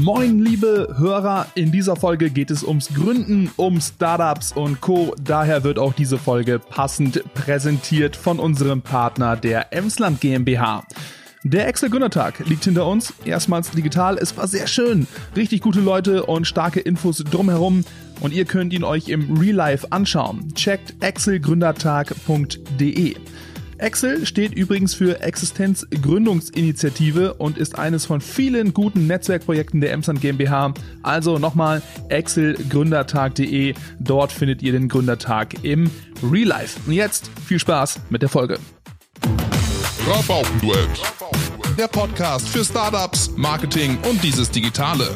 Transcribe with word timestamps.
Moin, 0.00 0.40
liebe 0.40 0.94
Hörer. 0.98 1.46
In 1.54 1.70
dieser 1.70 1.94
Folge 1.96 2.30
geht 2.30 2.50
es 2.50 2.64
ums 2.64 2.88
Gründen, 2.94 3.50
um 3.56 3.78
Startups 3.80 4.52
und 4.52 4.80
Co. 4.80 5.14
Daher 5.22 5.62
wird 5.62 5.78
auch 5.78 5.92
diese 5.92 6.18
Folge 6.18 6.58
passend 6.58 7.22
präsentiert 7.34 8.16
von 8.16 8.40
unserem 8.40 8.82
Partner 8.82 9.36
der 9.36 9.72
Emsland 9.72 10.20
GmbH. 10.20 10.84
Der 11.44 11.68
Excel 11.68 11.90
Gründertag 11.90 12.40
liegt 12.46 12.64
hinter 12.64 12.86
uns. 12.86 13.14
Erstmals 13.24 13.70
digital. 13.70 14.18
Es 14.18 14.36
war 14.36 14.48
sehr 14.48 14.66
schön. 14.66 15.06
Richtig 15.36 15.60
gute 15.60 15.80
Leute 15.80 16.24
und 16.24 16.44
starke 16.46 16.80
Infos 16.80 17.18
drumherum. 17.18 17.84
Und 18.20 18.32
ihr 18.32 18.46
könnt 18.46 18.72
ihn 18.72 18.84
euch 18.84 19.08
im 19.08 19.36
Real 19.36 19.54
Life 19.54 19.92
anschauen. 19.92 20.54
Checkt 20.54 21.04
excelgründertag.de. 21.04 23.16
Excel 23.78 24.26
steht 24.26 24.54
übrigens 24.54 24.94
für 24.94 25.20
Existenzgründungsinitiative 25.20 27.34
und 27.34 27.58
ist 27.58 27.78
eines 27.78 28.06
von 28.06 28.20
vielen 28.20 28.74
guten 28.74 29.06
Netzwerkprojekten 29.06 29.80
der 29.80 29.92
Emsland 29.92 30.20
GmbH. 30.20 30.74
Also 31.02 31.38
nochmal 31.38 31.82
excelgründertag.de. 32.08 33.74
Dort 33.98 34.32
findet 34.32 34.62
ihr 34.62 34.72
den 34.72 34.88
Gründertag 34.88 35.54
im 35.62 35.90
Real 36.22 36.48
Life. 36.48 36.80
Und 36.86 36.92
jetzt 36.92 37.30
viel 37.46 37.58
Spaß 37.58 38.00
mit 38.10 38.22
der 38.22 38.28
Folge. 38.28 38.58
Rabaukenduett. 40.06 40.88
Der 41.78 41.88
Podcast 41.88 42.48
für 42.48 42.64
Startups, 42.64 43.30
Marketing 43.36 43.98
und 44.08 44.22
dieses 44.22 44.50
Digitale. 44.50 45.08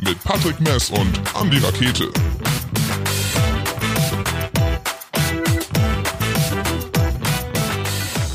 Mit 0.00 0.22
Patrick 0.24 0.60
Mess 0.60 0.90
und 0.90 1.20
Andy 1.40 1.58
Rakete. 1.58 2.10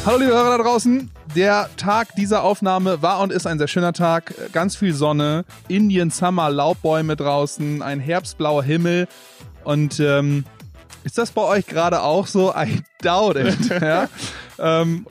Hallo 0.03 0.17
liebe 0.17 0.31
Hörer 0.31 0.57
da 0.57 0.63
draußen. 0.63 1.11
Der 1.35 1.69
Tag 1.77 2.15
dieser 2.15 2.43
Aufnahme 2.43 3.03
war 3.03 3.19
und 3.19 3.31
ist 3.31 3.45
ein 3.45 3.59
sehr 3.59 3.67
schöner 3.67 3.93
Tag. 3.93 4.33
Ganz 4.51 4.75
viel 4.75 4.95
Sonne, 4.95 5.45
Indian 5.67 6.09
Summer, 6.09 6.49
Laubbäume 6.49 7.15
draußen, 7.15 7.83
ein 7.83 7.99
herbstblauer 7.99 8.63
Himmel. 8.63 9.07
Und 9.63 9.99
ähm, 9.99 10.43
ist 11.03 11.19
das 11.19 11.29
bei 11.29 11.43
euch 11.43 11.67
gerade 11.67 12.01
auch 12.01 12.25
so? 12.25 12.51
I 12.51 12.81
doubt 13.03 13.35
it. 13.35 13.69
ja? 13.81 14.09
ähm, 14.57 15.05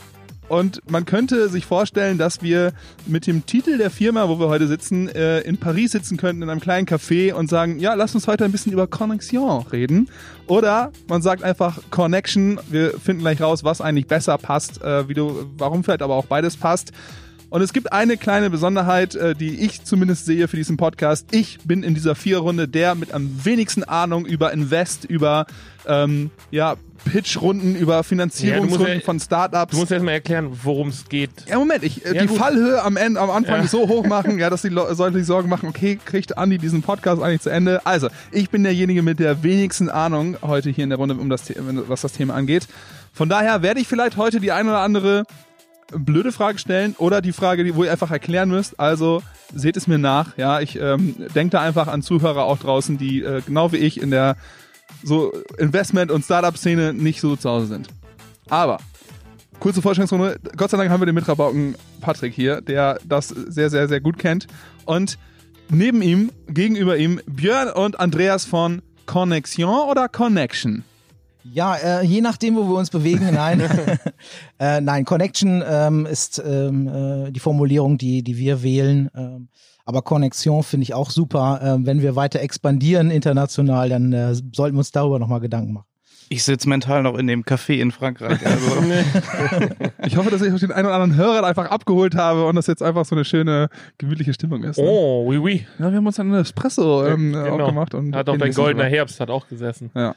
und 0.50 0.82
man 0.90 1.04
könnte 1.04 1.48
sich 1.48 1.64
vorstellen, 1.64 2.18
dass 2.18 2.42
wir 2.42 2.72
mit 3.06 3.28
dem 3.28 3.46
Titel 3.46 3.78
der 3.78 3.88
Firma, 3.88 4.28
wo 4.28 4.40
wir 4.40 4.48
heute 4.48 4.66
sitzen, 4.66 5.08
äh, 5.08 5.42
in 5.42 5.58
Paris 5.58 5.92
sitzen 5.92 6.16
könnten, 6.16 6.42
in 6.42 6.50
einem 6.50 6.60
kleinen 6.60 6.88
Café 6.88 7.32
und 7.32 7.48
sagen, 7.48 7.78
ja, 7.78 7.94
lass 7.94 8.16
uns 8.16 8.26
heute 8.26 8.44
ein 8.44 8.50
bisschen 8.50 8.72
über 8.72 8.88
Connexion 8.88 9.64
reden. 9.68 10.08
Oder 10.48 10.90
man 11.08 11.22
sagt 11.22 11.44
einfach 11.44 11.78
Connection. 11.90 12.58
Wir 12.68 12.98
finden 12.98 13.22
gleich 13.22 13.40
raus, 13.40 13.62
was 13.62 13.80
eigentlich 13.80 14.08
besser 14.08 14.38
passt, 14.38 14.82
äh, 14.82 15.08
wie 15.08 15.14
du, 15.14 15.48
warum 15.56 15.84
vielleicht 15.84 16.02
aber 16.02 16.16
auch 16.16 16.26
beides 16.26 16.56
passt. 16.56 16.90
Und 17.50 17.62
es 17.62 17.72
gibt 17.72 17.92
eine 17.92 18.16
kleine 18.16 18.48
Besonderheit, 18.48 19.16
äh, 19.16 19.34
die 19.34 19.60
ich 19.60 19.82
zumindest 19.82 20.24
sehe 20.24 20.46
für 20.46 20.56
diesen 20.56 20.76
Podcast. 20.76 21.26
Ich 21.32 21.58
bin 21.64 21.82
in 21.82 21.94
dieser 21.94 22.14
Viererrunde 22.14 22.68
der 22.68 22.94
mit 22.94 23.12
am 23.12 23.44
wenigsten 23.44 23.82
Ahnung 23.82 24.24
über 24.24 24.52
Invest, 24.52 25.04
über 25.04 25.46
ähm, 25.86 26.30
ja, 26.52 26.76
Pitch-Runden, 27.10 27.74
über 27.74 28.04
Finanzierungsrunden 28.04 28.98
Ja, 28.98 29.04
von 29.04 29.18
Startups. 29.18 29.72
Du 29.72 29.78
musst 29.78 29.90
erst 29.90 30.04
mal 30.04 30.12
erklären, 30.12 30.50
worum 30.62 30.88
es 30.90 31.08
geht. 31.08 31.30
Ja, 31.48 31.58
Moment, 31.58 31.82
ich, 31.82 32.04
äh, 32.06 32.14
Ja, 32.14 32.22
die 32.22 32.28
gut. 32.28 32.38
Fallhöhe 32.38 32.82
am 32.82 32.96
Ende, 32.96 33.18
am 33.20 33.30
Anfang 33.30 33.62
Ja. 33.62 33.66
so 33.66 33.88
hoch 33.88 34.06
machen, 34.06 34.38
ja, 34.38 34.48
dass 34.48 34.62
die 34.62 34.68
Le 34.68 34.86
Leute 34.96 35.12
sich 35.14 35.26
Sorgen 35.26 35.48
machen, 35.48 35.68
okay, 35.68 35.98
kriegt 36.04 36.38
Andi 36.38 36.58
diesen 36.58 36.82
Podcast 36.82 37.20
eigentlich 37.20 37.40
zu 37.40 37.50
Ende? 37.50 37.84
Also, 37.84 38.10
ich 38.30 38.50
bin 38.50 38.62
derjenige 38.62 39.02
mit 39.02 39.18
der 39.18 39.42
wenigsten 39.42 39.88
Ahnung 39.88 40.36
heute 40.42 40.70
hier 40.70 40.84
in 40.84 40.90
der 40.90 40.98
Runde, 40.98 41.16
um 41.16 41.28
das, 41.28 41.52
was 41.88 42.02
das 42.02 42.12
Thema 42.12 42.34
angeht. 42.34 42.68
Von 43.12 43.28
daher 43.28 43.62
werde 43.62 43.80
ich 43.80 43.88
vielleicht 43.88 44.16
heute 44.16 44.38
die 44.38 44.52
ein 44.52 44.68
oder 44.68 44.78
andere 44.80 45.24
blöde 45.92 46.32
Frage 46.32 46.58
stellen 46.58 46.94
oder 46.98 47.20
die 47.20 47.32
Frage, 47.32 47.74
wo 47.74 47.84
ihr 47.84 47.92
einfach 47.92 48.10
erklären 48.10 48.48
müsst. 48.48 48.78
Also, 48.78 49.22
seht 49.54 49.76
es 49.76 49.86
mir 49.86 49.98
nach, 49.98 50.36
ja, 50.36 50.60
ich 50.60 50.80
ähm, 50.80 51.14
denke 51.34 51.50
da 51.50 51.60
einfach 51.60 51.88
an 51.88 52.02
Zuhörer 52.02 52.44
auch 52.44 52.58
draußen, 52.58 52.98
die 52.98 53.22
äh, 53.22 53.42
genau 53.44 53.72
wie 53.72 53.78
ich 53.78 54.00
in 54.00 54.10
der 54.10 54.36
so 55.02 55.32
Investment- 55.58 56.10
und 56.10 56.24
Startup-Szene 56.24 56.92
nicht 56.92 57.20
so 57.20 57.36
zu 57.36 57.48
Hause 57.48 57.66
sind. 57.66 57.88
Aber 58.48 58.78
kurze 59.60 59.82
Vorstellungsrunde. 59.82 60.38
Gott 60.56 60.70
sei 60.70 60.76
Dank 60.76 60.90
haben 60.90 61.00
wir 61.00 61.06
den 61.06 61.14
Mitrabauken 61.14 61.76
Patrick 62.00 62.34
hier, 62.34 62.60
der 62.60 62.98
das 63.04 63.28
sehr, 63.28 63.70
sehr, 63.70 63.88
sehr 63.88 64.00
gut 64.00 64.18
kennt. 64.18 64.46
Und 64.86 65.18
neben 65.68 66.02
ihm, 66.02 66.32
gegenüber 66.48 66.96
ihm, 66.96 67.20
Björn 67.26 67.68
und 67.68 68.00
Andreas 68.00 68.44
von 68.44 68.82
Connexion 69.06 69.88
oder 69.88 70.08
Connection? 70.08 70.84
Ja, 71.44 71.74
äh, 71.76 72.04
je 72.04 72.20
nachdem, 72.20 72.56
wo 72.56 72.68
wir 72.68 72.76
uns 72.76 72.90
bewegen, 72.90 73.28
nein. 73.32 73.60
äh, 74.58 74.80
nein, 74.80 75.04
Connection 75.04 75.62
ähm, 75.66 76.06
ist 76.06 76.42
ähm, 76.44 76.88
äh, 77.26 77.30
die 77.32 77.40
Formulierung, 77.40 77.98
die, 77.98 78.22
die 78.22 78.36
wir 78.36 78.62
wählen. 78.62 79.10
Ähm, 79.16 79.48
aber 79.84 80.02
Connexion 80.02 80.62
finde 80.62 80.84
ich 80.84 80.94
auch 80.94 81.10
super. 81.10 81.60
Ähm, 81.62 81.86
wenn 81.86 82.02
wir 82.02 82.14
weiter 82.14 82.40
expandieren 82.40 83.10
international, 83.10 83.88
dann 83.88 84.12
äh, 84.12 84.34
sollten 84.34 84.76
wir 84.76 84.80
uns 84.80 84.92
darüber 84.92 85.18
nochmal 85.18 85.40
Gedanken 85.40 85.72
machen. 85.72 85.86
Ich 86.32 86.44
sitze 86.44 86.68
mental 86.68 87.02
noch 87.02 87.18
in 87.18 87.26
dem 87.26 87.42
Café 87.42 87.80
in 87.80 87.90
Frankreich. 87.90 88.38
Also, 88.46 88.76
Ich 90.06 90.16
hoffe, 90.16 90.30
dass 90.30 90.40
ich 90.42 90.52
auch 90.52 90.60
den 90.60 90.70
einen 90.70 90.86
oder 90.86 90.94
anderen 90.94 91.16
Hörer 91.16 91.44
einfach 91.44 91.68
abgeholt 91.68 92.14
habe 92.14 92.46
und 92.46 92.54
das 92.54 92.68
jetzt 92.68 92.84
einfach 92.84 93.04
so 93.04 93.16
eine 93.16 93.24
schöne, 93.24 93.68
gemütliche 93.98 94.32
Stimmung 94.32 94.62
ist. 94.62 94.78
ne? 94.78 94.84
Oh, 94.86 95.24
oui, 95.26 95.38
oui. 95.38 95.66
Ja, 95.80 95.90
wir 95.90 95.96
haben 95.96 96.06
uns 96.06 96.14
dann 96.16 96.28
einen 96.32 96.42
Espresso 96.42 97.04
ähm, 97.04 97.32
Genau. 97.32 97.58
aufgemacht. 97.64 97.94
Und 97.94 98.14
Hat 98.14 98.28
auch 98.28 98.36
dein 98.36 98.52
goldener. 98.52 98.84
Herbst 98.84 99.18
hat 99.18 99.28
auch 99.28 99.48
gesessen. 99.48 99.90
Ja. 99.96 100.14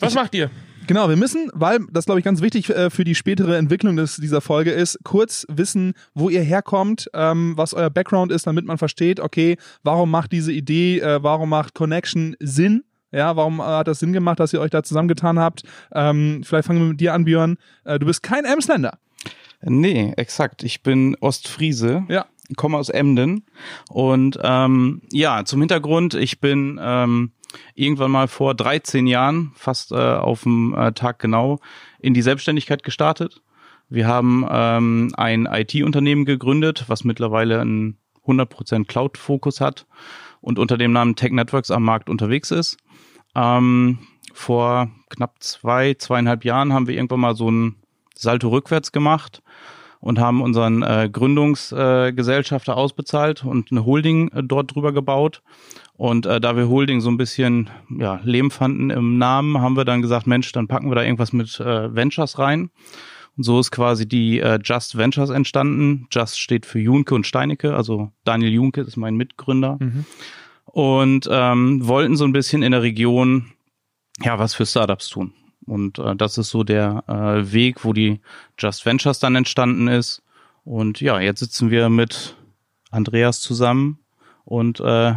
Was 0.00 0.14
macht 0.14 0.34
ihr? 0.34 0.50
Genau, 0.86 1.08
wir 1.08 1.16
müssen, 1.16 1.50
weil 1.54 1.78
das 1.90 2.04
glaube 2.04 2.20
ich 2.20 2.24
ganz 2.26 2.42
wichtig 2.42 2.68
äh, 2.68 2.90
für 2.90 3.04
die 3.04 3.14
spätere 3.14 3.56
Entwicklung 3.56 3.96
des, 3.96 4.16
dieser 4.16 4.42
Folge 4.42 4.70
ist, 4.70 4.98
kurz 5.02 5.46
wissen, 5.48 5.94
wo 6.12 6.28
ihr 6.28 6.42
herkommt, 6.42 7.08
ähm, 7.14 7.54
was 7.56 7.72
euer 7.72 7.88
Background 7.88 8.30
ist, 8.30 8.46
damit 8.46 8.66
man 8.66 8.76
versteht, 8.76 9.18
okay, 9.18 9.56
warum 9.82 10.10
macht 10.10 10.32
diese 10.32 10.52
Idee, 10.52 10.98
äh, 11.00 11.22
warum 11.22 11.48
macht 11.48 11.74
Connection 11.74 12.36
Sinn? 12.38 12.84
Ja, 13.12 13.34
warum 13.36 13.60
äh, 13.60 13.62
hat 13.62 13.88
das 13.88 14.00
Sinn 14.00 14.12
gemacht, 14.12 14.40
dass 14.40 14.52
ihr 14.52 14.60
euch 14.60 14.70
da 14.72 14.82
zusammengetan 14.82 15.38
habt? 15.38 15.62
Ähm, 15.94 16.42
vielleicht 16.44 16.66
fangen 16.66 16.80
wir 16.80 16.88
mit 16.88 17.00
dir 17.00 17.14
an, 17.14 17.24
Björn. 17.24 17.56
Äh, 17.84 17.98
du 17.98 18.04
bist 18.04 18.22
kein 18.22 18.44
Emsländer. 18.44 18.98
nee, 19.62 20.12
exakt. 20.18 20.62
Ich 20.64 20.82
bin 20.82 21.16
Ostfriese, 21.20 22.04
Ja. 22.08 22.26
komme 22.56 22.76
aus 22.76 22.90
Emden. 22.90 23.46
Und 23.88 24.38
ähm, 24.42 25.00
ja, 25.12 25.44
zum 25.46 25.60
Hintergrund, 25.60 26.12
ich 26.12 26.40
bin 26.40 26.78
ähm, 26.82 27.32
irgendwann 27.74 28.10
mal 28.10 28.28
vor 28.28 28.54
13 28.54 29.06
Jahren, 29.06 29.52
fast 29.54 29.92
äh, 29.92 29.94
auf 29.94 30.42
dem 30.42 30.74
äh, 30.74 30.92
Tag 30.92 31.18
genau, 31.18 31.60
in 31.98 32.14
die 32.14 32.22
Selbstständigkeit 32.22 32.82
gestartet. 32.82 33.42
Wir 33.88 34.06
haben 34.06 34.46
ähm, 34.50 35.12
ein 35.16 35.46
IT-Unternehmen 35.46 36.24
gegründet, 36.24 36.84
was 36.88 37.04
mittlerweile 37.04 37.60
einen 37.60 37.98
100% 38.26 38.86
Cloud-Fokus 38.86 39.60
hat 39.60 39.86
und 40.40 40.58
unter 40.58 40.76
dem 40.76 40.92
Namen 40.92 41.16
Tech 41.16 41.32
Networks 41.32 41.70
am 41.70 41.84
Markt 41.84 42.08
unterwegs 42.08 42.50
ist. 42.50 42.78
Ähm, 43.34 43.98
vor 44.32 44.90
knapp 45.10 45.42
zwei, 45.42 45.94
zweieinhalb 45.94 46.44
Jahren 46.44 46.72
haben 46.72 46.86
wir 46.88 46.94
irgendwann 46.94 47.20
mal 47.20 47.36
so 47.36 47.50
ein 47.50 47.76
Salto 48.14 48.48
rückwärts 48.48 48.92
gemacht 48.92 49.42
und 50.04 50.20
haben 50.20 50.42
unseren 50.42 50.82
äh, 50.82 51.08
Gründungsgesellschafter 51.10 52.72
äh, 52.72 52.74
ausbezahlt 52.74 53.42
und 53.42 53.72
eine 53.72 53.86
Holding 53.86 54.28
äh, 54.32 54.42
dort 54.44 54.74
drüber 54.74 54.92
gebaut. 54.92 55.42
Und 55.94 56.26
äh, 56.26 56.42
da 56.42 56.58
wir 56.58 56.68
Holding 56.68 57.00
so 57.00 57.08
ein 57.08 57.16
bisschen 57.16 57.70
ja, 57.88 58.20
Leben 58.22 58.50
fanden 58.50 58.90
im 58.90 59.16
Namen, 59.16 59.62
haben 59.62 59.78
wir 59.78 59.86
dann 59.86 60.02
gesagt, 60.02 60.26
Mensch, 60.26 60.52
dann 60.52 60.68
packen 60.68 60.90
wir 60.90 60.94
da 60.94 61.02
irgendwas 61.02 61.32
mit 61.32 61.58
äh, 61.58 61.94
Ventures 61.94 62.38
rein. 62.38 62.68
Und 63.38 63.44
so 63.44 63.58
ist 63.58 63.70
quasi 63.70 64.06
die 64.06 64.40
äh, 64.40 64.58
Just 64.62 64.98
Ventures 64.98 65.30
entstanden. 65.30 66.06
Just 66.12 66.38
steht 66.38 66.66
für 66.66 66.80
Junke 66.80 67.14
und 67.14 67.26
Steinecke, 67.26 67.74
also 67.74 68.10
Daniel 68.24 68.52
Junke 68.52 68.82
ist 68.82 68.98
mein 68.98 69.16
Mitgründer. 69.16 69.78
Und 70.66 71.26
ähm, 71.30 71.88
wollten 71.88 72.16
so 72.16 72.26
ein 72.26 72.34
bisschen 72.34 72.62
in 72.62 72.72
der 72.72 72.82
Region 72.82 73.52
ja 74.22 74.38
was 74.38 74.52
für 74.52 74.66
Startups 74.66 75.08
tun. 75.08 75.32
Und 75.66 75.98
äh, 75.98 76.14
das 76.16 76.38
ist 76.38 76.50
so 76.50 76.64
der 76.64 77.04
äh, 77.08 77.52
Weg, 77.52 77.84
wo 77.84 77.92
die 77.92 78.20
Just 78.58 78.84
Ventures 78.84 79.18
dann 79.18 79.36
entstanden 79.36 79.88
ist. 79.88 80.22
Und 80.64 81.00
ja, 81.00 81.20
jetzt 81.20 81.40
sitzen 81.40 81.70
wir 81.70 81.88
mit 81.88 82.36
Andreas 82.90 83.40
zusammen 83.40 83.98
und 84.44 84.80
äh, 84.80 85.14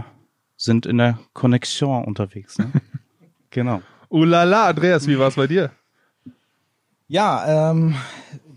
sind 0.58 0.86
in 0.86 0.98
der 0.98 1.20
Connexion 1.34 2.04
unterwegs. 2.04 2.58
Ne? 2.58 2.72
genau. 3.50 3.82
Ulala, 4.10 4.68
Andreas, 4.68 5.08
wie 5.08 5.20
war 5.20 5.28
es 5.28 5.36
bei 5.36 5.48
dir? 5.48 5.72
Ja, 7.08 7.72
ähm, 7.72 7.96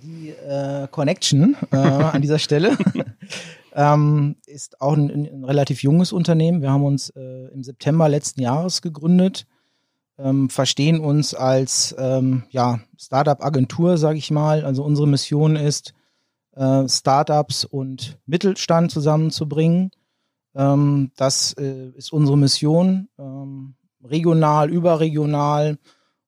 die 0.03 0.31
äh, 0.31 0.89
Connection 0.91 1.57
äh, 1.71 1.77
an 1.77 2.23
dieser 2.23 2.39
Stelle 2.39 2.77
ähm, 3.75 4.37
ist 4.47 4.81
auch 4.81 4.95
ein, 4.95 5.11
ein 5.11 5.45
relativ 5.45 5.83
junges 5.83 6.13
Unternehmen. 6.13 6.63
Wir 6.63 6.71
haben 6.71 6.85
uns 6.85 7.11
äh, 7.11 7.49
im 7.53 7.63
September 7.63 8.09
letzten 8.09 8.41
Jahres 8.41 8.83
gegründet, 8.83 9.47
ähm, 10.23 10.51
verstehen 10.51 11.01
uns 11.01 11.35
als 11.35 11.95
ähm, 11.99 12.45
ja, 12.51 12.81
Startup-Agentur, 12.99 13.99
sage 13.99 14.19
ich 14.19 14.31
mal. 14.31 14.65
Also 14.65 14.85
unsere 14.85 15.09
Mission 15.09 15.57
ist, 15.57 15.95
äh, 16.55 16.89
Startups 16.89 17.65
und 17.65 18.19
Mittelstand 18.27 18.91
zusammenzubringen. 18.91 19.91
Ähm, 20.55 21.13
das 21.17 21.53
äh, 21.55 21.91
ist 21.91 22.13
unsere 22.13 22.37
Mission, 22.37 23.09
ähm, 23.19 23.75
regional, 24.03 24.71
überregional 24.71 25.79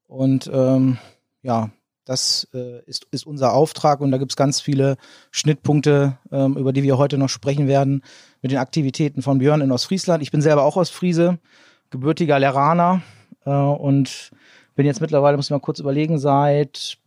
und 0.06 0.50
ähm, 0.52 0.98
ja, 1.42 1.70
das 2.04 2.48
äh, 2.52 2.82
ist, 2.84 3.06
ist 3.10 3.26
unser 3.26 3.52
Auftrag 3.52 4.00
und 4.00 4.10
da 4.10 4.18
gibt's 4.18 4.36
ganz 4.36 4.60
viele 4.60 4.96
Schnittpunkte, 5.30 6.18
ähm, 6.30 6.56
über 6.56 6.72
die 6.72 6.82
wir 6.82 6.98
heute 6.98 7.16
noch 7.16 7.28
sprechen 7.28 7.68
werden, 7.68 8.02
mit 8.42 8.50
den 8.50 8.58
Aktivitäten 8.58 9.22
von 9.22 9.38
Björn 9.38 9.60
in 9.60 9.72
Ostfriesland. 9.72 10.22
Ich 10.22 10.30
bin 10.30 10.42
selber 10.42 10.64
auch 10.64 10.76
Ostfriese, 10.76 11.38
gebürtiger 11.90 12.38
Leraner 12.38 13.02
äh, 13.44 13.50
und 13.50 14.32
bin 14.74 14.86
jetzt 14.86 15.00
mittlerweile, 15.00 15.36
muss 15.36 15.46
ich 15.46 15.50
mal 15.50 15.60
kurz 15.60 15.80
überlegen, 15.80 16.18
seit 16.18 16.98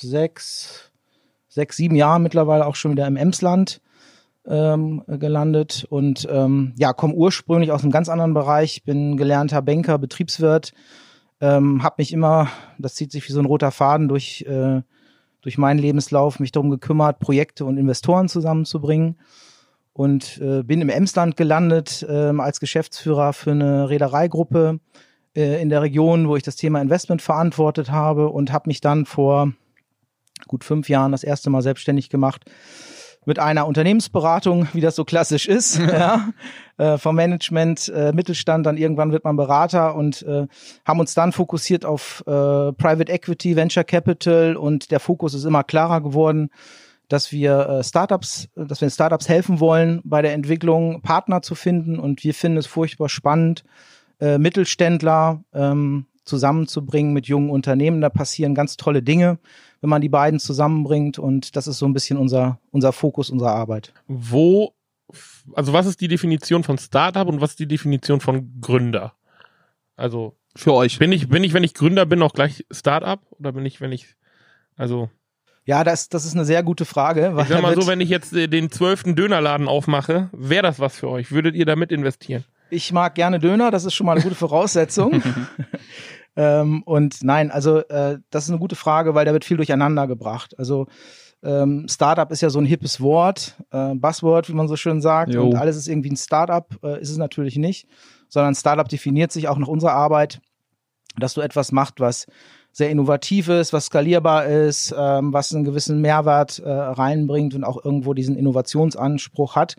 sechs, 0.00 0.90
sechs, 1.48 1.76
sieben 1.76 1.94
Jahren 1.94 2.22
mittlerweile 2.22 2.66
auch 2.66 2.74
schon 2.74 2.92
wieder 2.92 3.06
im 3.06 3.16
Emsland 3.16 3.80
ähm, 4.46 5.02
gelandet. 5.06 5.86
Und 5.88 6.26
ähm, 6.30 6.74
ja, 6.76 6.92
komme 6.92 7.14
ursprünglich 7.14 7.70
aus 7.70 7.82
einem 7.82 7.92
ganz 7.92 8.08
anderen 8.08 8.34
Bereich, 8.34 8.82
bin 8.84 9.16
gelernter 9.16 9.62
Banker, 9.62 9.98
Betriebswirt, 9.98 10.72
ähm, 11.40 11.82
habe 11.82 11.96
mich 11.98 12.12
immer, 12.12 12.48
das 12.78 12.94
zieht 12.94 13.12
sich 13.12 13.26
wie 13.28 13.32
so 13.32 13.40
ein 13.40 13.46
roter 13.46 13.70
Faden 13.70 14.08
durch, 14.08 14.42
äh, 14.42 14.82
durch 15.40 15.58
meinen 15.58 15.78
Lebenslauf, 15.78 16.40
mich 16.40 16.52
darum 16.52 16.70
gekümmert, 16.70 17.18
Projekte 17.18 17.64
und 17.64 17.78
Investoren 17.78 18.28
zusammenzubringen. 18.28 19.18
Und 19.92 20.38
äh, 20.40 20.62
bin 20.62 20.80
im 20.80 20.88
Emsland 20.88 21.36
gelandet 21.36 22.06
äh, 22.08 22.32
als 22.38 22.60
Geschäftsführer 22.60 23.32
für 23.32 23.50
eine 23.50 23.90
Reedereigruppe 23.90 24.80
äh, 25.36 25.60
in 25.60 25.68
der 25.68 25.82
Region, 25.82 26.28
wo 26.28 26.36
ich 26.36 26.42
das 26.42 26.56
Thema 26.56 26.80
Investment 26.80 27.22
verantwortet 27.22 27.90
habe 27.90 28.28
und 28.28 28.52
habe 28.52 28.68
mich 28.68 28.80
dann 28.80 29.06
vor 29.06 29.52
gut 30.48 30.64
fünf 30.64 30.88
Jahren 30.88 31.12
das 31.12 31.24
erste 31.24 31.50
Mal 31.50 31.62
selbstständig 31.62 32.08
gemacht 32.08 32.44
mit 33.26 33.38
einer 33.38 33.66
Unternehmensberatung, 33.66 34.68
wie 34.72 34.80
das 34.80 34.96
so 34.96 35.04
klassisch 35.04 35.46
ist, 35.46 35.78
ja, 35.78 36.30
äh, 36.78 36.96
vom 36.96 37.16
Management, 37.16 37.88
äh, 37.88 38.12
Mittelstand, 38.12 38.64
dann 38.66 38.76
irgendwann 38.76 39.12
wird 39.12 39.24
man 39.24 39.36
Berater 39.36 39.94
und 39.94 40.22
äh, 40.22 40.46
haben 40.86 41.00
uns 41.00 41.14
dann 41.14 41.32
fokussiert 41.32 41.84
auf 41.84 42.22
äh, 42.26 42.30
Private 42.72 43.12
Equity, 43.12 43.56
Venture 43.56 43.84
Capital 43.84 44.56
und 44.56 44.90
der 44.90 45.00
Fokus 45.00 45.34
ist 45.34 45.44
immer 45.44 45.64
klarer 45.64 46.00
geworden, 46.00 46.50
dass 47.08 47.32
wir 47.32 47.68
äh, 47.68 47.84
Startups, 47.84 48.48
dass 48.54 48.80
wir 48.80 48.88
Startups 48.88 49.28
helfen 49.28 49.60
wollen, 49.60 50.00
bei 50.04 50.22
der 50.22 50.32
Entwicklung 50.32 51.02
Partner 51.02 51.42
zu 51.42 51.54
finden 51.54 51.98
und 51.98 52.24
wir 52.24 52.32
finden 52.32 52.58
es 52.58 52.66
furchtbar 52.66 53.08
spannend, 53.08 53.64
äh, 54.20 54.38
Mittelständler 54.38 55.42
ähm, 55.52 56.06
zusammenzubringen 56.24 57.12
mit 57.12 57.26
jungen 57.26 57.50
Unternehmen. 57.50 58.00
Da 58.00 58.08
passieren 58.08 58.54
ganz 58.54 58.76
tolle 58.76 59.02
Dinge 59.02 59.38
wenn 59.80 59.90
man 59.90 60.02
die 60.02 60.08
beiden 60.08 60.40
zusammenbringt. 60.40 61.18
Und 61.18 61.56
das 61.56 61.66
ist 61.66 61.78
so 61.78 61.86
ein 61.86 61.92
bisschen 61.92 62.18
unser, 62.18 62.58
unser 62.70 62.92
Fokus 62.92 63.30
unserer 63.30 63.52
Arbeit. 63.52 63.92
Wo, 64.06 64.74
also 65.54 65.72
was 65.72 65.86
ist 65.86 66.00
die 66.00 66.08
Definition 66.08 66.64
von 66.64 66.78
Startup 66.78 67.26
und 67.26 67.40
was 67.40 67.50
ist 67.50 67.60
die 67.60 67.68
Definition 67.68 68.20
von 68.20 68.60
Gründer? 68.60 69.14
Also 69.96 70.36
für 70.56 70.74
euch. 70.74 70.98
Bin 70.98 71.12
ich, 71.12 71.28
bin 71.28 71.44
ich, 71.44 71.52
wenn 71.52 71.64
ich 71.64 71.74
Gründer 71.74 72.06
bin, 72.06 72.22
auch 72.22 72.32
gleich 72.32 72.64
Startup 72.70 73.20
oder 73.38 73.52
bin 73.52 73.64
ich, 73.64 73.80
wenn 73.80 73.92
ich, 73.92 74.16
also 74.76 75.10
ja, 75.64 75.84
das, 75.84 76.08
das 76.08 76.24
ist 76.24 76.34
eine 76.34 76.44
sehr 76.44 76.62
gute 76.62 76.84
Frage. 76.84 77.34
ich 77.40 77.48
sag 77.48 77.62
mal 77.62 77.80
so, 77.80 77.86
wenn 77.86 78.00
ich 78.00 78.08
jetzt 78.08 78.32
äh, 78.32 78.48
den 78.48 78.70
zwölften 78.70 79.14
Dönerladen 79.14 79.68
aufmache, 79.68 80.30
wäre 80.32 80.62
das 80.62 80.80
was 80.80 80.96
für 80.96 81.08
euch? 81.08 81.30
Würdet 81.32 81.54
ihr 81.54 81.66
damit 81.66 81.92
investieren? 81.92 82.44
Ich 82.70 82.92
mag 82.92 83.14
gerne 83.14 83.38
Döner, 83.38 83.70
das 83.70 83.84
ist 83.84 83.94
schon 83.94 84.06
mal 84.06 84.12
eine 84.12 84.22
gute 84.22 84.34
Voraussetzung. 84.34 85.22
Ähm, 86.36 86.82
und 86.84 87.22
nein, 87.22 87.50
also 87.50 87.78
äh, 87.88 88.18
das 88.30 88.44
ist 88.44 88.50
eine 88.50 88.60
gute 88.60 88.76
Frage, 88.76 89.14
weil 89.14 89.24
da 89.24 89.32
wird 89.32 89.44
viel 89.44 89.56
durcheinander 89.56 90.06
gebracht. 90.06 90.58
Also 90.58 90.86
ähm, 91.42 91.86
Startup 91.88 92.30
ist 92.30 92.40
ja 92.40 92.50
so 92.50 92.58
ein 92.60 92.66
hippes 92.66 93.00
Wort, 93.00 93.56
äh, 93.72 93.94
Buzzword, 93.94 94.48
wie 94.48 94.54
man 94.54 94.68
so 94.68 94.76
schön 94.76 95.00
sagt. 95.00 95.34
Jo. 95.34 95.44
Und 95.44 95.56
alles 95.56 95.76
ist 95.76 95.88
irgendwie 95.88 96.10
ein 96.10 96.16
Startup, 96.16 96.66
äh, 96.82 97.00
ist 97.00 97.10
es 97.10 97.16
natürlich 97.16 97.56
nicht, 97.56 97.88
sondern 98.28 98.54
Startup 98.54 98.88
definiert 98.88 99.32
sich 99.32 99.48
auch 99.48 99.58
nach 99.58 99.68
unserer 99.68 99.92
Arbeit, 99.92 100.40
dass 101.18 101.34
du 101.34 101.40
etwas 101.40 101.72
machst, 101.72 101.98
was 101.98 102.26
sehr 102.72 102.90
innovativ 102.90 103.48
ist, 103.48 103.72
was 103.72 103.86
skalierbar 103.86 104.46
ist, 104.46 104.94
ähm, 104.96 105.32
was 105.32 105.52
einen 105.52 105.64
gewissen 105.64 106.00
Mehrwert 106.00 106.60
äh, 106.60 106.70
reinbringt 106.70 107.54
und 107.54 107.64
auch 107.64 107.84
irgendwo 107.84 108.14
diesen 108.14 108.36
Innovationsanspruch 108.36 109.56
hat. 109.56 109.76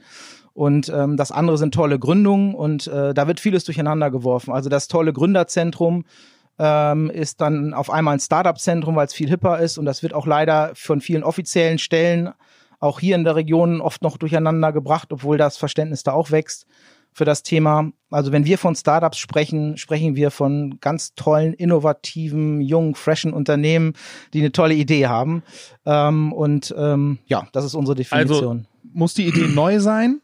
Und 0.54 0.92
ähm, 0.94 1.18
das 1.18 1.32
andere 1.32 1.58
sind 1.58 1.74
tolle 1.74 1.98
Gründungen 1.98 2.54
und 2.56 2.88
äh, 2.88 3.14
da 3.14 3.28
wird 3.28 3.40
vieles 3.40 3.64
durcheinander 3.64 4.12
geworfen. 4.12 4.52
Also 4.52 4.70
das 4.70 4.88
tolle 4.88 5.14
Gründerzentrum 5.14 6.06
ähm, 6.60 7.10
ist 7.10 7.42
dann 7.42 7.74
auf 7.74 7.90
einmal 7.90 8.16
ein 8.16 8.20
Startup-Zentrum, 8.20 8.96
weil 8.96 9.08
es 9.08 9.14
viel 9.14 9.30
hipper 9.30 9.60
ist 9.60 9.78
und 9.78 9.86
das 9.86 10.04
wird 10.04 10.14
auch 10.14 10.28
leider 10.28 10.72
von 10.76 11.02
vielen 11.02 11.24
offiziellen 11.24 11.80
Stellen 11.80 12.32
auch 12.80 13.00
hier 13.00 13.16
in 13.16 13.24
der 13.24 13.36
Region 13.36 13.80
oft 13.80 14.02
noch 14.02 14.18
durcheinander 14.18 14.74
gebracht, 14.74 15.14
obwohl 15.14 15.38
das 15.38 15.56
Verständnis 15.58 16.04
da 16.04 16.12
auch 16.14 16.32
wächst 16.32 16.66
für 17.14 17.26
das 17.26 17.44
Thema. 17.44 17.92
Also 18.10 18.32
wenn 18.32 18.46
wir 18.46 18.58
von 18.58 18.76
Startups 18.76 19.18
sprechen, 19.18 19.78
sprechen 19.78 20.16
wir 20.16 20.32
von 20.32 20.80
ganz 20.82 21.14
tollen, 21.16 21.54
innovativen, 21.54 22.62
jungen, 22.62 22.96
freshen 22.96 23.34
Unternehmen, 23.34 23.94
die 24.34 24.40
eine 24.40 24.52
tolle 24.52 24.74
Idee 24.74 25.08
haben. 25.08 25.44
Ähm, 25.86 26.34
und 26.34 26.74
ähm, 26.78 27.20
ja, 27.28 27.48
das 27.52 27.66
ist 27.66 27.76
unsere 27.76 27.96
Definition. 27.96 28.58
Also 28.60 28.66
muss 28.94 29.14
die 29.14 29.28
Idee 29.28 29.48
neu 29.48 29.80
sein? 29.80 30.22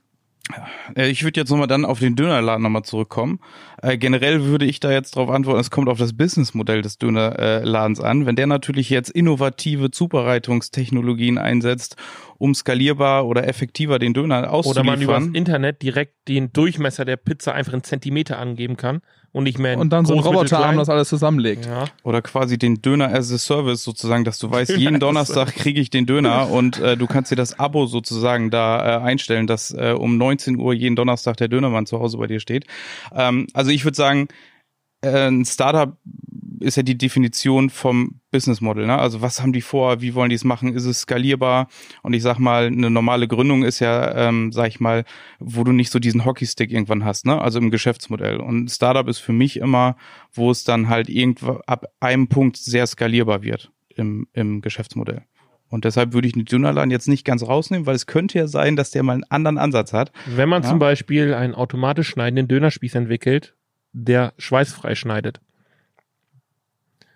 Äh, 0.96 1.10
ich 1.10 1.24
würde 1.24 1.40
jetzt 1.40 1.50
nochmal 1.50 1.68
dann 1.68 1.86
auf 1.86 2.00
den 2.00 2.16
Dönerladen 2.16 2.64
nochmal 2.64 2.84
zurückkommen. 2.84 3.40
Äh, 3.82 3.98
generell 3.98 4.46
würde 4.46 4.66
ich 4.66 4.80
da 4.80 4.92
jetzt 4.92 5.16
darauf 5.16 5.30
antworten, 5.30 5.60
es 5.60 5.72
kommt 5.72 5.90
auf 5.90 5.98
das 5.98 6.14
Businessmodell 6.14 6.82
des 6.82 6.98
Dönerladens 6.98 8.00
an. 8.00 8.26
Wenn 8.26 8.36
der 8.36 8.48
natürlich 8.48 8.90
jetzt 8.90 9.10
innovative 9.10 9.92
Zubereitungstechnologien 9.92 11.38
einsetzt, 11.38 11.96
um 12.38 12.54
skalierbar 12.54 13.26
oder 13.26 13.48
effektiver 13.48 14.00
den 14.00 14.14
Döner 14.14 14.52
auszuliefern. 14.52 14.88
Oder 14.88 14.92
man 14.92 15.02
über 15.02 15.14
das 15.20 15.28
Internet 15.36 15.82
direkt 15.82 16.28
den 16.28 16.54
Durchmesser 16.54 17.06
der 17.06 17.18
Pizza 17.18 17.54
einfach 17.54 17.74
in 17.74 17.84
Zentimeter 17.84 18.38
angeben 18.38 18.78
kann 18.78 19.02
und 19.32 19.44
nicht 19.44 19.60
mehr 19.60 19.78
Und 19.78 19.92
dann 19.92 20.06
so 20.06 20.14
ein 20.14 20.20
Roboterarm 20.20 20.78
das 20.78 20.90
alles 20.90 21.10
zusammenlegt. 21.10 21.66
Ja. 21.66 21.86
Oder 22.04 22.22
quasi 22.22 22.58
den 22.58 22.82
Döner 22.82 23.14
as 23.14 23.32
a 23.32 23.38
Service 23.38 23.84
sozusagen, 23.84 24.24
dass 24.24 24.40
du 24.40 24.50
weißt, 24.50 24.78
jeden 24.78 25.00
Donnerstag 25.00 25.54
kriege 25.56 25.80
ich 25.80 25.90
den 25.90 26.06
Döner 26.06 26.50
und 26.50 26.80
äh, 26.80 26.98
du 26.98 27.08
kannst 27.08 27.32
dir 27.32 27.36
das 27.36 27.60
Abo 27.60 27.86
sozusagen 27.86 28.50
da 28.50 28.98
äh, 29.00 29.04
einstellen, 29.04 29.46
dass 29.46 29.72
äh, 29.72 29.94
um 29.98 30.18
19 30.18 30.58
Uhr 30.58 30.74
jeden 30.74 30.96
Donnerstag 30.96 31.38
der 31.38 31.50
Dönermann 31.50 31.86
zu 31.86 32.00
Hause 32.00 32.18
bei 32.18 32.28
dir 32.28 32.40
steht. 32.40 32.66
Ähm, 33.14 33.48
also 33.54 33.67
ich 33.72 33.84
würde 33.84 33.96
sagen, 33.96 34.28
äh, 35.02 35.28
ein 35.28 35.46
Startup 35.46 35.98
ist 36.60 36.78
ja 36.78 36.84
die 36.84 36.98
Definition 36.98 37.70
vom 37.70 38.20
Business 38.32 38.62
Model. 38.62 38.88
Ne? 38.88 38.98
Also 38.98 39.22
was 39.22 39.42
haben 39.42 39.54
die 39.54 39.62
vor? 39.62 40.02
Wie 40.02 40.16
wollen 40.16 40.30
die 40.30 40.36
es 40.36 40.44
machen? 40.44 40.74
Ist 40.74 40.86
es 40.86 41.02
skalierbar? 41.02 41.68
Und 42.02 42.14
ich 42.14 42.24
sag 42.24 42.40
mal, 42.40 42.68
eine 42.68 42.90
normale 42.90 43.28
Gründung 43.28 43.64
ist 43.64 43.80
ja, 43.80 44.28
ähm, 44.28 44.52
sag 44.52 44.68
ich 44.68 44.80
mal, 44.80 45.06
wo 45.40 45.64
du 45.64 45.72
nicht 45.72 45.92
so 45.92 46.00
diesen 46.00 46.26
Hockeystick 46.26 46.72
irgendwann 46.72 47.06
hast, 47.06 47.26
ne? 47.26 47.40
Also 47.40 47.60
im 47.60 47.72
Geschäftsmodell. 47.72 48.38
Und 48.38 48.70
Startup 48.70 49.08
ist 49.08 49.20
für 49.20 49.34
mich 49.34 49.58
immer, 49.58 49.98
wo 50.34 50.52
es 50.52 50.64
dann 50.64 50.90
halt 50.90 51.10
irgendwo 51.10 51.62
ab 51.68 51.86
einem 52.00 52.28
Punkt 52.28 52.58
sehr 52.58 52.88
skalierbar 52.88 53.44
wird 53.44 53.72
im, 53.96 54.28
im 54.34 54.62
Geschäftsmodell. 54.62 55.24
Und 55.70 55.84
deshalb 55.84 56.14
würde 56.14 56.28
ich 56.28 56.34
den 56.34 56.46
Dönerladen 56.46 56.92
jetzt 56.92 57.10
nicht 57.10 57.26
ganz 57.26 57.44
rausnehmen, 57.44 57.86
weil 57.86 57.96
es 57.96 58.06
könnte 58.06 58.40
ja 58.40 58.48
sein, 58.48 58.78
dass 58.78 58.92
der 58.92 59.04
mal 59.04 59.14
einen 59.14 59.26
anderen 59.26 59.58
Ansatz 59.58 59.92
hat. 59.92 60.12
Wenn 60.26 60.48
man 60.48 60.64
ja? 60.64 60.70
zum 60.70 60.80
Beispiel 60.80 61.34
einen 61.34 61.54
automatisch 61.54 62.08
schneidenden 62.08 62.48
Dönerspieß 62.48 62.96
entwickelt, 62.96 63.57
der 63.98 64.34
schweißfrei 64.38 64.96
schneidet. 64.96 65.40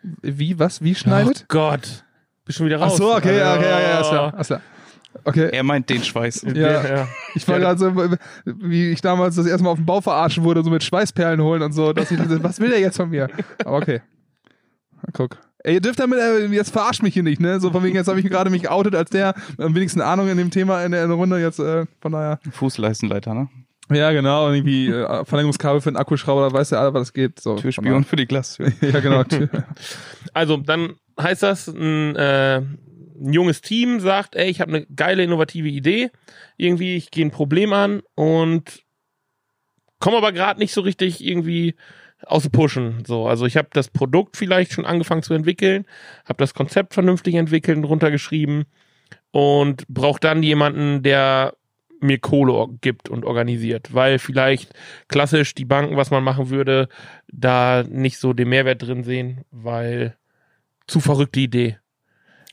Wie, 0.03 0.57
was, 0.57 0.81
wie 0.81 0.95
schneidet? 0.95 1.41
Oh 1.43 1.45
Gott. 1.49 2.03
Bist 2.45 2.57
schon 2.57 2.65
wieder 2.65 2.79
raus. 2.79 2.93
Ach 2.93 2.97
so, 2.97 3.15
okay, 3.15 3.37
ja, 3.37 3.55
okay, 3.55 3.69
ja, 3.69 3.79
ja, 3.79 3.99
ist 4.01 4.09
klar, 4.09 4.39
ist 4.39 4.47
klar. 4.47 4.61
Okay. 5.23 5.49
Er 5.51 5.63
meint 5.63 5.89
den 5.89 6.03
Schweiß. 6.03 6.45
Ja, 6.55 6.87
ja. 6.87 7.07
ich 7.35 7.47
war 7.47 7.59
gerade 7.59 7.77
so, 7.77 7.93
wie 8.45 8.91
ich 8.91 9.01
damals 9.01 9.35
das 9.35 9.45
erste 9.45 9.63
Mal 9.63 9.71
auf 9.71 9.77
dem 9.77 9.85
Bau 9.85 10.01
verarschen 10.01 10.43
wurde, 10.43 10.63
so 10.63 10.69
mit 10.71 10.83
Schweißperlen 10.83 11.41
holen 11.41 11.61
und 11.61 11.73
so. 11.73 11.93
Dass 11.93 12.09
ich, 12.11 12.19
was 12.41 12.59
will 12.59 12.69
der 12.69 12.79
jetzt 12.79 12.97
von 12.97 13.09
mir? 13.09 13.29
Aber 13.59 13.77
okay. 13.77 14.01
Guck. 15.13 15.37
Ey, 15.59 15.75
ihr 15.75 15.81
dürft 15.81 15.99
damit, 15.99 16.17
äh, 16.17 16.45
jetzt 16.47 16.71
verarscht 16.71 17.03
mich 17.03 17.13
hier 17.13 17.23
nicht, 17.23 17.39
ne? 17.39 17.59
So 17.59 17.71
von 17.71 17.83
wegen, 17.83 17.95
jetzt 17.95 18.07
habe 18.07 18.19
ich 18.19 18.25
gerade 18.25 18.49
mich 18.49 18.63
geoutet 18.63 18.95
als 18.95 19.11
der 19.11 19.35
am 19.59 19.75
wenigsten 19.75 20.01
Ahnung 20.01 20.27
in 20.29 20.37
dem 20.37 20.49
Thema 20.49 20.83
in 20.83 20.91
der, 20.91 21.03
in 21.03 21.09
der 21.09 21.17
Runde, 21.17 21.39
jetzt, 21.39 21.59
äh, 21.59 21.85
von 21.99 22.13
daher. 22.13 22.39
Fußleistenleiter, 22.49 23.33
ne? 23.33 23.49
Ja, 23.91 24.11
genau. 24.11 24.47
Und 24.47 24.55
irgendwie 24.55 24.87
äh, 24.87 25.25
Verlängerungskabel 25.25 25.81
für 25.81 25.89
einen 25.89 25.97
Akkuschrauber, 25.97 26.49
da 26.49 26.53
weiß 26.53 26.71
ja 26.71 26.79
alle, 26.79 26.93
was 26.93 27.07
das 27.07 27.13
geht. 27.13 27.39
So, 27.39 27.55
Türspion 27.55 28.03
für 28.03 28.15
die 28.15 28.25
Glastür. 28.25 28.71
ja, 28.81 28.99
genau. 28.99 29.23
also, 30.33 30.57
dann 30.57 30.95
heißt 31.19 31.43
das, 31.43 31.67
ein, 31.67 32.15
äh, 32.15 32.57
ein 32.57 33.33
junges 33.33 33.61
Team 33.61 33.99
sagt, 33.99 34.35
ey, 34.35 34.49
ich 34.49 34.61
habe 34.61 34.73
eine 34.73 34.85
geile, 34.87 35.23
innovative 35.23 35.67
Idee. 35.67 36.09
Irgendwie, 36.57 36.95
ich 36.95 37.11
gehe 37.11 37.25
ein 37.25 37.31
Problem 37.31 37.73
an 37.73 38.01
und 38.15 38.83
komme 39.99 40.17
aber 40.17 40.31
gerade 40.31 40.59
nicht 40.59 40.73
so 40.73 40.81
richtig 40.81 41.23
irgendwie 41.25 41.75
aus 42.25 42.43
dem 42.43 42.51
Pushen. 42.51 43.03
So, 43.05 43.27
also 43.27 43.45
ich 43.45 43.57
habe 43.57 43.69
das 43.73 43.89
Produkt 43.89 44.37
vielleicht 44.37 44.73
schon 44.73 44.85
angefangen 44.85 45.23
zu 45.23 45.33
entwickeln, 45.33 45.85
habe 46.25 46.37
das 46.37 46.53
Konzept 46.53 46.93
vernünftig 46.93 47.35
entwickelt 47.35 47.77
und 47.77 47.85
runtergeschrieben 47.85 48.65
und 49.31 49.87
brauche 49.87 50.19
dann 50.19 50.43
jemanden, 50.43 51.03
der 51.03 51.55
mir 52.03 52.19
Kohle 52.19 52.67
gibt 52.81 53.09
und 53.09 53.25
organisiert, 53.25 53.93
weil 53.93 54.19
vielleicht 54.19 54.73
klassisch 55.07 55.53
die 55.55 55.65
Banken, 55.65 55.97
was 55.97 56.11
man 56.11 56.23
machen 56.23 56.49
würde, 56.49 56.87
da 57.27 57.83
nicht 57.87 58.17
so 58.17 58.33
den 58.33 58.49
Mehrwert 58.49 58.81
drin 58.81 59.03
sehen, 59.03 59.45
weil 59.51 60.15
zu 60.87 60.99
verrückte 60.99 61.39
Idee. 61.39 61.80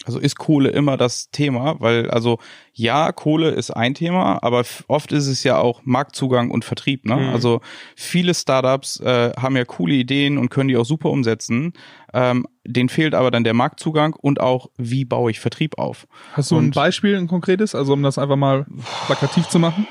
Also 0.09 0.21
ist 0.21 0.39
Kohle 0.39 0.71
immer 0.71 0.97
das 0.97 1.31
Thema, 1.33 1.77
weil 1.81 2.11
also 2.11 2.39
ja, 2.73 3.13
Kohle 3.13 3.51
ist 3.51 3.71
ein 3.71 3.93
Thema, 3.93 4.43
aber 4.43 4.65
oft 4.87 5.13
ist 5.13 5.27
es 5.27 5.45
ja 5.45 5.59
auch 5.59 5.83
Marktzugang 5.85 6.51
und 6.51 6.65
Vertrieb. 6.65 7.05
Ne? 7.05 7.17
Mhm. 7.17 7.29
Also 7.29 7.61
viele 7.95 8.33
Startups 8.33 9.01
äh, 9.01 9.33
haben 9.39 9.55
ja 9.55 9.67
coole 9.67 9.93
Ideen 9.93 10.39
und 10.39 10.49
können 10.49 10.69
die 10.69 10.79
auch 10.79 10.87
super 10.87 11.11
umsetzen. 11.11 11.75
Ähm, 12.15 12.47
denen 12.65 12.89
fehlt 12.89 13.15
aber 13.15 13.31
dann 13.31 13.45
der 13.45 13.53
Marktzugang 13.53 14.15
und 14.15 14.41
auch, 14.41 14.71
wie 14.79 15.05
baue 15.05 15.31
ich 15.31 15.41
Vertrieb 15.41 15.77
auf. 15.79 16.07
Hast 16.33 16.51
du 16.53 16.57
ein 16.57 16.65
Und- 16.69 16.75
Beispiel, 16.75 17.15
ein 17.19 17.29
konkretes, 17.29 17.75
also 17.75 17.93
um 17.93 18.03
das 18.03 18.17
einfach 18.17 18.37
mal 18.37 18.65
plakativ 19.07 19.47
zu 19.49 19.59
machen? 19.59 19.87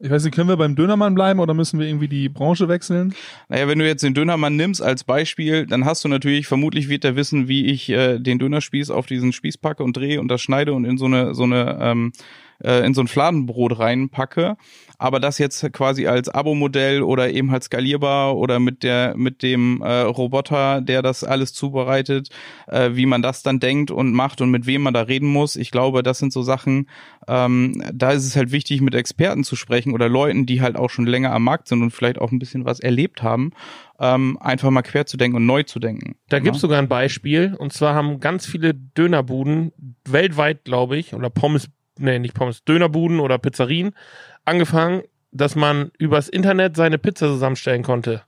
Ich 0.00 0.10
weiß 0.10 0.22
nicht, 0.22 0.34
können 0.34 0.48
wir 0.48 0.56
beim 0.56 0.76
Dönermann 0.76 1.16
bleiben 1.16 1.40
oder 1.40 1.54
müssen 1.54 1.80
wir 1.80 1.88
irgendwie 1.88 2.06
die 2.06 2.28
Branche 2.28 2.68
wechseln? 2.68 3.14
Naja, 3.48 3.66
wenn 3.66 3.80
du 3.80 3.86
jetzt 3.86 4.04
den 4.04 4.14
Dönermann 4.14 4.54
nimmst 4.54 4.80
als 4.80 5.02
Beispiel, 5.02 5.66
dann 5.66 5.84
hast 5.84 6.04
du 6.04 6.08
natürlich, 6.08 6.46
vermutlich 6.46 6.88
wird 6.88 7.04
er 7.04 7.16
wissen, 7.16 7.48
wie 7.48 7.66
ich 7.66 7.88
äh, 7.88 8.20
den 8.20 8.38
Dönerspieß 8.38 8.90
auf 8.90 9.06
diesen 9.06 9.32
Spieß 9.32 9.58
packe 9.58 9.82
und 9.82 9.96
drehe 9.96 10.20
und 10.20 10.28
das 10.28 10.40
schneide 10.40 10.72
und 10.72 10.84
in 10.84 10.98
so 10.98 11.06
eine, 11.06 11.34
so 11.34 11.42
eine, 11.42 11.78
ähm, 11.80 12.12
äh, 12.62 12.84
in 12.86 12.94
so 12.94 13.00
ein 13.00 13.08
Fladenbrot 13.08 13.78
reinpacke. 13.78 14.56
Aber 15.00 15.20
das 15.20 15.38
jetzt 15.38 15.72
quasi 15.72 16.08
als 16.08 16.28
Abo-Modell 16.28 17.02
oder 17.02 17.30
eben 17.30 17.52
halt 17.52 17.62
skalierbar 17.62 18.36
oder 18.36 18.58
mit 18.58 18.82
der, 18.82 19.14
mit 19.16 19.42
dem 19.44 19.80
äh, 19.80 20.00
Roboter, 20.00 20.80
der 20.80 21.02
das 21.02 21.22
alles 21.22 21.52
zubereitet, 21.52 22.30
äh, 22.66 22.90
wie 22.94 23.06
man 23.06 23.22
das 23.22 23.44
dann 23.44 23.60
denkt 23.60 23.92
und 23.92 24.12
macht 24.12 24.40
und 24.40 24.50
mit 24.50 24.66
wem 24.66 24.82
man 24.82 24.94
da 24.94 25.02
reden 25.02 25.28
muss. 25.28 25.54
Ich 25.54 25.70
glaube, 25.70 26.02
das 26.02 26.18
sind 26.18 26.32
so 26.32 26.42
Sachen, 26.42 26.88
ähm, 27.28 27.80
da 27.94 28.10
ist 28.10 28.24
es 28.26 28.34
halt 28.34 28.50
wichtig, 28.50 28.80
mit 28.80 28.94
Experten 28.96 29.44
zu 29.44 29.54
sprechen 29.54 29.92
oder 29.92 30.08
Leuten, 30.08 30.46
die 30.46 30.60
halt 30.62 30.74
auch 30.76 30.90
schon 30.90 31.06
länger 31.06 31.32
am 31.32 31.44
Markt 31.44 31.68
sind 31.68 31.82
und 31.82 31.92
vielleicht 31.92 32.18
auch 32.18 32.32
ein 32.32 32.40
bisschen 32.40 32.64
was 32.64 32.80
erlebt 32.80 33.22
haben, 33.22 33.52
ähm, 34.00 34.36
einfach 34.40 34.70
mal 34.70 34.82
quer 34.82 35.06
zu 35.06 35.16
denken 35.16 35.36
und 35.36 35.46
neu 35.46 35.62
zu 35.62 35.78
denken. 35.78 36.16
Da 36.28 36.38
Ja. 36.38 36.42
gibt's 36.42 36.60
sogar 36.60 36.78
ein 36.78 36.88
Beispiel. 36.88 37.54
Und 37.56 37.72
zwar 37.72 37.94
haben 37.94 38.18
ganz 38.18 38.46
viele 38.46 38.74
Dönerbuden 38.74 39.72
weltweit, 40.08 40.64
glaube 40.64 40.96
ich, 40.96 41.14
oder 41.14 41.30
Pommes, 41.30 41.68
nee, 41.98 42.18
nicht 42.18 42.34
Pommes, 42.34 42.64
Dönerbuden 42.64 43.20
oder 43.20 43.38
Pizzerien 43.38 43.94
angefangen, 44.44 45.02
dass 45.32 45.54
man 45.54 45.90
übers 45.98 46.28
Internet 46.28 46.76
seine 46.76 46.98
Pizza 46.98 47.26
zusammenstellen 47.26 47.82
konnte. 47.82 48.22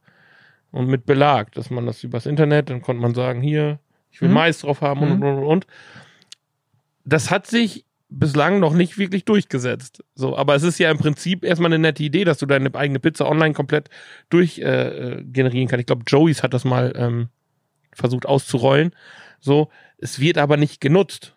Und 0.71 0.87
mit 0.87 1.07
Belag, 1.07 1.53
dass 1.53 1.71
man 1.71 1.87
das 1.87 2.05
übers 2.05 2.27
Internet, 2.27 2.71
dann 2.71 2.83
konnte 2.83 3.03
man 3.03 3.15
sagen, 3.15 3.41
hier, 3.41 3.79
ich 4.13 4.21
will 4.21 4.29
Mhm. 4.29 4.35
Mais 4.35 4.61
drauf 4.61 4.83
haben 4.83 5.01
und, 5.01 5.17
Mhm. 5.17 5.23
und, 5.23 5.39
und, 5.39 5.45
und. 5.45 5.67
Das 7.05 7.31
hat 7.31 7.47
sich 7.47 7.85
bislang 8.09 8.59
noch 8.61 8.75
nicht 8.75 8.99
wirklich 8.99 9.25
durchgesetzt. 9.25 10.05
So, 10.15 10.37
aber 10.37 10.55
es 10.55 10.63
ist 10.63 10.79
ja 10.79 10.91
im 10.91 10.99
Prinzip 10.99 11.45
erstmal 11.45 11.73
eine 11.73 11.79
nette 11.79 12.03
Idee, 12.03 12.25
dass 12.25 12.39
du 12.39 12.47
deine 12.47 12.75
eigene 12.75 12.99
Pizza 12.99 13.29
online 13.29 13.55
komplett 13.55 13.89
durch 14.29 14.59
äh, 14.59 14.65
äh, 15.19 15.23
generieren 15.25 15.69
kannst. 15.69 15.81
Ich 15.81 15.87
glaube, 15.87 16.05
Joey's 16.07 16.43
hat 16.43 16.53
das 16.53 16.65
mal 16.65 16.93
ähm, 16.97 17.29
versucht 17.93 18.27
auszurollen. 18.27 18.95
So, 19.41 19.71
es 19.99 20.21
wird 20.21 20.39
aber 20.39 20.57
nicht 20.57 20.81
genutzt. 20.81 21.35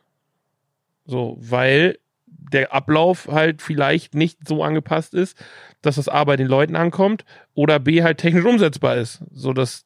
So, 1.06 1.38
weil 1.40 2.00
der 2.38 2.74
Ablauf 2.74 3.28
halt 3.32 3.62
vielleicht 3.62 4.16
nicht 4.16 4.48
so 4.48 4.64
angepasst 4.64 5.14
ist, 5.14 5.38
dass 5.82 5.96
das 5.96 6.10
A 6.10 6.24
bei 6.24 6.36
den 6.36 6.48
Leuten 6.48 6.76
ankommt 6.76 7.26
oder 7.54 7.80
B 7.80 8.04
halt 8.04 8.20
technisch 8.20 8.46
umsetzbar 8.46 8.98
ist. 8.98 9.24
So, 9.32 9.54
dass, 9.54 9.86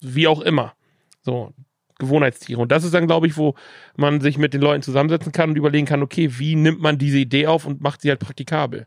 wie 0.00 0.28
auch 0.28 0.40
immer. 0.40 0.74
So, 1.22 1.52
Gewohnheitstiere. 1.98 2.60
Und 2.60 2.72
das 2.72 2.84
ist 2.84 2.94
dann, 2.94 3.06
glaube 3.06 3.26
ich, 3.26 3.36
wo 3.36 3.54
man 3.96 4.20
sich 4.20 4.38
mit 4.38 4.54
den 4.54 4.60
Leuten 4.60 4.82
zusammensetzen 4.82 5.32
kann 5.32 5.50
und 5.50 5.56
überlegen 5.56 5.86
kann, 5.86 6.02
okay, 6.02 6.38
wie 6.38 6.54
nimmt 6.54 6.80
man 6.80 6.98
diese 6.98 7.18
Idee 7.18 7.48
auf 7.48 7.66
und 7.66 7.80
macht 7.80 8.02
sie 8.02 8.10
halt 8.10 8.20
praktikabel. 8.20 8.86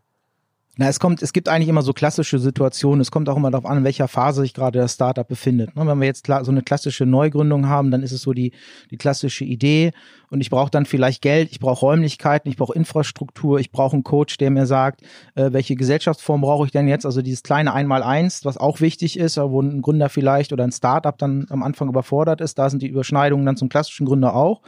Na, 0.78 0.88
es 0.88 1.02
kommt, 1.02 1.22
es 1.22 1.34
gibt 1.34 1.50
eigentlich 1.50 1.68
immer 1.68 1.82
so 1.82 1.92
klassische 1.92 2.40
Situationen. 2.40 3.02
Es 3.02 3.12
kommt 3.12 3.28
auch 3.28 3.36
immer 3.36 3.52
darauf 3.52 3.66
an, 3.66 3.80
in 3.80 3.84
welcher 3.84 4.08
Phase 4.08 4.42
sich 4.42 4.54
gerade 4.54 4.80
das 4.80 4.94
Startup 4.94 5.28
befindet. 5.28 5.76
Ne, 5.76 5.86
Wenn 5.86 6.00
wir 6.00 6.06
jetzt 6.06 6.28
so 6.28 6.34
eine 6.34 6.62
klassische 6.62 7.06
Neugründung 7.06 7.68
haben, 7.68 7.92
dann 7.92 8.04
ist 8.04 8.14
es 8.14 8.22
so 8.22 8.32
die, 8.32 8.54
die 8.90 8.96
klassische 8.96 9.44
Idee. 9.44 9.92
Und 10.30 10.40
ich 10.40 10.50
brauche 10.50 10.72
dann 10.72 10.86
vielleicht 10.86 11.22
Geld, 11.22 11.52
ich 11.52 11.60
brauche 11.60 11.82
Räumlichkeiten, 11.82 12.50
ich 12.50 12.56
brauche 12.56 12.74
Infrastruktur, 12.74 13.60
ich 13.60 13.72
brauche 13.72 13.94
einen 13.94 14.06
Coach, 14.06 14.38
der 14.38 14.50
mir 14.50 14.66
sagt, 14.66 15.02
äh, 15.36 15.52
welche 15.52 15.76
Gesellschaftsform 15.76 16.40
brauche 16.40 16.66
ich 16.66 16.72
denn 16.72 16.88
jetzt? 16.88 17.06
Also 17.06 17.22
dieses 17.22 17.44
kleine 17.44 17.74
Einmaleins, 17.74 18.46
was 18.46 18.58
auch 18.58 18.80
wichtig 18.80 19.20
ist, 19.20 19.36
wo 19.36 19.62
ein 19.62 19.82
Gründer 19.82 20.08
vielleicht 20.08 20.54
oder 20.54 20.64
ein 20.64 20.72
Startup 20.72 21.18
dann 21.18 21.48
am 21.50 21.64
Anfang 21.64 21.90
überfordert 21.90 22.40
ist. 22.40 22.58
Da 22.58 22.70
sind 22.70 22.82
die 22.82 22.88
Überschneidungen 22.88 23.46
dann 23.46 23.58
zum 23.58 23.68
klassischen 23.68 24.06
Gründer 24.06 24.36
auch. 24.38 24.62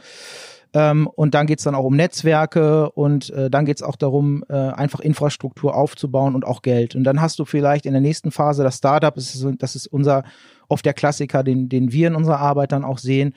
Ähm, 0.74 1.06
und 1.06 1.34
dann 1.34 1.46
geht's 1.46 1.62
dann 1.62 1.76
auch 1.76 1.84
um 1.84 1.94
Netzwerke 1.94 2.90
und 2.90 3.30
äh, 3.30 3.48
dann 3.48 3.64
geht's 3.64 3.82
auch 3.82 3.94
darum, 3.94 4.44
äh, 4.48 4.54
einfach 4.54 4.98
Infrastruktur 4.98 5.76
aufzubauen 5.76 6.34
und 6.34 6.44
auch 6.44 6.62
Geld. 6.62 6.96
Und 6.96 7.04
dann 7.04 7.20
hast 7.20 7.38
du 7.38 7.44
vielleicht 7.44 7.86
in 7.86 7.92
der 7.92 8.00
nächsten 8.00 8.32
Phase 8.32 8.64
das 8.64 8.78
Startup, 8.78 9.14
das 9.14 9.34
ist, 9.36 9.46
das 9.58 9.76
ist 9.76 9.86
unser 9.86 10.24
oft 10.68 10.84
der 10.84 10.94
Klassiker, 10.94 11.44
den, 11.44 11.68
den 11.68 11.92
wir 11.92 12.08
in 12.08 12.16
unserer 12.16 12.40
Arbeit 12.40 12.72
dann 12.72 12.84
auch 12.84 12.98
sehen, 12.98 13.34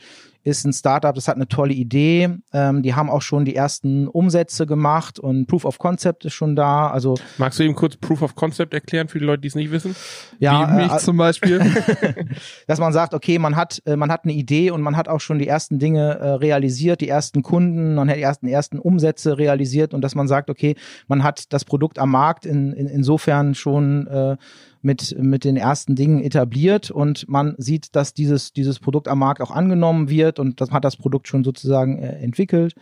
ist 0.47 0.65
ein 0.65 0.71
Startup, 0.71 1.13
das 1.13 1.27
hat 1.27 1.35
eine 1.35 1.47
tolle 1.47 1.73
Idee. 1.73 2.29
Ähm, 2.53 2.81
die 2.81 2.95
haben 2.95 3.09
auch 3.09 3.21
schon 3.21 3.43
die 3.43 3.55
ersten 3.55 4.07
Umsätze 4.07 4.65
gemacht 4.65 5.19
und 5.19 5.45
Proof 5.47 5.65
of 5.65 5.77
Concept 5.77 6.23
ist 6.23 6.33
schon 6.33 6.55
da. 6.55 6.89
Also 6.89 7.15
Magst 7.37 7.59
du 7.59 7.63
eben 7.63 7.75
kurz 7.75 7.97
Proof 7.97 8.21
of 8.21 8.35
Concept 8.35 8.73
erklären 8.73 9.09
für 9.09 9.19
die 9.19 9.25
Leute, 9.25 9.41
die 9.41 9.49
es 9.49 9.55
nicht 9.55 9.71
wissen? 9.71 9.95
ja, 10.39 10.71
Wie 10.71 10.83
mich 10.83 10.91
äh, 10.91 10.97
zum 10.99 11.17
Beispiel. 11.17 11.59
dass 12.67 12.79
man 12.79 12.93
sagt, 12.93 13.13
okay, 13.13 13.39
man 13.39 13.57
hat, 13.57 13.81
äh, 13.85 13.97
man 13.97 14.09
hat 14.09 14.23
eine 14.23 14.33
Idee 14.33 14.71
und 14.71 14.81
man 14.81 14.95
hat 14.95 15.09
auch 15.09 15.19
schon 15.19 15.37
die 15.37 15.47
ersten 15.47 15.79
Dinge 15.79 16.17
äh, 16.19 16.29
realisiert, 16.29 17.01
die 17.01 17.09
ersten 17.09 17.43
Kunden, 17.43 17.95
man 17.95 18.09
hat 18.09 18.15
die 18.15 18.21
ersten, 18.21 18.47
ersten 18.47 18.79
Umsätze 18.79 19.37
realisiert 19.37 19.93
und 19.93 20.01
dass 20.01 20.15
man 20.15 20.29
sagt, 20.29 20.49
okay, 20.49 20.75
man 21.07 21.23
hat 21.23 21.51
das 21.51 21.65
Produkt 21.65 21.99
am 21.99 22.11
Markt 22.11 22.45
in, 22.45 22.71
in, 22.71 22.87
insofern 22.87 23.53
schon 23.53 24.07
äh, 24.07 24.37
mit, 24.81 25.15
mit 25.19 25.43
den 25.43 25.57
ersten 25.57 25.95
Dingen 25.95 26.21
etabliert 26.21 26.91
und 26.91 27.27
man 27.27 27.55
sieht, 27.57 27.95
dass 27.95 28.13
dieses, 28.13 28.53
dieses 28.53 28.79
Produkt 28.79 29.07
am 29.07 29.19
Markt 29.19 29.41
auch 29.41 29.51
angenommen 29.51 30.09
wird 30.09 30.36
und 30.39 30.61
das 30.61 30.71
hat 30.71 30.83
das 30.83 30.97
Produkt 30.97 31.27
schon 31.27 31.43
sozusagen 31.43 31.99
äh, 31.99 32.19
entwickelt. 32.19 32.75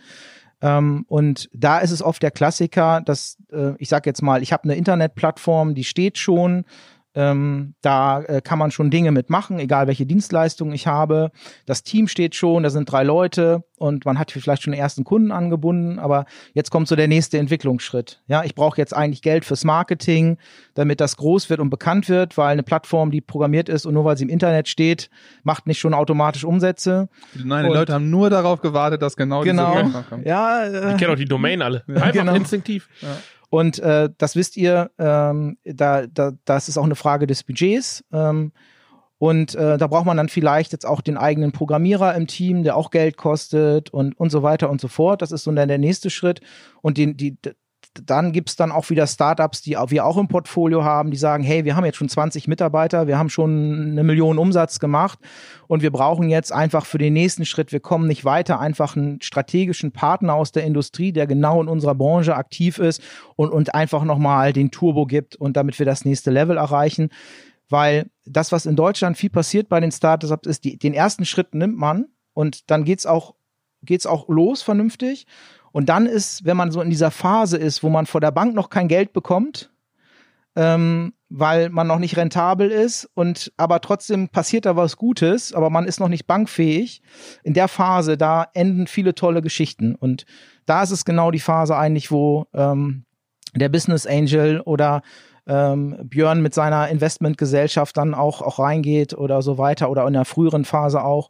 Ähm, 0.62 1.04
und 1.08 1.50
da 1.52 1.78
ist 1.78 1.90
es 1.90 2.02
oft 2.02 2.22
der 2.22 2.30
Klassiker, 2.30 3.02
dass 3.02 3.36
äh, 3.52 3.72
ich 3.78 3.88
sage 3.88 4.08
jetzt 4.08 4.22
mal, 4.22 4.42
ich 4.42 4.52
habe 4.52 4.64
eine 4.64 4.74
Internetplattform, 4.74 5.74
die 5.74 5.84
steht 5.84 6.18
schon, 6.18 6.64
ähm, 7.16 7.74
da 7.80 8.20
äh, 8.20 8.40
kann 8.42 8.58
man 8.58 8.70
schon 8.70 8.90
Dinge 8.90 9.10
mitmachen, 9.10 9.58
egal 9.58 9.86
welche 9.88 10.04
Dienstleistungen 10.06 10.74
ich 10.74 10.86
habe. 10.86 11.30
Das 11.64 11.82
Team 11.82 12.06
steht 12.08 12.34
schon, 12.34 12.62
da 12.62 12.70
sind 12.70 12.90
drei 12.92 13.02
Leute 13.02 13.64
und 13.78 14.04
man 14.04 14.18
hat 14.18 14.30
vielleicht 14.30 14.62
schon 14.62 14.72
den 14.72 14.80
ersten 14.80 15.02
Kunden 15.04 15.32
angebunden, 15.32 15.98
aber 15.98 16.26
jetzt 16.52 16.70
kommt 16.70 16.88
so 16.88 16.94
der 16.96 17.08
nächste 17.08 17.38
Entwicklungsschritt. 17.38 18.22
Ja, 18.26 18.44
ich 18.44 18.54
brauche 18.54 18.76
jetzt 18.78 18.94
eigentlich 18.94 19.22
Geld 19.22 19.44
fürs 19.46 19.64
Marketing, 19.64 20.36
damit 20.74 21.00
das 21.00 21.16
groß 21.16 21.48
wird 21.50 21.60
und 21.60 21.70
bekannt 21.70 22.08
wird, 22.10 22.36
weil 22.36 22.48
eine 22.48 22.62
Plattform, 22.62 23.10
die 23.10 23.22
programmiert 23.22 23.68
ist 23.70 23.86
und 23.86 23.94
nur 23.94 24.04
weil 24.04 24.16
sie 24.18 24.24
im 24.24 24.30
Internet 24.30 24.68
steht, 24.68 25.08
macht 25.42 25.66
nicht 25.66 25.78
schon 25.78 25.94
automatisch 25.94 26.44
Umsätze. 26.44 27.08
Nein, 27.34 27.64
die 27.64 27.70
Und- 27.70 27.76
Leute 27.76 27.94
haben 27.94 28.10
nur 28.10 28.28
darauf 28.30 28.60
gewartet, 28.60 29.00
dass 29.00 29.16
genau, 29.16 29.40
Genau. 29.42 29.82
diese 29.82 30.02
kommt. 30.02 30.26
Ja, 30.26 30.64
äh, 30.64 30.92
Ich 30.92 30.98
kenne 30.98 31.12
auch 31.12 31.16
die 31.16 31.24
Domain 31.24 31.62
alle. 31.62 31.82
Einfach 31.88 32.12
genau. 32.12 32.34
instinktiv. 32.34 32.88
Und 33.56 33.78
äh, 33.78 34.10
das 34.18 34.36
wisst 34.36 34.58
ihr, 34.58 34.90
ähm, 34.98 35.56
da, 35.64 36.06
da, 36.06 36.32
das 36.44 36.68
ist 36.68 36.76
auch 36.76 36.84
eine 36.84 36.94
Frage 36.94 37.26
des 37.26 37.42
Budgets. 37.42 38.04
Ähm, 38.12 38.52
und 39.16 39.54
äh, 39.54 39.78
da 39.78 39.86
braucht 39.86 40.04
man 40.04 40.18
dann 40.18 40.28
vielleicht 40.28 40.72
jetzt 40.72 40.84
auch 40.84 41.00
den 41.00 41.16
eigenen 41.16 41.52
Programmierer 41.52 42.14
im 42.16 42.26
Team, 42.26 42.64
der 42.64 42.76
auch 42.76 42.90
Geld 42.90 43.16
kostet 43.16 43.88
und, 43.88 44.20
und 44.20 44.28
so 44.28 44.42
weiter 44.42 44.68
und 44.68 44.82
so 44.82 44.88
fort. 44.88 45.22
Das 45.22 45.32
ist 45.32 45.44
so 45.44 45.52
dann 45.52 45.68
der 45.68 45.78
nächste 45.78 46.10
Schritt. 46.10 46.42
Und 46.82 46.98
den, 46.98 47.16
die, 47.16 47.38
dann 48.04 48.32
gibt's 48.32 48.56
dann 48.56 48.72
auch 48.72 48.90
wieder 48.90 49.06
Startups, 49.06 49.62
die 49.62 49.76
wir 49.88 50.04
auch 50.04 50.16
im 50.16 50.28
Portfolio 50.28 50.84
haben, 50.84 51.10
die 51.10 51.16
sagen, 51.16 51.42
hey, 51.42 51.64
wir 51.64 51.76
haben 51.76 51.84
jetzt 51.84 51.96
schon 51.96 52.08
20 52.08 52.48
Mitarbeiter, 52.48 53.06
wir 53.06 53.18
haben 53.18 53.30
schon 53.30 53.90
eine 53.92 54.04
Million 54.04 54.38
Umsatz 54.38 54.78
gemacht 54.78 55.18
und 55.68 55.82
wir 55.82 55.90
brauchen 55.90 56.28
jetzt 56.28 56.52
einfach 56.52 56.86
für 56.86 56.98
den 56.98 57.12
nächsten 57.12 57.44
Schritt, 57.44 57.72
wir 57.72 57.80
kommen 57.80 58.06
nicht 58.06 58.24
weiter, 58.24 58.60
einfach 58.60 58.96
einen 58.96 59.20
strategischen 59.20 59.92
Partner 59.92 60.34
aus 60.34 60.52
der 60.52 60.64
Industrie, 60.64 61.12
der 61.12 61.26
genau 61.26 61.62
in 61.62 61.68
unserer 61.68 61.94
Branche 61.94 62.36
aktiv 62.36 62.78
ist 62.78 63.02
und, 63.36 63.50
und 63.50 63.74
einfach 63.74 64.04
nochmal 64.04 64.52
den 64.52 64.70
Turbo 64.70 65.06
gibt 65.06 65.36
und 65.36 65.56
damit 65.56 65.78
wir 65.78 65.86
das 65.86 66.04
nächste 66.04 66.30
Level 66.30 66.56
erreichen. 66.56 67.10
Weil 67.68 68.10
das, 68.24 68.52
was 68.52 68.66
in 68.66 68.76
Deutschland 68.76 69.16
viel 69.16 69.30
passiert 69.30 69.68
bei 69.68 69.80
den 69.80 69.90
Startups, 69.90 70.46
ist, 70.46 70.64
die, 70.64 70.78
den 70.78 70.94
ersten 70.94 71.24
Schritt 71.24 71.54
nimmt 71.54 71.76
man 71.76 72.06
und 72.32 72.70
dann 72.70 72.84
geht's 72.84 73.06
auch, 73.06 73.34
geht's 73.82 74.06
auch 74.06 74.28
los 74.28 74.62
vernünftig. 74.62 75.26
Und 75.76 75.90
dann 75.90 76.06
ist, 76.06 76.46
wenn 76.46 76.56
man 76.56 76.70
so 76.70 76.80
in 76.80 76.88
dieser 76.88 77.10
Phase 77.10 77.58
ist, 77.58 77.82
wo 77.82 77.90
man 77.90 78.06
vor 78.06 78.22
der 78.22 78.30
Bank 78.30 78.54
noch 78.54 78.70
kein 78.70 78.88
Geld 78.88 79.12
bekommt, 79.12 79.70
ähm, 80.56 81.12
weil 81.28 81.68
man 81.68 81.86
noch 81.86 81.98
nicht 81.98 82.16
rentabel 82.16 82.70
ist 82.70 83.10
und 83.12 83.52
aber 83.58 83.82
trotzdem 83.82 84.30
passiert 84.30 84.64
da 84.64 84.74
was 84.74 84.96
Gutes, 84.96 85.52
aber 85.52 85.68
man 85.68 85.84
ist 85.84 86.00
noch 86.00 86.08
nicht 86.08 86.26
bankfähig. 86.26 87.02
In 87.42 87.52
der 87.52 87.68
Phase, 87.68 88.16
da 88.16 88.46
enden 88.54 88.86
viele 88.86 89.14
tolle 89.14 89.42
Geschichten. 89.42 89.94
Und 89.94 90.24
da 90.64 90.82
ist 90.82 90.92
es 90.92 91.04
genau 91.04 91.30
die 91.30 91.40
Phase 91.40 91.76
eigentlich, 91.76 92.10
wo 92.10 92.46
ähm, 92.54 93.04
der 93.54 93.68
Business 93.68 94.06
Angel 94.06 94.62
oder 94.62 95.02
ähm, 95.46 95.98
Björn 96.04 96.40
mit 96.40 96.54
seiner 96.54 96.88
Investmentgesellschaft 96.88 97.94
dann 97.98 98.14
auch, 98.14 98.40
auch 98.40 98.58
reingeht 98.60 99.12
oder 99.12 99.42
so 99.42 99.58
weiter 99.58 99.90
oder 99.90 100.06
in 100.06 100.14
der 100.14 100.24
früheren 100.24 100.64
Phase 100.64 101.04
auch. 101.04 101.28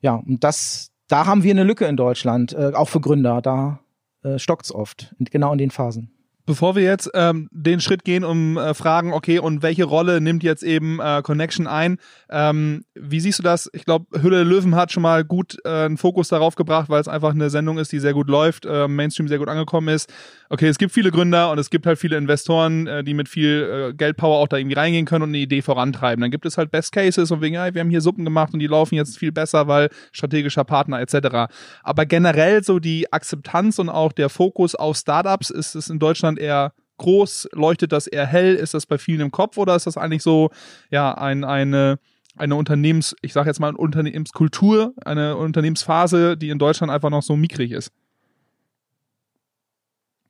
Ja, 0.00 0.14
und 0.14 0.44
das, 0.44 0.92
da 1.08 1.26
haben 1.26 1.42
wir 1.42 1.52
eine 1.52 1.64
Lücke 1.64 1.86
in 1.86 1.96
Deutschland, 1.96 2.52
äh, 2.52 2.72
auch 2.74 2.88
für 2.88 3.00
Gründer. 3.00 3.40
Da 3.42 3.80
äh, 4.22 4.38
stockt's 4.38 4.72
oft, 4.72 5.14
genau 5.18 5.52
in 5.52 5.58
den 5.58 5.70
Phasen. 5.70 6.15
Bevor 6.46 6.76
wir 6.76 6.84
jetzt 6.84 7.10
ähm, 7.14 7.48
den 7.50 7.80
Schritt 7.80 8.04
gehen, 8.04 8.24
um 8.24 8.56
äh, 8.56 8.72
fragen, 8.72 9.12
okay, 9.12 9.40
und 9.40 9.62
welche 9.62 9.82
Rolle 9.82 10.20
nimmt 10.20 10.44
jetzt 10.44 10.62
eben 10.62 11.00
äh, 11.00 11.20
Connection 11.22 11.66
ein? 11.66 11.98
Ähm, 12.30 12.84
wie 12.94 13.18
siehst 13.18 13.40
du 13.40 13.42
das? 13.42 13.68
Ich 13.72 13.84
glaube, 13.84 14.22
Hülle 14.22 14.44
Löwen 14.44 14.76
hat 14.76 14.92
schon 14.92 15.02
mal 15.02 15.24
gut 15.24 15.58
äh, 15.64 15.86
einen 15.86 15.96
Fokus 15.96 16.28
darauf 16.28 16.54
gebracht, 16.54 16.88
weil 16.88 17.00
es 17.00 17.08
einfach 17.08 17.30
eine 17.30 17.50
Sendung 17.50 17.78
ist, 17.78 17.90
die 17.90 17.98
sehr 17.98 18.14
gut 18.14 18.28
läuft, 18.28 18.64
äh, 18.64 18.86
Mainstream 18.86 19.26
sehr 19.26 19.38
gut 19.38 19.48
angekommen 19.48 19.88
ist. 19.88 20.12
Okay, 20.48 20.68
es 20.68 20.78
gibt 20.78 20.92
viele 20.92 21.10
Gründer 21.10 21.50
und 21.50 21.58
es 21.58 21.68
gibt 21.68 21.84
halt 21.84 21.98
viele 21.98 22.16
Investoren, 22.16 22.86
äh, 22.86 23.02
die 23.02 23.14
mit 23.14 23.28
viel 23.28 23.90
äh, 23.90 23.94
Geldpower 23.94 24.38
auch 24.38 24.46
da 24.46 24.56
irgendwie 24.56 24.76
reingehen 24.76 25.04
können 25.04 25.24
und 25.24 25.30
eine 25.30 25.38
Idee 25.38 25.62
vorantreiben. 25.62 26.20
Dann 26.20 26.30
gibt 26.30 26.46
es 26.46 26.56
halt 26.56 26.70
Best 26.70 26.92
Cases 26.92 27.28
und 27.32 27.40
wegen, 27.40 27.56
ja, 27.56 27.74
wir 27.74 27.80
haben 27.80 27.90
hier 27.90 28.00
Suppen 28.00 28.24
gemacht 28.24 28.54
und 28.54 28.60
die 28.60 28.68
laufen 28.68 28.94
jetzt 28.94 29.18
viel 29.18 29.32
besser, 29.32 29.66
weil 29.66 29.90
strategischer 30.12 30.62
Partner 30.62 31.00
etc. 31.00 31.52
Aber 31.82 32.06
generell 32.06 32.62
so 32.62 32.78
die 32.78 33.12
Akzeptanz 33.12 33.80
und 33.80 33.88
auch 33.88 34.12
der 34.12 34.28
Fokus 34.28 34.76
auf 34.76 34.96
Startups 34.96 35.50
ist 35.50 35.74
es 35.74 35.90
in 35.90 35.98
Deutschland 35.98 36.35
eher 36.38 36.72
groß? 36.98 37.50
Leuchtet 37.52 37.92
das 37.92 38.06
eher 38.06 38.26
hell? 38.26 38.54
Ist 38.54 38.74
das 38.74 38.86
bei 38.86 38.98
vielen 38.98 39.20
im 39.20 39.30
Kopf 39.30 39.58
oder 39.58 39.76
ist 39.76 39.86
das 39.86 39.96
eigentlich 39.96 40.22
so, 40.22 40.50
ja, 40.90 41.12
ein, 41.16 41.44
eine, 41.44 41.98
eine 42.36 42.54
Unternehmens, 42.54 43.14
ich 43.22 43.32
sage 43.32 43.48
jetzt 43.48 43.60
mal 43.60 43.68
eine 43.68 43.78
Unternehmenskultur, 43.78 44.94
eine 45.04 45.36
Unternehmensphase, 45.36 46.36
die 46.36 46.50
in 46.50 46.58
Deutschland 46.58 46.92
einfach 46.92 47.10
noch 47.10 47.22
so 47.22 47.36
mickrig 47.36 47.72
ist? 47.72 47.92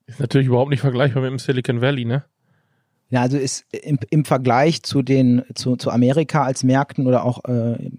Ist 0.07 0.21
natürlich 0.21 0.47
überhaupt 0.47 0.71
nicht 0.71 0.81
vergleichbar 0.81 1.23
mit 1.23 1.33
dem 1.33 1.39
Silicon 1.39 1.81
Valley, 1.81 2.05
ne? 2.05 2.25
Ja, 3.09 3.23
also 3.23 3.37
ist 3.37 3.65
im, 3.71 3.99
im 4.11 4.25
Vergleich 4.25 4.83
zu 4.83 5.03
den 5.03 5.45
zu, 5.55 5.77
zu 5.77 5.91
Amerika 5.91 6.43
als 6.43 6.65
Märkten 6.65 7.07
oder 7.07 7.25
auch 7.25 7.45
äh, 7.45 7.91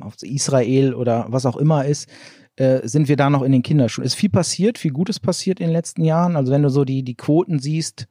auf 0.00 0.14
Israel 0.22 0.94
oder 0.94 1.26
was 1.28 1.46
auch 1.46 1.56
immer 1.56 1.84
ist, 1.84 2.08
äh, 2.56 2.86
sind 2.86 3.08
wir 3.08 3.16
da 3.16 3.30
noch 3.30 3.42
in 3.42 3.52
den 3.52 3.62
Kinderschuhen. 3.62 4.04
Ist 4.04 4.14
viel 4.14 4.30
passiert, 4.30 4.78
viel 4.78 4.92
Gutes 4.92 5.20
passiert 5.20 5.60
in 5.60 5.66
den 5.66 5.72
letzten 5.72 6.04
Jahren. 6.04 6.36
Also 6.36 6.52
wenn 6.52 6.62
du 6.62 6.70
so 6.70 6.84
die 6.84 7.02
die 7.02 7.14
Quoten 7.14 7.58
siehst, 7.58 8.06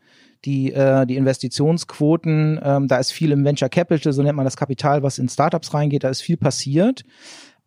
die 0.46 0.72
äh, 0.72 1.06
die 1.06 1.18
Investitionsquoten, 1.18 2.60
ähm, 2.64 2.88
da 2.88 2.98
ist 2.98 3.12
viel 3.12 3.32
im 3.32 3.44
Venture 3.44 3.70
Capital, 3.70 4.14
so 4.14 4.22
nennt 4.22 4.36
man 4.36 4.46
das 4.46 4.58
Kapital, 4.58 5.04
was 5.04 5.18
in 5.18 5.30
Startups 5.30 5.74
reingeht, 5.74 6.04
da 6.04 6.10
ist 6.10 6.22
viel 6.22 6.38
passiert. 6.38 7.04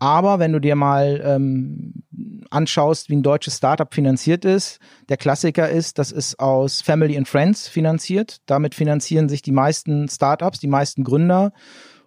Aber 0.01 0.39
wenn 0.39 0.53
du 0.53 0.61
dir 0.61 0.77
mal 0.77 1.21
ähm, 1.25 2.05
anschaust, 2.51 3.11
wie 3.11 3.17
ein 3.17 3.25
deutsches 3.25 3.57
Startup 3.57 3.93
finanziert 3.93 4.45
ist, 4.45 4.79
der 5.09 5.17
Klassiker 5.17 5.69
ist, 5.69 5.99
das 5.99 6.13
ist 6.13 6.39
aus 6.39 6.83
Family 6.83 7.17
and 7.17 7.27
Friends 7.27 7.67
finanziert. 7.67 8.39
Damit 8.47 8.77
finanzieren 8.77 9.29
sich 9.29 9.43
die 9.43 9.51
meisten 9.51 10.09
Startups, 10.09 10.61
die 10.61 10.69
meisten 10.69 11.03
Gründer. 11.03 11.53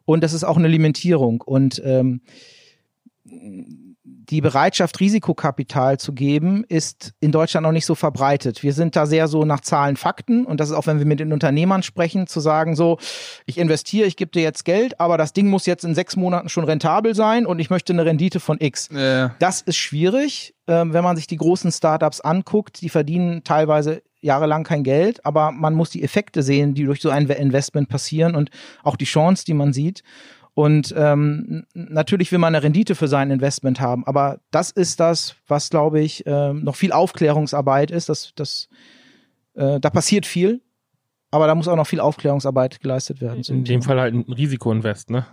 Und 0.05 0.23
das 0.23 0.31
ist 0.31 0.45
auch 0.45 0.55
eine 0.55 0.69
Limitierung. 0.69 1.41
Und 1.41 1.81
ähm, 1.83 2.21
die 4.31 4.41
Bereitschaft, 4.41 4.99
Risikokapital 5.01 5.99
zu 5.99 6.13
geben, 6.13 6.63
ist 6.67 7.13
in 7.19 7.33
Deutschland 7.33 7.65
noch 7.65 7.73
nicht 7.73 7.85
so 7.85 7.95
verbreitet. 7.95 8.63
Wir 8.63 8.71
sind 8.71 8.95
da 8.95 9.05
sehr 9.05 9.27
so 9.27 9.43
nach 9.43 9.59
Zahlen, 9.59 9.97
Fakten 9.97 10.45
und 10.45 10.59
das 10.61 10.69
ist 10.69 10.75
auch, 10.75 10.87
wenn 10.87 10.99
wir 10.99 11.05
mit 11.05 11.19
den 11.19 11.33
Unternehmern 11.33 11.83
sprechen, 11.83 12.27
zu 12.27 12.39
sagen 12.39 12.77
so, 12.77 12.97
ich 13.45 13.57
investiere, 13.57 14.07
ich 14.07 14.15
gebe 14.15 14.31
dir 14.31 14.41
jetzt 14.41 14.63
Geld, 14.63 14.99
aber 15.01 15.17
das 15.17 15.33
Ding 15.33 15.49
muss 15.49 15.65
jetzt 15.65 15.83
in 15.83 15.93
sechs 15.93 16.15
Monaten 16.15 16.47
schon 16.47 16.63
rentabel 16.63 17.13
sein 17.13 17.45
und 17.45 17.59
ich 17.59 17.69
möchte 17.69 17.91
eine 17.91 18.05
Rendite 18.05 18.39
von 18.39 18.57
X. 18.59 18.87
Äh. 18.87 19.29
Das 19.39 19.61
ist 19.61 19.75
schwierig, 19.75 20.55
ähm, 20.67 20.93
wenn 20.93 21.03
man 21.03 21.17
sich 21.17 21.27
die 21.27 21.37
großen 21.37 21.71
Startups 21.71 22.21
anguckt. 22.21 22.81
Die 22.81 22.89
verdienen 22.89 23.43
teilweise 23.43 24.01
jahrelang 24.21 24.63
kein 24.63 24.83
Geld, 24.83 25.25
aber 25.25 25.51
man 25.51 25.73
muss 25.73 25.89
die 25.89 26.03
Effekte 26.03 26.41
sehen, 26.43 26.73
die 26.73 26.85
durch 26.85 27.01
so 27.01 27.09
ein 27.09 27.27
Investment 27.27 27.89
passieren 27.89 28.35
und 28.35 28.49
auch 28.83 28.95
die 28.95 29.05
Chance, 29.05 29.43
die 29.45 29.53
man 29.53 29.73
sieht. 29.73 30.03
Und 30.53 30.93
ähm, 30.97 31.65
natürlich 31.73 32.31
will 32.31 32.39
man 32.39 32.53
eine 32.53 32.63
Rendite 32.63 32.95
für 32.95 33.07
sein 33.07 33.31
Investment 33.31 33.79
haben, 33.79 34.05
aber 34.05 34.39
das 34.51 34.69
ist 34.71 34.99
das, 34.99 35.35
was, 35.47 35.69
glaube 35.69 36.01
ich, 36.01 36.25
äh, 36.25 36.53
noch 36.53 36.75
viel 36.75 36.91
Aufklärungsarbeit 36.91 37.89
ist. 37.89 38.09
Das, 38.09 38.33
das, 38.35 38.67
äh, 39.53 39.79
da 39.79 39.89
passiert 39.89 40.25
viel, 40.25 40.61
aber 41.31 41.47
da 41.47 41.55
muss 41.55 41.69
auch 41.69 41.77
noch 41.77 41.87
viel 41.87 42.01
Aufklärungsarbeit 42.01 42.81
geleistet 42.81 43.21
werden. 43.21 43.43
In 43.47 43.63
dem 43.63 43.81
Fall 43.81 43.99
halt 43.99 44.13
ein 44.13 44.23
Risikoinvest, 44.23 45.09
ne? 45.09 45.25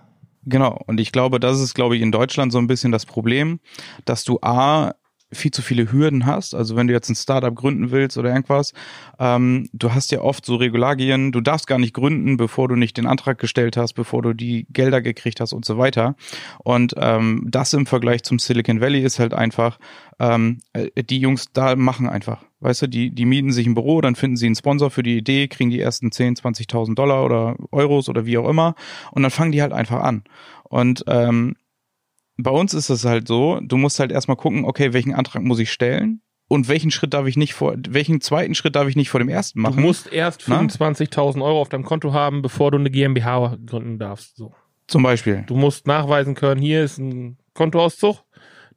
Genau. 0.45 0.81
Und 0.87 1.01
ich 1.01 1.11
glaube, 1.11 1.41
das 1.41 1.61
ist, 1.61 1.75
glaube 1.75 1.97
ich, 1.97 2.03
in 2.03 2.13
Deutschland 2.13 2.53
so 2.53 2.59
ein 2.59 2.69
bisschen 2.69 2.93
das 2.93 3.05
Problem, 3.05 3.61
dass 4.05 4.25
du 4.25 4.39
A, 4.41 4.95
viel 5.33 5.51
zu 5.51 5.63
viele 5.63 5.93
Hürden 5.93 6.27
hast. 6.27 6.55
Also 6.55 6.77
wenn 6.77 6.87
du 6.87 6.93
jetzt 6.93 7.09
ein 7.09 7.15
Startup 7.15 7.55
gründen 7.55 7.91
willst 7.91 8.17
oder 8.17 8.31
irgendwas, 8.31 8.73
ähm, 9.19 9.69
du 9.73 9.93
hast 9.93 10.11
ja 10.11 10.21
oft 10.21 10.45
so 10.45 10.57
Regularien, 10.57 11.33
du 11.33 11.41
darfst 11.41 11.67
gar 11.67 11.79
nicht 11.79 11.95
gründen, 11.95 12.37
bevor 12.37 12.69
du 12.69 12.77
nicht 12.77 12.97
den 12.97 13.07
Antrag 13.07 13.39
gestellt 13.39 13.77
hast, 13.77 13.93
bevor 13.93 14.23
du 14.23 14.33
die 14.33 14.67
Gelder 14.71 15.03
gekriegt 15.03 15.41
hast 15.41 15.53
und 15.53 15.65
so 15.65 15.79
weiter. 15.79 16.17
Und 16.59 16.95
ähm, 16.97 17.47
das 17.49 17.73
im 17.75 17.87
Vergleich 17.87 18.23
zum 18.23 18.39
Silicon 18.39 18.81
Valley 18.81 19.03
ist 19.03 19.19
halt 19.19 19.35
einfach, 19.35 19.79
ähm, 20.19 20.61
äh, 20.73 21.03
die 21.03 21.19
Jungs 21.19 21.53
da 21.53 21.77
machen 21.77 22.09
einfach. 22.09 22.45
Weißt 22.61 22.83
du, 22.83 22.87
die, 22.89 23.11
die 23.11 23.25
mieten 23.25 23.53
sich 23.53 23.67
ein 23.67 23.75
Büro, 23.75 24.01
dann 24.01 24.17
finden 24.17 24.37
sie 24.37 24.47
einen 24.47 24.57
Sponsor 24.57 24.91
für 24.91 25.05
die 25.05 25.17
Idee, 25.17 25.47
kriegen 25.47 25.71
die 25.71 25.81
ersten 25.81 26.11
10, 26.11 26.37
20.000 26.37 26.95
Dollar 26.95 27.25
oder 27.25 27.57
Euros 27.71 28.09
oder 28.09 28.27
wie 28.27 28.39
auch 28.39 28.49
immer 28.49 28.75
und 29.13 29.23
dann 29.23 29.31
fangen 29.31 29.53
die 29.53 29.63
halt 29.63 29.73
einfach 29.73 30.01
an. 30.01 30.25
Und 30.65 31.05
ähm, 31.07 31.57
bei 32.39 32.51
uns 32.51 32.73
ist 32.73 32.89
es 32.89 33.05
halt 33.05 33.29
so, 33.29 33.61
du 33.61 33.77
musst 33.77 33.99
halt 34.01 34.13
erstmal 34.13 34.37
gucken, 34.37 34.65
okay, 34.65 34.93
welchen 34.93 35.15
Antrag 35.15 35.43
muss 35.43 35.59
ich 35.59 35.73
stellen? 35.73 36.23
Und 36.51 36.67
welchen 36.69 36.91
Schritt 36.91 37.13
darf 37.13 37.27
ich 37.27 37.37
nicht 37.37 37.53
vor, 37.53 37.77
welchen 37.91 38.23
zweiten 38.23 38.55
Schritt 38.55 38.75
darf 38.75 38.89
ich 38.89 38.97
nicht 38.97 39.11
vor 39.11 39.21
dem 39.21 39.29
ersten 39.29 39.61
machen? 39.61 39.77
Du 39.77 39.83
musst 39.83 40.11
erst 40.11 40.41
25.000 40.43 41.43
Euro 41.43 41.61
auf 41.61 41.69
deinem 41.69 41.85
Konto 41.85 42.15
haben, 42.15 42.41
bevor 42.41 42.71
du 42.71 42.79
eine 42.79 42.91
GmbH 42.91 43.59
gründen 43.67 43.99
darfst. 43.99 44.37
So. 44.37 44.55
Zum 44.87 45.03
Beispiel. 45.03 45.45
Du 45.47 45.57
musst 45.57 45.87
nachweisen 45.87 46.35
können, 46.35 46.63
hier 46.63 46.83
ist 46.85 46.97
ein 46.97 47.37
Kontoauszug, 47.53 48.25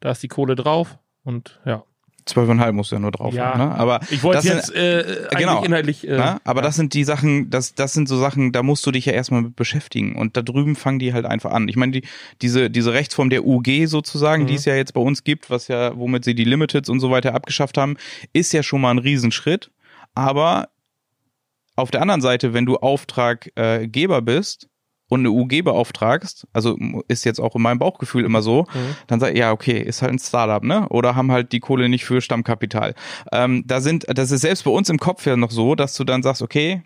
da 0.02 0.12
ist 0.12 0.22
die 0.22 0.28
Kohle 0.28 0.56
drauf 0.56 1.00
und 1.24 1.62
ja. 1.66 1.86
Zwölfeinhalb 2.26 2.74
musst 2.76 2.92
du 2.92 2.96
ja 2.96 3.00
nur 3.00 3.12
drauf 3.12 3.34
Ja. 3.34 3.54
haben, 3.54 3.60
ne? 3.70 3.76
Aber 3.76 4.00
Ich 4.10 4.22
wollte 4.24 4.38
das 4.38 4.46
jetzt 4.46 4.68
sind, 4.68 4.76
äh, 4.78 5.28
genau. 5.38 5.64
inhaltlich. 5.64 6.08
Äh, 6.08 6.18
ne? 6.18 6.38
aber 6.44 6.60
ja. 6.62 6.66
das 6.68 6.76
sind 6.76 6.94
die 6.94 7.04
Sachen, 7.04 7.50
das, 7.50 7.74
das 7.76 7.94
sind 7.94 8.08
so 8.08 8.18
Sachen, 8.18 8.52
da 8.52 8.64
musst 8.64 8.86
du 8.86 8.92
dich 8.92 9.06
ja 9.06 9.14
erstmal 9.14 9.42
mit 9.42 9.56
beschäftigen. 9.56 10.16
Und 10.16 10.38
da 10.38 10.42
drüben 10.42 10.76
fangen 10.76 11.00
die 11.00 11.14
halt 11.14 11.26
einfach 11.26 11.52
an. 11.52 11.68
Ich 11.68 11.76
meine, 11.76 11.92
die, 11.94 12.04
diese, 12.42 12.70
diese 12.70 12.94
Rechtsform 12.94 13.30
der 13.30 13.46
UG 13.46 13.86
sozusagen, 13.88 14.44
Mhm. 14.44 14.48
die 14.48 14.56
es 14.56 14.66
ja 14.66 14.76
jetzt 14.76 14.94
bei 14.94 15.02
uns 15.02 15.24
gibt, 15.24 15.50
was 15.50 15.68
ja, 15.68 15.98
womit 15.98 16.24
sie 16.24 16.36
die 16.36 16.44
Limiteds 16.46 16.90
und 16.90 17.00
so 17.00 17.12
weiter 17.12 17.34
abgeschafft 17.36 17.78
haben, 17.78 17.98
ist 18.34 18.54
ja 18.54 18.64
schon 18.64 18.82
mal 18.82 18.92
ein 18.92 18.98
Riesenschritt. 19.00 19.72
Aber 20.16 20.70
auf 21.76 21.90
der 21.92 22.02
anderen 22.02 22.22
Seite, 22.22 22.54
wenn 22.54 22.66
du 22.66 22.78
Auftraggeber 22.78 24.22
bist 24.22 24.68
und 25.12 25.20
eine 25.20 25.32
UG 25.32 25.64
beauftragst, 25.64 26.48
also 26.54 26.78
ist 27.10 27.26
jetzt 27.26 27.40
auch 27.40 27.54
in 27.58 27.62
meinem 27.62 27.80
Bauchgefühl 27.80 28.24
immer 28.24 28.42
so, 28.42 28.62
Mhm. 28.74 28.96
dann 29.08 29.20
sag 29.20 29.34
ich, 29.34 29.40
ja, 29.40 29.52
okay, 29.52 29.82
ist 29.82 30.02
halt 30.02 30.14
ein 30.14 30.20
Startup, 30.20 30.64
ne? 30.64 30.88
Oder 30.88 31.16
haben 31.16 31.34
halt 31.34 31.52
die 31.52 31.60
Kohle 31.60 31.90
nicht 31.90 32.06
für 32.06 32.22
Stammkapital. 32.22 32.96
Ähm, 33.34 33.66
da 33.68 33.82
sind, 33.82 34.06
das 34.08 34.32
ist 34.32 34.40
selbst 34.42 34.64
bei 34.64 34.72
uns 34.72 34.90
im 34.90 35.00
Kopf 35.00 35.26
ja 35.26 35.36
noch 35.36 35.52
so, 35.52 35.76
dass 35.76 35.96
du 35.96 36.06
dann 36.06 36.24
sagst, 36.24 36.42
okay, 36.42 36.84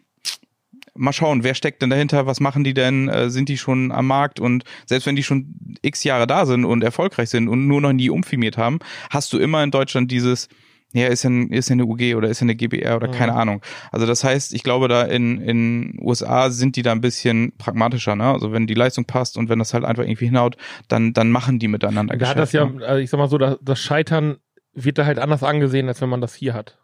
mal 0.95 1.13
schauen, 1.13 1.43
wer 1.43 1.53
steckt 1.53 1.83
denn 1.83 1.91
dahinter, 1.91 2.25
was 2.25 2.39
machen 2.39 2.63
die 2.63 2.73
denn, 2.73 3.09
äh, 3.09 3.29
sind 3.29 3.47
die 3.47 3.59
schon 3.59 3.91
am 3.91 4.07
Markt 4.07 4.39
und 4.39 4.63
selbst 4.87 5.05
wenn 5.05 5.15
die 5.15 5.23
schon 5.23 5.77
x 5.83 6.03
Jahre 6.03 6.25
da 6.25 6.47
sind 6.47 6.65
und 6.65 6.83
erfolgreich 6.83 7.29
sind 7.29 7.47
und 7.47 7.67
nur 7.67 7.79
noch 7.81 7.93
nie 7.93 8.09
umfirmiert 8.09 8.57
haben, 8.57 8.79
hast 9.11 9.31
du 9.33 9.37
immer 9.37 9.63
in 9.63 9.69
Deutschland 9.69 10.09
dieses, 10.09 10.47
ja, 10.95 11.07
ist 11.07 11.23
ja, 11.23 11.29
ist 11.49 11.69
ja 11.69 11.73
eine 11.73 11.85
UG 11.85 12.15
oder 12.15 12.29
ist 12.29 12.39
ja 12.39 12.45
eine 12.45 12.55
GBR 12.55 12.95
oder 12.95 13.09
keine 13.09 13.33
Ahnung. 13.33 13.61
Also 13.91 14.05
das 14.05 14.23
heißt, 14.23 14.53
ich 14.53 14.63
glaube, 14.63 14.87
da 14.87 15.03
in 15.03 15.41
in 15.41 15.99
USA 16.01 16.49
sind 16.49 16.75
die 16.75 16.81
da 16.81 16.93
ein 16.93 17.01
bisschen 17.01 17.53
pragmatischer, 17.57 18.15
ne? 18.15 18.25
Also 18.25 18.51
wenn 18.51 18.65
die 18.65 18.73
Leistung 18.73 19.05
passt 19.05 19.37
und 19.37 19.49
wenn 19.49 19.59
das 19.59 19.73
halt 19.73 19.83
einfach 19.83 20.03
irgendwie 20.03 20.25
hinhaut, 20.25 20.55
dann 20.87 21.13
dann 21.13 21.31
machen 21.31 21.59
die 21.59 21.67
miteinander 21.67 22.15
Da 22.15 22.29
hat 22.29 22.37
das 22.37 22.53
ja, 22.53 22.65
ne? 22.65 22.85
also 22.85 22.99
ich 22.99 23.09
sag 23.09 23.17
mal 23.17 23.29
so, 23.29 23.37
das, 23.37 23.57
das 23.61 23.79
Scheitern 23.79 24.37
wird 24.73 24.97
da 24.97 25.05
halt 25.05 25.19
anders 25.19 25.43
angesehen, 25.43 25.87
als 25.87 26.01
wenn 26.01 26.09
man 26.09 26.21
das 26.21 26.33
hier 26.33 26.53
hat. 26.53 26.77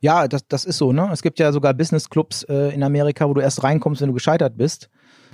Ja, 0.00 0.28
das, 0.28 0.46
das 0.46 0.64
ist 0.64 0.78
so, 0.78 0.92
ne? 0.92 1.08
Es 1.12 1.22
gibt 1.22 1.38
ja 1.38 1.50
sogar 1.52 1.74
Business-Clubs 1.74 2.44
äh, 2.44 2.74
in 2.74 2.82
Amerika, 2.82 3.28
wo 3.28 3.34
du 3.34 3.40
erst 3.40 3.62
reinkommst, 3.62 4.00
wenn 4.00 4.08
du 4.08 4.14
gescheitert 4.14 4.56
bist. 4.56 4.90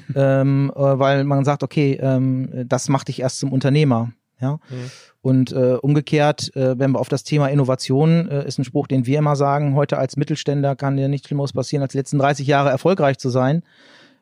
ähm, 0.15 0.73
äh, 0.75 0.79
weil 0.79 1.25
man 1.25 1.45
sagt, 1.45 1.63
okay, 1.63 1.99
ähm, 2.01 2.65
das 2.67 2.89
macht 2.89 3.09
dich 3.09 3.21
erst 3.21 3.39
zum 3.41 3.53
Unternehmer. 3.53 4.13
Ja. 4.41 4.55
Mhm. 4.69 4.91
Und 5.21 5.53
äh, 5.53 5.77
umgekehrt, 5.81 6.55
äh, 6.55 6.79
wenn 6.79 6.93
wir 6.93 7.01
auf 7.01 7.09
das 7.09 7.25
Thema 7.25 7.49
Innovation, 7.49 8.29
äh, 8.29 8.47
ist 8.47 8.59
ein 8.59 8.65
Spruch, 8.65 8.87
den 8.87 9.07
wir 9.07 9.19
immer 9.19 9.37
sagen, 9.37 9.75
heute 9.75 9.99
als 9.99 10.17
Mittelständler 10.17 10.77
kann 10.77 10.97
dir 10.97 11.09
nichts 11.09 11.27
Schlimmeres 11.29 11.53
passieren, 11.53 11.83
als 11.83 11.93
die 11.93 11.99
letzten 11.99 12.19
30 12.19 12.47
Jahre 12.47 12.71
erfolgreich 12.71 13.19
zu 13.19 13.31
sein. 13.31 13.63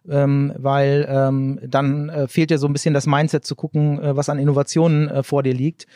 Ähm, 0.09 0.53
weil 0.57 1.05
ähm, 1.11 1.59
dann 1.67 2.09
äh, 2.09 2.29
fehlt 2.29 2.51
dir 2.51 2.59
so 2.59 2.69
ein 2.69 2.73
bisschen 2.73 2.95
das 2.95 3.07
Mindset 3.07 3.45
zu 3.45 3.57
gucken, 3.57 4.01
äh, 4.01 4.17
was 4.17 4.29
an 4.29 4.39
Innovationen 4.39 5.09
äh, 5.09 5.23
vor 5.25 5.43
dir 5.43 5.53
liegt. 5.53 5.89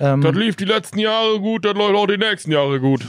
Ähm, 0.00 0.22
Das 0.22 0.34
lief 0.34 0.56
die 0.56 0.64
letzten 0.64 0.98
Jahre 0.98 1.38
gut, 1.40 1.66
das 1.66 1.74
läuft 1.74 1.94
auch 1.94 2.06
die 2.06 2.16
nächsten 2.16 2.52
Jahre 2.52 2.80
gut. 2.80 3.06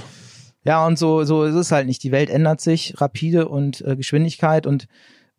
Ja, 0.66 0.86
und 0.86 1.00
so, 1.00 1.24
so 1.24 1.46
ist 1.46 1.56
es 1.56 1.72
halt 1.72 1.88
nicht. 1.88 2.04
Die 2.04 2.12
Welt 2.12 2.30
ändert 2.30 2.60
sich 2.60 3.00
rapide 3.00 3.48
und 3.48 3.80
äh, 3.82 3.96
Geschwindigkeit 3.96 4.68
und 4.68 4.88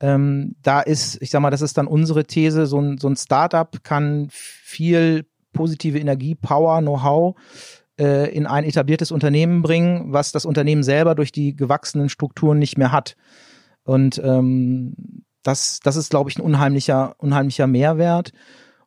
ähm, 0.00 0.56
da 0.62 0.80
ist, 0.80 1.20
ich 1.22 1.30
sag 1.30 1.40
mal, 1.40 1.50
das 1.50 1.62
ist 1.62 1.78
dann 1.78 1.87
unsere 1.87 2.24
These, 2.24 2.66
so 2.66 2.80
ein, 2.80 2.98
so 2.98 3.08
ein 3.08 3.16
Startup 3.16 3.70
kann 3.85 4.30
viel 4.72 5.26
positive 5.52 5.98
Energie, 5.98 6.35
Power, 6.35 6.80
Know-how 6.80 7.37
äh, 7.98 8.35
in 8.35 8.46
ein 8.46 8.64
etabliertes 8.64 9.12
Unternehmen 9.12 9.62
bringen, 9.62 10.12
was 10.12 10.32
das 10.32 10.44
Unternehmen 10.44 10.82
selber 10.82 11.14
durch 11.14 11.30
die 11.30 11.54
gewachsenen 11.54 12.08
Strukturen 12.08 12.58
nicht 12.58 12.78
mehr 12.78 12.90
hat. 12.90 13.16
Und 13.85 14.20
ähm, 14.24 14.94
das, 15.42 15.80
das 15.82 15.96
ist, 15.96 16.11
glaube 16.11 16.30
ich, 16.30 16.38
ein 16.38 16.42
unheimlicher, 16.42 17.14
unheimlicher 17.18 17.66
Mehrwert. 17.66 18.32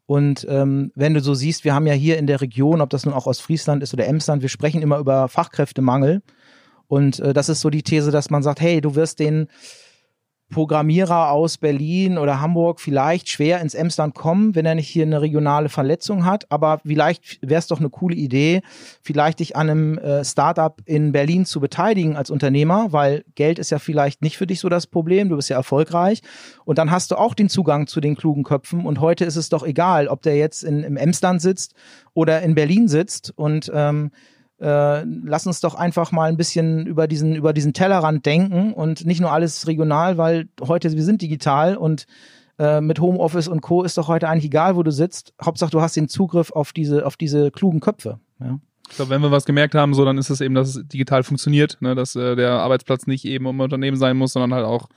Und 0.05 0.45
ähm, 0.49 0.91
wenn 0.95 1.13
du 1.13 1.19
so 1.19 1.33
siehst, 1.33 1.63
wir 1.63 1.73
haben 1.73 1.87
ja 1.87 1.93
hier 1.93 2.17
in 2.17 2.27
der 2.27 2.41
Region, 2.41 2.81
ob 2.81 2.89
das 2.89 3.05
nun 3.05 3.13
auch 3.13 3.27
aus 3.27 3.39
Friesland 3.39 3.83
ist 3.83 3.93
oder 3.93 4.05
Emsland, 4.05 4.41
wir 4.41 4.49
sprechen 4.49 4.81
immer 4.81 4.99
über 4.99 5.27
Fachkräftemangel. 5.27 6.21
Und 6.87 7.19
äh, 7.19 7.33
das 7.33 7.49
ist 7.49 7.61
so 7.61 7.69
die 7.69 7.83
These, 7.83 8.11
dass 8.11 8.29
man 8.29 8.43
sagt, 8.43 8.61
hey, 8.61 8.81
du 8.81 8.95
wirst 8.95 9.19
den 9.19 9.47
Programmierer 10.51 11.31
aus 11.31 11.57
Berlin 11.57 12.17
oder 12.17 12.39
Hamburg 12.39 12.79
vielleicht 12.79 13.29
schwer 13.29 13.61
ins 13.61 13.73
Emsland 13.73 14.13
kommen, 14.13 14.53
wenn 14.53 14.65
er 14.65 14.75
nicht 14.75 14.87
hier 14.87 15.03
eine 15.03 15.21
regionale 15.21 15.69
Verletzung 15.69 16.23
hat. 16.23 16.49
Aber 16.51 16.79
vielleicht 16.85 17.39
wäre 17.41 17.59
es 17.59 17.67
doch 17.67 17.79
eine 17.79 17.89
coole 17.89 18.15
Idee, 18.15 18.61
vielleicht 19.01 19.39
dich 19.39 19.55
an 19.55 19.69
einem 19.69 19.97
äh, 19.97 20.23
Startup 20.23 20.79
in 20.85 21.11
Berlin 21.11 21.45
zu 21.45 21.59
beteiligen 21.59 22.15
als 22.15 22.29
Unternehmer, 22.29 22.91
weil 22.91 23.25
Geld 23.33 23.57
ist 23.57 23.71
ja 23.71 23.79
vielleicht 23.79 24.21
nicht 24.21 24.37
für 24.37 24.45
dich 24.45 24.59
so 24.59 24.69
das 24.69 24.85
Problem. 24.85 25.29
Du 25.29 25.35
bist 25.35 25.49
ja 25.49 25.57
erfolgreich. 25.57 26.21
Und 26.63 26.77
dann 26.77 26.91
hast 26.91 27.11
du 27.11 27.15
auch 27.15 27.33
den 27.33 27.49
Zugang 27.49 27.87
zu 27.87 27.99
den 27.99 28.15
klugen 28.15 28.43
Köpfen. 28.43 28.85
Und 28.85 28.99
heute 28.99 29.25
ist 29.25 29.37
es 29.37 29.49
doch 29.49 29.63
egal, 29.63 30.07
ob 30.07 30.21
der 30.21 30.37
jetzt 30.37 30.63
in, 30.63 30.83
im 30.83 30.95
Emsland 30.95 31.41
sitzt 31.41 31.73
oder 32.13 32.43
in 32.43 32.53
Berlin 32.53 32.87
sitzt. 32.87 33.33
Und 33.35 33.71
ähm, 33.73 34.11
äh, 34.65 35.03
lass 35.03 35.45
uns 35.45 35.59
doch 35.59 35.75
einfach 35.75 36.11
mal 36.11 36.27
ein 36.27 36.37
bisschen 36.37 36.87
über 36.87 37.07
diesen, 37.07 37.35
über 37.35 37.53
diesen 37.53 37.73
Tellerrand 37.73 38.25
denken 38.25 38.73
und 38.73 39.05
nicht 39.05 39.21
nur 39.21 39.31
alles 39.31 39.67
regional, 39.67 40.17
weil 40.17 40.47
heute 40.59 40.91
wir 40.91 41.03
sind 41.03 41.21
digital 41.21 41.77
und 41.77 42.07
äh, 42.57 42.81
mit 42.81 42.99
Homeoffice 42.99 43.47
und 43.47 43.61
Co. 43.61 43.83
ist 43.83 43.97
doch 43.99 44.07
heute 44.07 44.27
eigentlich 44.27 44.45
egal, 44.45 44.75
wo 44.75 44.81
du 44.81 44.91
sitzt. 44.91 45.35
Hauptsache, 45.43 45.69
du 45.69 45.81
hast 45.81 45.95
den 45.95 46.07
Zugriff 46.07 46.51
auf 46.51 46.73
diese, 46.73 47.05
auf 47.05 47.15
diese 47.15 47.51
klugen 47.51 47.79
Köpfe. 47.79 48.19
Ja. 48.39 48.59
Ich 48.89 48.95
glaube, 48.95 49.11
wenn 49.11 49.21
wir 49.21 49.29
was 49.29 49.45
gemerkt 49.45 49.75
haben, 49.75 49.93
so 49.93 50.03
dann 50.03 50.17
ist 50.17 50.31
es 50.31 50.41
eben, 50.41 50.55
dass 50.55 50.75
es 50.75 50.87
digital 50.87 51.23
funktioniert, 51.23 51.77
ne? 51.81 51.93
dass 51.93 52.15
äh, 52.15 52.35
der 52.35 52.53
Arbeitsplatz 52.53 53.05
nicht 53.05 53.25
eben 53.25 53.45
im 53.45 53.59
Unternehmen 53.59 53.97
sein 53.97 54.17
muss, 54.17 54.33
sondern 54.33 54.53
halt 54.53 54.65
auch 54.65 54.89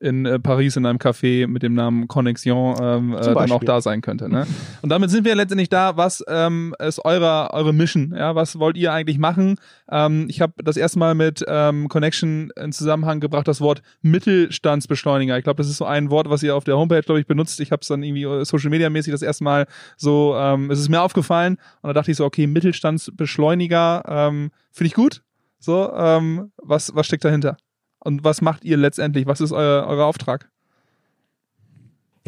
in 0.00 0.26
äh, 0.26 0.38
Paris 0.38 0.76
in 0.76 0.86
einem 0.86 0.98
Café 0.98 1.46
mit 1.46 1.62
dem 1.62 1.74
Namen 1.74 2.08
Connexion 2.08 2.76
ähm, 2.80 3.14
äh, 3.14 3.34
dann 3.34 3.50
auch 3.50 3.64
da 3.64 3.80
sein 3.80 4.00
könnte. 4.00 4.28
Ne? 4.28 4.46
Und 4.82 4.90
damit 4.90 5.10
sind 5.10 5.24
wir 5.24 5.34
letztendlich 5.34 5.68
da. 5.68 5.96
Was 5.96 6.24
ähm, 6.28 6.74
ist 6.78 7.04
eure, 7.04 7.52
eure 7.52 7.72
Mission? 7.72 8.14
Ja, 8.16 8.34
was 8.34 8.58
wollt 8.58 8.76
ihr 8.76 8.92
eigentlich 8.92 9.18
machen? 9.18 9.56
Ähm, 9.90 10.26
ich 10.28 10.40
habe 10.40 10.52
das 10.62 10.76
erste 10.76 10.98
Mal 10.98 11.14
mit 11.14 11.44
ähm, 11.48 11.88
Connection 11.88 12.50
in 12.56 12.72
Zusammenhang 12.72 13.20
gebracht 13.20 13.48
das 13.48 13.60
Wort 13.60 13.82
Mittelstandsbeschleuniger. 14.02 15.36
Ich 15.38 15.44
glaube, 15.44 15.58
das 15.58 15.68
ist 15.68 15.78
so 15.78 15.84
ein 15.84 16.10
Wort, 16.10 16.30
was 16.30 16.42
ihr 16.42 16.54
auf 16.54 16.64
der 16.64 16.76
Homepage, 16.76 17.02
glaube 17.02 17.20
ich, 17.20 17.26
benutzt. 17.26 17.60
Ich 17.60 17.72
habe 17.72 17.80
es 17.82 17.88
dann 17.88 18.02
irgendwie 18.02 18.24
äh, 18.24 18.44
Social 18.44 18.70
Media 18.70 18.90
mäßig 18.90 19.12
das 19.12 19.22
erste 19.22 19.44
Mal 19.44 19.66
so, 19.96 20.34
ähm, 20.36 20.70
es 20.70 20.78
ist 20.78 20.88
mir 20.88 21.02
aufgefallen 21.02 21.58
und 21.82 21.88
da 21.88 21.92
dachte 21.92 22.10
ich 22.10 22.16
so, 22.16 22.24
okay, 22.24 22.46
Mittelstandsbeschleuniger, 22.46 24.04
ähm, 24.06 24.50
finde 24.70 24.88
ich 24.88 24.94
gut. 24.94 25.22
So, 25.58 25.92
ähm, 25.92 26.52
was, 26.56 26.94
was 26.94 27.06
steckt 27.06 27.24
dahinter? 27.24 27.56
Und 28.00 28.24
was 28.24 28.40
macht 28.40 28.64
ihr 28.64 28.76
letztendlich? 28.76 29.26
Was 29.26 29.40
ist 29.40 29.52
euer, 29.52 29.86
euer 29.86 30.06
Auftrag? 30.06 30.50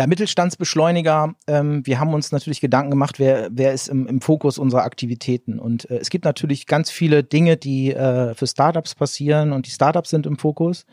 Ja, 0.00 0.06
Mittelstandsbeschleuniger, 0.06 1.34
ähm, 1.46 1.86
wir 1.86 2.00
haben 2.00 2.14
uns 2.14 2.32
natürlich 2.32 2.62
Gedanken 2.62 2.90
gemacht, 2.90 3.18
wer, 3.18 3.48
wer 3.52 3.74
ist 3.74 3.88
im, 3.88 4.06
im 4.06 4.22
Fokus 4.22 4.56
unserer 4.56 4.84
Aktivitäten. 4.84 5.58
Und 5.58 5.90
äh, 5.90 5.98
es 5.98 6.08
gibt 6.08 6.24
natürlich 6.24 6.66
ganz 6.66 6.90
viele 6.90 7.22
Dinge, 7.22 7.58
die 7.58 7.92
äh, 7.92 8.34
für 8.34 8.46
Startups 8.46 8.94
passieren 8.94 9.52
und 9.52 9.66
die 9.66 9.70
Startups 9.70 10.08
sind 10.08 10.26
im 10.26 10.38
Fokus. 10.38 10.86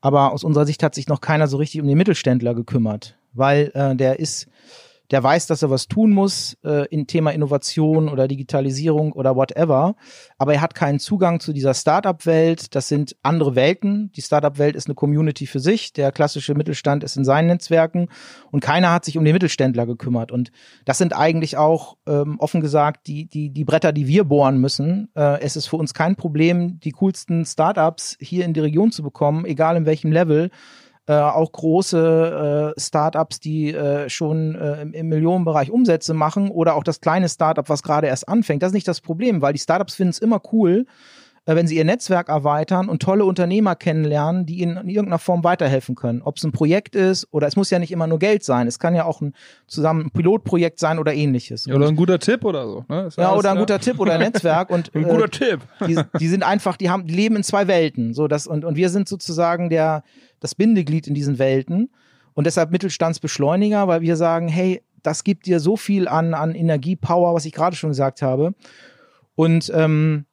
Aber 0.00 0.32
aus 0.32 0.44
unserer 0.44 0.64
Sicht 0.66 0.82
hat 0.84 0.94
sich 0.94 1.08
noch 1.08 1.20
keiner 1.20 1.48
so 1.48 1.56
richtig 1.56 1.80
um 1.80 1.88
den 1.88 1.98
Mittelständler 1.98 2.54
gekümmert, 2.54 3.18
weil 3.32 3.72
äh, 3.74 3.96
der 3.96 4.20
ist 4.20 4.46
der 5.10 5.22
weiß, 5.22 5.46
dass 5.46 5.62
er 5.62 5.70
was 5.70 5.88
tun 5.88 6.10
muss 6.10 6.56
äh, 6.64 6.86
in 6.88 7.06
Thema 7.06 7.30
Innovation 7.30 8.08
oder 8.08 8.28
Digitalisierung 8.28 9.12
oder 9.12 9.36
whatever, 9.36 9.96
aber 10.38 10.54
er 10.54 10.60
hat 10.60 10.74
keinen 10.74 10.98
Zugang 10.98 11.40
zu 11.40 11.52
dieser 11.52 11.74
Startup-Welt. 11.74 12.74
Das 12.74 12.88
sind 12.88 13.16
andere 13.22 13.54
Welten. 13.54 14.10
Die 14.12 14.22
Startup-Welt 14.22 14.76
ist 14.76 14.88
eine 14.88 14.94
Community 14.94 15.46
für 15.46 15.60
sich. 15.60 15.92
Der 15.92 16.12
klassische 16.12 16.54
Mittelstand 16.54 17.04
ist 17.04 17.16
in 17.16 17.24
seinen 17.24 17.46
Netzwerken 17.46 18.08
und 18.50 18.60
keiner 18.60 18.92
hat 18.92 19.04
sich 19.04 19.18
um 19.18 19.24
den 19.24 19.32
Mittelständler 19.32 19.86
gekümmert. 19.86 20.32
Und 20.32 20.50
das 20.84 20.98
sind 20.98 21.14
eigentlich 21.16 21.56
auch 21.56 21.96
ähm, 22.06 22.36
offen 22.38 22.60
gesagt 22.60 23.06
die 23.06 23.26
die 23.26 23.50
die 23.50 23.64
Bretter, 23.64 23.92
die 23.92 24.06
wir 24.06 24.24
bohren 24.24 24.58
müssen. 24.58 25.08
Äh, 25.14 25.40
es 25.40 25.56
ist 25.56 25.66
für 25.66 25.76
uns 25.76 25.94
kein 25.94 26.16
Problem, 26.16 26.80
die 26.80 26.92
coolsten 26.92 27.44
Startups 27.44 28.16
hier 28.20 28.44
in 28.44 28.52
die 28.52 28.60
Region 28.60 28.92
zu 28.92 29.02
bekommen, 29.02 29.44
egal 29.44 29.76
in 29.76 29.86
welchem 29.86 30.12
Level 30.12 30.50
äh, 31.06 31.14
auch 31.14 31.52
große 31.52 32.74
äh, 32.76 32.80
Startups, 32.80 33.40
die 33.40 33.72
äh, 33.72 34.08
schon 34.08 34.54
äh, 34.54 34.82
im, 34.82 34.92
im 34.92 35.08
Millionenbereich 35.08 35.70
Umsätze 35.70 36.14
machen 36.14 36.50
oder 36.50 36.74
auch 36.74 36.84
das 36.84 37.00
kleine 37.00 37.28
Startup, 37.28 37.68
was 37.68 37.82
gerade 37.82 38.08
erst 38.08 38.28
anfängt. 38.28 38.62
Das 38.62 38.70
ist 38.70 38.74
nicht 38.74 38.88
das 38.88 39.00
Problem, 39.00 39.40
weil 39.40 39.52
die 39.52 39.58
Startups 39.58 39.94
finden 39.94 40.10
es 40.10 40.18
immer 40.18 40.40
cool, 40.52 40.86
wenn 41.54 41.68
sie 41.68 41.76
ihr 41.76 41.84
Netzwerk 41.84 42.28
erweitern 42.28 42.88
und 42.88 43.00
tolle 43.00 43.24
Unternehmer 43.24 43.76
kennenlernen, 43.76 44.46
die 44.46 44.60
ihnen 44.62 44.76
in 44.78 44.88
irgendeiner 44.88 45.20
Form 45.20 45.44
weiterhelfen 45.44 45.94
können. 45.94 46.20
Ob 46.22 46.38
es 46.38 46.44
ein 46.44 46.50
Projekt 46.50 46.96
ist 46.96 47.28
oder 47.30 47.46
es 47.46 47.54
muss 47.54 47.70
ja 47.70 47.78
nicht 47.78 47.92
immer 47.92 48.08
nur 48.08 48.18
Geld 48.18 48.42
sein. 48.42 48.66
Es 48.66 48.80
kann 48.80 48.96
ja 48.96 49.04
auch 49.04 49.20
ein 49.20 49.32
zusammen 49.68 50.06
ein 50.06 50.10
Pilotprojekt 50.10 50.80
sein 50.80 50.98
oder 50.98 51.14
ähnliches. 51.14 51.66
Ja, 51.66 51.76
oder 51.76 51.86
ein 51.86 51.94
guter 51.94 52.18
Tipp 52.18 52.44
oder 52.44 52.66
so. 52.66 52.84
Ne? 52.88 53.08
Ja, 53.16 53.34
oder 53.34 53.52
ein 53.52 53.58
guter 53.58 53.78
Tipp 53.78 54.00
oder 54.00 54.14
ein 54.14 54.20
Netzwerk 54.20 54.70
und 54.70 54.90
ein 54.94 55.04
guter 55.04 55.26
äh, 55.26 55.28
Tipp. 55.28 55.60
Die, 55.86 55.96
die 56.18 56.28
sind 56.28 56.42
einfach, 56.42 56.76
die 56.76 56.90
haben, 56.90 57.06
die 57.06 57.14
leben 57.14 57.36
in 57.36 57.44
zwei 57.44 57.68
Welten. 57.68 58.12
So 58.12 58.26
das 58.26 58.48
und 58.48 58.64
und 58.64 58.74
wir 58.74 58.88
sind 58.88 59.08
sozusagen 59.08 59.70
der 59.70 60.02
das 60.40 60.56
Bindeglied 60.56 61.06
in 61.06 61.14
diesen 61.14 61.38
Welten 61.38 61.90
und 62.34 62.46
deshalb 62.46 62.70
Mittelstandsbeschleuniger, 62.70 63.86
weil 63.86 64.00
wir 64.00 64.16
sagen, 64.16 64.48
hey, 64.48 64.82
das 65.02 65.22
gibt 65.22 65.46
dir 65.46 65.60
so 65.60 65.76
viel 65.76 66.08
an, 66.08 66.34
an 66.34 66.54
Energiepower, 66.54 67.34
was 67.34 67.44
ich 67.44 67.52
gerade 67.52 67.76
schon 67.76 67.90
gesagt 67.90 68.20
habe. 68.20 68.54
Und 69.36 69.70
ähm, 69.74 70.25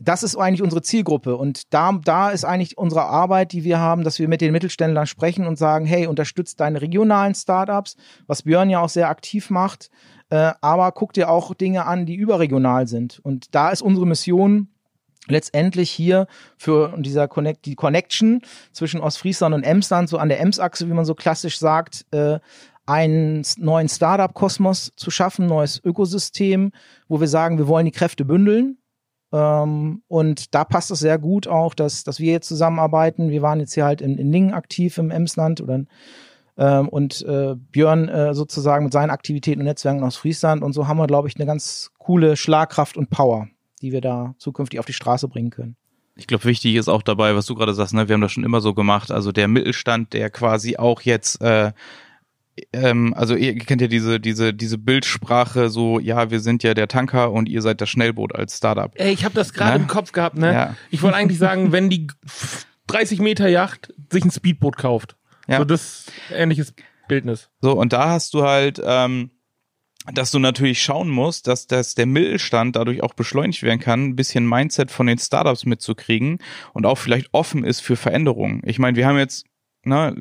das 0.00 0.22
ist 0.22 0.36
eigentlich 0.36 0.62
unsere 0.62 0.82
Zielgruppe. 0.82 1.36
Und 1.36 1.72
da, 1.72 1.92
da 2.04 2.30
ist 2.30 2.44
eigentlich 2.44 2.78
unsere 2.78 3.04
Arbeit, 3.04 3.52
die 3.52 3.64
wir 3.64 3.78
haben, 3.78 4.04
dass 4.04 4.18
wir 4.18 4.28
mit 4.28 4.40
den 4.40 4.52
Mittelständlern 4.52 5.06
sprechen 5.06 5.46
und 5.46 5.56
sagen, 5.56 5.86
hey, 5.86 6.06
unterstützt 6.06 6.60
deine 6.60 6.82
regionalen 6.82 7.34
Startups, 7.34 7.96
was 8.26 8.42
Björn 8.42 8.70
ja 8.70 8.80
auch 8.80 8.88
sehr 8.88 9.08
aktiv 9.08 9.50
macht. 9.50 9.90
Äh, 10.28 10.52
aber 10.60 10.92
guck 10.92 11.12
dir 11.12 11.30
auch 11.30 11.54
Dinge 11.54 11.86
an, 11.86 12.06
die 12.06 12.16
überregional 12.16 12.88
sind. 12.88 13.20
Und 13.20 13.54
da 13.54 13.70
ist 13.70 13.82
unsere 13.82 14.06
Mission, 14.06 14.68
letztendlich 15.28 15.90
hier 15.90 16.26
für 16.56 16.94
dieser 16.98 17.28
Connect, 17.28 17.66
die 17.66 17.74
Connection 17.74 18.42
zwischen 18.72 19.00
Ostfriesland 19.00 19.54
und 19.54 19.62
Emsland, 19.62 20.08
so 20.08 20.18
an 20.18 20.28
der 20.28 20.40
Ems-Achse, 20.40 20.88
wie 20.88 20.94
man 20.94 21.04
so 21.04 21.14
klassisch 21.14 21.58
sagt, 21.58 22.06
äh, 22.12 22.38
einen 22.86 23.44
neuen 23.58 23.88
Startup-Kosmos 23.88 24.92
zu 24.96 25.10
schaffen, 25.10 25.46
neues 25.46 25.82
Ökosystem, 25.84 26.70
wo 27.08 27.20
wir 27.20 27.28
sagen, 27.28 27.58
wir 27.58 27.66
wollen 27.66 27.86
die 27.86 27.92
Kräfte 27.92 28.24
bündeln. 28.24 28.78
Ähm, 29.32 30.02
und 30.08 30.54
da 30.54 30.64
passt 30.64 30.90
es 30.90 31.00
sehr 31.00 31.18
gut 31.18 31.46
auch, 31.48 31.74
dass, 31.74 32.04
dass 32.04 32.20
wir 32.20 32.32
jetzt 32.32 32.48
zusammenarbeiten. 32.48 33.30
Wir 33.30 33.42
waren 33.42 33.60
jetzt 33.60 33.74
hier 33.74 33.84
halt 33.84 34.00
in, 34.00 34.18
in 34.18 34.32
Lingen 34.32 34.54
aktiv 34.54 34.98
im 34.98 35.10
Emsland 35.10 35.60
oder 35.60 35.84
ähm, 36.58 36.88
und 36.88 37.22
äh, 37.22 37.54
Björn 37.56 38.08
äh, 38.08 38.34
sozusagen 38.34 38.84
mit 38.84 38.92
seinen 38.92 39.10
Aktivitäten 39.10 39.60
und 39.60 39.66
Netzwerken 39.66 40.02
aus 40.02 40.16
Friesland 40.16 40.62
und 40.62 40.72
so 40.72 40.88
haben 40.88 40.96
wir, 40.96 41.06
glaube 41.06 41.28
ich, 41.28 41.36
eine 41.36 41.46
ganz 41.46 41.90
coole 41.98 42.36
Schlagkraft 42.36 42.96
und 42.96 43.10
Power 43.10 43.48
die 43.82 43.92
wir 43.92 44.00
da 44.00 44.34
zukünftig 44.38 44.80
auf 44.80 44.86
die 44.86 44.92
Straße 44.92 45.28
bringen 45.28 45.50
können. 45.50 45.76
Ich 46.16 46.26
glaube, 46.26 46.44
wichtig 46.44 46.74
ist 46.76 46.88
auch 46.88 47.02
dabei, 47.02 47.36
was 47.36 47.44
du 47.44 47.54
gerade 47.54 47.74
sagst, 47.74 47.92
ne? 47.92 48.08
wir 48.08 48.14
haben 48.14 48.22
das 48.22 48.32
schon 48.32 48.44
immer 48.44 48.62
so 48.62 48.72
gemacht, 48.72 49.10
also 49.10 49.32
der 49.32 49.48
Mittelstand, 49.48 50.14
der 50.14 50.30
quasi 50.30 50.76
auch 50.76 51.02
jetzt 51.02 51.42
äh, 51.42 51.72
ähm, 52.72 53.14
also 53.14 53.34
ihr 53.34 53.56
kennt 53.56 53.80
ja 53.80 53.88
diese, 53.88 54.20
diese, 54.20 54.54
diese 54.54 54.78
Bildsprache, 54.78 55.68
so, 55.68 55.98
ja, 55.98 56.30
wir 56.30 56.40
sind 56.40 56.62
ja 56.62 56.74
der 56.74 56.88
Tanker 56.88 57.32
und 57.32 57.48
ihr 57.48 57.62
seid 57.62 57.80
das 57.80 57.90
Schnellboot 57.90 58.34
als 58.34 58.56
Startup. 58.56 58.90
Ey, 58.94 59.12
ich 59.12 59.24
habe 59.24 59.34
das 59.34 59.52
gerade 59.52 59.78
ne? 59.78 59.84
im 59.84 59.88
Kopf 59.88 60.12
gehabt, 60.12 60.36
ne? 60.36 60.52
Ja. 60.52 60.76
Ich 60.90 61.02
wollte 61.02 61.16
eigentlich 61.16 61.38
sagen, 61.38 61.72
wenn 61.72 61.90
die 61.90 62.06
30 62.86 63.20
Meter 63.20 63.48
Yacht 63.48 63.92
sich 64.10 64.24
ein 64.24 64.30
Speedboot 64.30 64.76
kauft. 64.76 65.16
Ja. 65.48 65.58
So 65.58 65.64
das 65.64 66.06
ähnliches 66.32 66.74
Bildnis. 67.08 67.50
So, 67.60 67.72
und 67.72 67.92
da 67.92 68.08
hast 68.08 68.34
du 68.34 68.42
halt, 68.42 68.80
ähm, 68.84 69.30
dass 70.12 70.30
du 70.30 70.38
natürlich 70.38 70.82
schauen 70.82 71.08
musst, 71.08 71.48
dass, 71.48 71.66
dass 71.66 71.94
der 71.94 72.06
Mittelstand 72.06 72.76
dadurch 72.76 73.02
auch 73.02 73.14
beschleunigt 73.14 73.62
werden 73.62 73.80
kann, 73.80 74.04
ein 74.04 74.16
bisschen 74.16 74.48
Mindset 74.48 74.90
von 74.90 75.06
den 75.06 75.18
Startups 75.18 75.66
mitzukriegen 75.66 76.38
und 76.72 76.86
auch 76.86 76.96
vielleicht 76.96 77.28
offen 77.32 77.64
ist 77.64 77.80
für 77.80 77.96
Veränderungen. 77.96 78.62
Ich 78.64 78.78
meine, 78.78 78.96
wir 78.96 79.06
haben 79.06 79.18
jetzt 79.18 79.46
ne, 79.86 80.14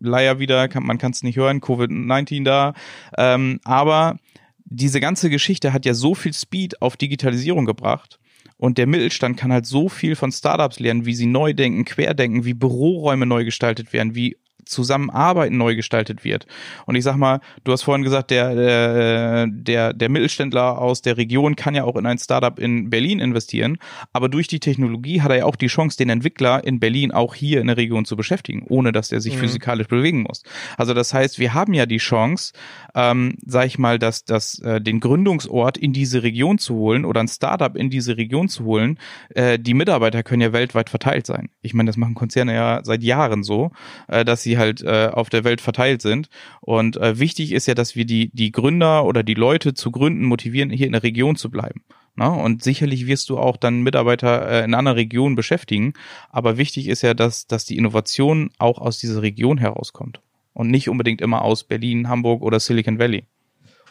leider 0.00 0.38
wieder, 0.38 0.68
kann, 0.68 0.84
man 0.84 0.98
kann 0.98 1.12
es 1.12 1.22
nicht 1.22 1.36
hören, 1.36 1.60
Covid-19 1.60 2.44
da, 2.44 2.74
ähm, 3.16 3.60
aber 3.64 4.18
diese 4.64 5.00
ganze 5.00 5.30
Geschichte 5.30 5.72
hat 5.72 5.84
ja 5.84 5.94
so 5.94 6.14
viel 6.14 6.32
Speed 6.32 6.80
auf 6.82 6.96
Digitalisierung 6.96 7.66
gebracht. 7.66 8.18
Und 8.56 8.78
der 8.78 8.86
Mittelstand 8.86 9.36
kann 9.36 9.52
halt 9.52 9.66
so 9.66 9.88
viel 9.88 10.14
von 10.14 10.30
Startups 10.30 10.78
lernen, 10.78 11.04
wie 11.04 11.14
sie 11.14 11.26
neu 11.26 11.52
denken, 11.52 11.84
querdenken, 11.84 12.44
wie 12.44 12.54
Büroräume 12.54 13.26
neu 13.26 13.44
gestaltet 13.44 13.92
werden, 13.92 14.14
wie 14.14 14.36
Zusammenarbeiten 14.64 15.56
neu 15.56 15.74
gestaltet 15.74 16.24
wird. 16.24 16.46
Und 16.86 16.94
ich 16.94 17.04
sag 17.04 17.16
mal, 17.16 17.40
du 17.64 17.72
hast 17.72 17.82
vorhin 17.82 18.02
gesagt, 18.02 18.30
der, 18.30 19.46
der, 19.46 19.92
der 19.92 20.08
Mittelständler 20.08 20.78
aus 20.78 21.02
der 21.02 21.16
Region 21.16 21.56
kann 21.56 21.74
ja 21.74 21.84
auch 21.84 21.96
in 21.96 22.06
ein 22.06 22.18
Startup 22.18 22.58
in 22.58 22.90
Berlin 22.90 23.20
investieren, 23.20 23.78
aber 24.12 24.28
durch 24.28 24.46
die 24.48 24.60
Technologie 24.60 25.22
hat 25.22 25.30
er 25.30 25.38
ja 25.38 25.44
auch 25.44 25.56
die 25.56 25.66
Chance, 25.66 25.96
den 25.96 26.08
Entwickler 26.08 26.64
in 26.64 26.80
Berlin 26.80 27.12
auch 27.12 27.34
hier 27.34 27.60
in 27.60 27.66
der 27.66 27.76
Region 27.76 28.04
zu 28.04 28.16
beschäftigen, 28.16 28.64
ohne 28.68 28.92
dass 28.92 29.12
er 29.12 29.20
sich 29.20 29.36
mhm. 29.36 29.40
physikalisch 29.40 29.88
bewegen 29.88 30.22
muss. 30.22 30.42
Also 30.76 30.94
das 30.94 31.12
heißt, 31.14 31.38
wir 31.38 31.54
haben 31.54 31.74
ja 31.74 31.86
die 31.86 31.98
Chance, 31.98 32.52
ähm, 32.94 33.36
sag 33.44 33.66
ich 33.66 33.78
mal, 33.78 33.98
dass, 33.98 34.24
dass 34.24 34.58
äh, 34.60 34.80
den 34.80 35.00
Gründungsort 35.00 35.78
in 35.78 35.92
diese 35.92 36.22
Region 36.22 36.58
zu 36.58 36.74
holen 36.74 37.04
oder 37.04 37.20
ein 37.20 37.28
Startup 37.28 37.74
in 37.76 37.90
diese 37.90 38.16
Region 38.16 38.48
zu 38.48 38.64
holen. 38.64 38.98
Äh, 39.30 39.58
die 39.58 39.74
Mitarbeiter 39.74 40.22
können 40.22 40.42
ja 40.42 40.52
weltweit 40.52 40.90
verteilt 40.90 41.26
sein. 41.26 41.50
Ich 41.62 41.74
meine, 41.74 41.88
das 41.88 41.96
machen 41.96 42.14
Konzerne 42.14 42.54
ja 42.54 42.80
seit 42.82 43.02
Jahren 43.02 43.42
so, 43.42 43.72
äh, 44.08 44.24
dass 44.24 44.42
sie 44.42 44.51
halt 44.58 44.82
äh, 44.82 45.10
auf 45.12 45.30
der 45.30 45.44
Welt 45.44 45.60
verteilt 45.60 46.02
sind. 46.02 46.28
Und 46.60 46.96
äh, 46.96 47.18
wichtig 47.18 47.52
ist 47.52 47.66
ja, 47.66 47.74
dass 47.74 47.96
wir 47.96 48.04
die, 48.04 48.30
die 48.32 48.52
Gründer 48.52 49.04
oder 49.04 49.22
die 49.22 49.34
Leute 49.34 49.74
zu 49.74 49.90
gründen 49.90 50.24
motivieren, 50.24 50.70
hier 50.70 50.86
in 50.86 50.92
der 50.92 51.02
Region 51.02 51.36
zu 51.36 51.50
bleiben. 51.50 51.82
Ne? 52.16 52.30
Und 52.30 52.62
sicherlich 52.62 53.06
wirst 53.06 53.28
du 53.30 53.38
auch 53.38 53.56
dann 53.56 53.82
Mitarbeiter 53.82 54.48
äh, 54.48 54.64
in 54.64 54.74
anderen 54.74 54.98
Regionen 54.98 55.34
beschäftigen. 55.34 55.94
Aber 56.30 56.58
wichtig 56.58 56.88
ist 56.88 57.02
ja, 57.02 57.14
dass, 57.14 57.46
dass 57.46 57.64
die 57.64 57.76
Innovation 57.76 58.50
auch 58.58 58.78
aus 58.78 58.98
dieser 58.98 59.22
Region 59.22 59.58
herauskommt. 59.58 60.20
Und 60.54 60.70
nicht 60.70 60.88
unbedingt 60.88 61.22
immer 61.22 61.42
aus 61.42 61.64
Berlin, 61.64 62.08
Hamburg 62.08 62.42
oder 62.42 62.60
Silicon 62.60 62.98
Valley. 62.98 63.24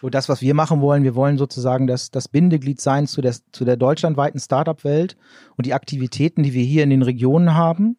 Und 0.01 0.15
das, 0.15 0.29
was 0.29 0.41
wir 0.41 0.53
machen 0.53 0.81
wollen, 0.81 1.03
wir 1.03 1.15
wollen 1.15 1.37
sozusagen 1.37 1.85
das, 1.87 2.09
das 2.09 2.27
Bindeglied 2.27 2.81
sein 2.81 3.07
zu 3.07 3.21
der, 3.21 3.35
zu 3.51 3.65
der 3.65 3.77
deutschlandweiten 3.77 4.39
Startup-Welt 4.39 5.15
und 5.57 5.65
die 5.65 5.73
Aktivitäten, 5.73 6.43
die 6.43 6.53
wir 6.53 6.63
hier 6.63 6.83
in 6.83 6.89
den 6.89 7.03
Regionen 7.03 7.53
haben, 7.53 7.97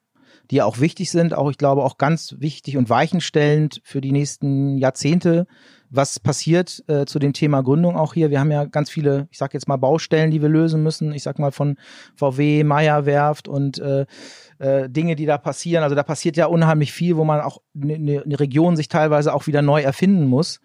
die 0.53 0.61
auch 0.61 0.81
wichtig 0.81 1.11
sind, 1.11 1.35
auch 1.35 1.51
ich 1.51 1.57
glaube 1.57 1.83
auch 1.83 1.97
ganz 1.97 2.37
wichtig 2.39 2.77
und 2.77 2.91
weichenstellend 2.91 3.81
für 3.85 4.03
die 4.03 4.13
nächsten 4.13 4.77
Jahrzehnte, 4.77 5.47
was 5.89 6.21
passiert 6.21 6.85
äh, 6.89 7.07
zu 7.07 7.19
dem 7.19 7.33
Thema 7.33 7.63
Gründung 7.63 7.97
auch 7.97 8.13
hier. 8.13 8.31
Wir 8.31 8.39
haben 8.39 8.51
ja 8.51 8.67
ganz 8.67 8.91
viele, 8.91 9.29
ich 9.31 9.39
sag 9.39 9.55
jetzt 9.55 9.67
mal 9.67 9.79
Baustellen, 9.79 10.31
die 10.31 10.43
wir 10.43 10.51
lösen 10.51 10.83
müssen. 10.83 11.13
Ich 11.13 11.23
sag 11.23 11.39
mal 11.39 11.53
von 11.53 11.77
VW, 12.17 12.65
Meyer 12.65 13.07
Werft 13.07 13.49
und 13.49 13.79
äh, 13.79 14.05
äh, 14.59 14.91
Dinge, 14.91 15.17
die 15.17 15.25
da 15.25 15.39
passieren. 15.39 15.85
Also 15.85 15.97
da 15.97 16.03
passiert 16.03 16.37
ja 16.37 16.47
unheimlich 16.47 16.93
viel, 16.93 17.17
wo 17.17 17.25
man 17.25 17.41
auch 17.41 17.63
eine 17.75 17.99
ne, 17.99 18.23
ne 18.25 18.41
Region 18.41 18.77
sich 18.77 18.89
teilweise 18.89 19.33
auch 19.33 19.47
wieder 19.47 19.63
neu 19.63 19.81
erfinden 19.81 20.27
muss. 20.27 20.61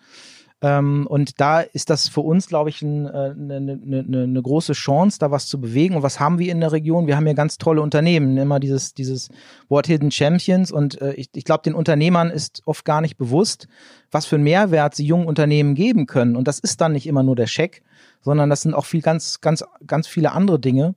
Ähm, 0.59 1.05
und 1.07 1.39
da 1.39 1.61
ist 1.61 1.91
das 1.91 2.07
für 2.07 2.21
uns, 2.21 2.47
glaube 2.47 2.71
ich, 2.71 2.81
eine 2.81 3.35
äh, 3.37 3.39
ne, 3.39 3.61
ne, 3.61 4.03
ne, 4.07 4.27
ne 4.27 4.41
große 4.41 4.73
Chance, 4.73 5.19
da 5.19 5.29
was 5.29 5.45
zu 5.45 5.61
bewegen. 5.61 5.95
Und 5.95 6.01
was 6.01 6.19
haben 6.19 6.39
wir 6.39 6.51
in 6.51 6.61
der 6.61 6.71
Region? 6.71 7.05
Wir 7.05 7.15
haben 7.15 7.25
hier 7.25 7.35
ganz 7.35 7.59
tolle 7.59 7.81
Unternehmen. 7.81 8.35
Immer 8.37 8.59
dieses, 8.59 8.95
dieses 8.95 9.29
Wort 9.69 9.85
Hidden 9.85 10.09
Champions. 10.09 10.71
Und 10.71 10.99
äh, 10.99 11.13
ich, 11.13 11.29
ich 11.35 11.43
glaube, 11.43 11.61
den 11.63 11.75
Unternehmern 11.75 12.31
ist 12.31 12.63
oft 12.65 12.85
gar 12.85 13.01
nicht 13.01 13.17
bewusst, 13.17 13.67
was 14.09 14.25
für 14.25 14.37
einen 14.37 14.45
Mehrwert 14.45 14.95
sie 14.95 15.05
jungen 15.05 15.27
Unternehmen 15.27 15.75
geben 15.75 16.07
können. 16.07 16.35
Und 16.35 16.47
das 16.47 16.57
ist 16.57 16.81
dann 16.81 16.93
nicht 16.93 17.05
immer 17.05 17.21
nur 17.21 17.35
der 17.35 17.47
Scheck, 17.47 17.83
sondern 18.21 18.49
das 18.49 18.63
sind 18.63 18.73
auch 18.73 18.85
viel 18.85 19.01
ganz, 19.01 19.41
ganz, 19.41 19.63
ganz 19.85 20.07
viele 20.07 20.31
andere 20.31 20.59
Dinge. 20.59 20.95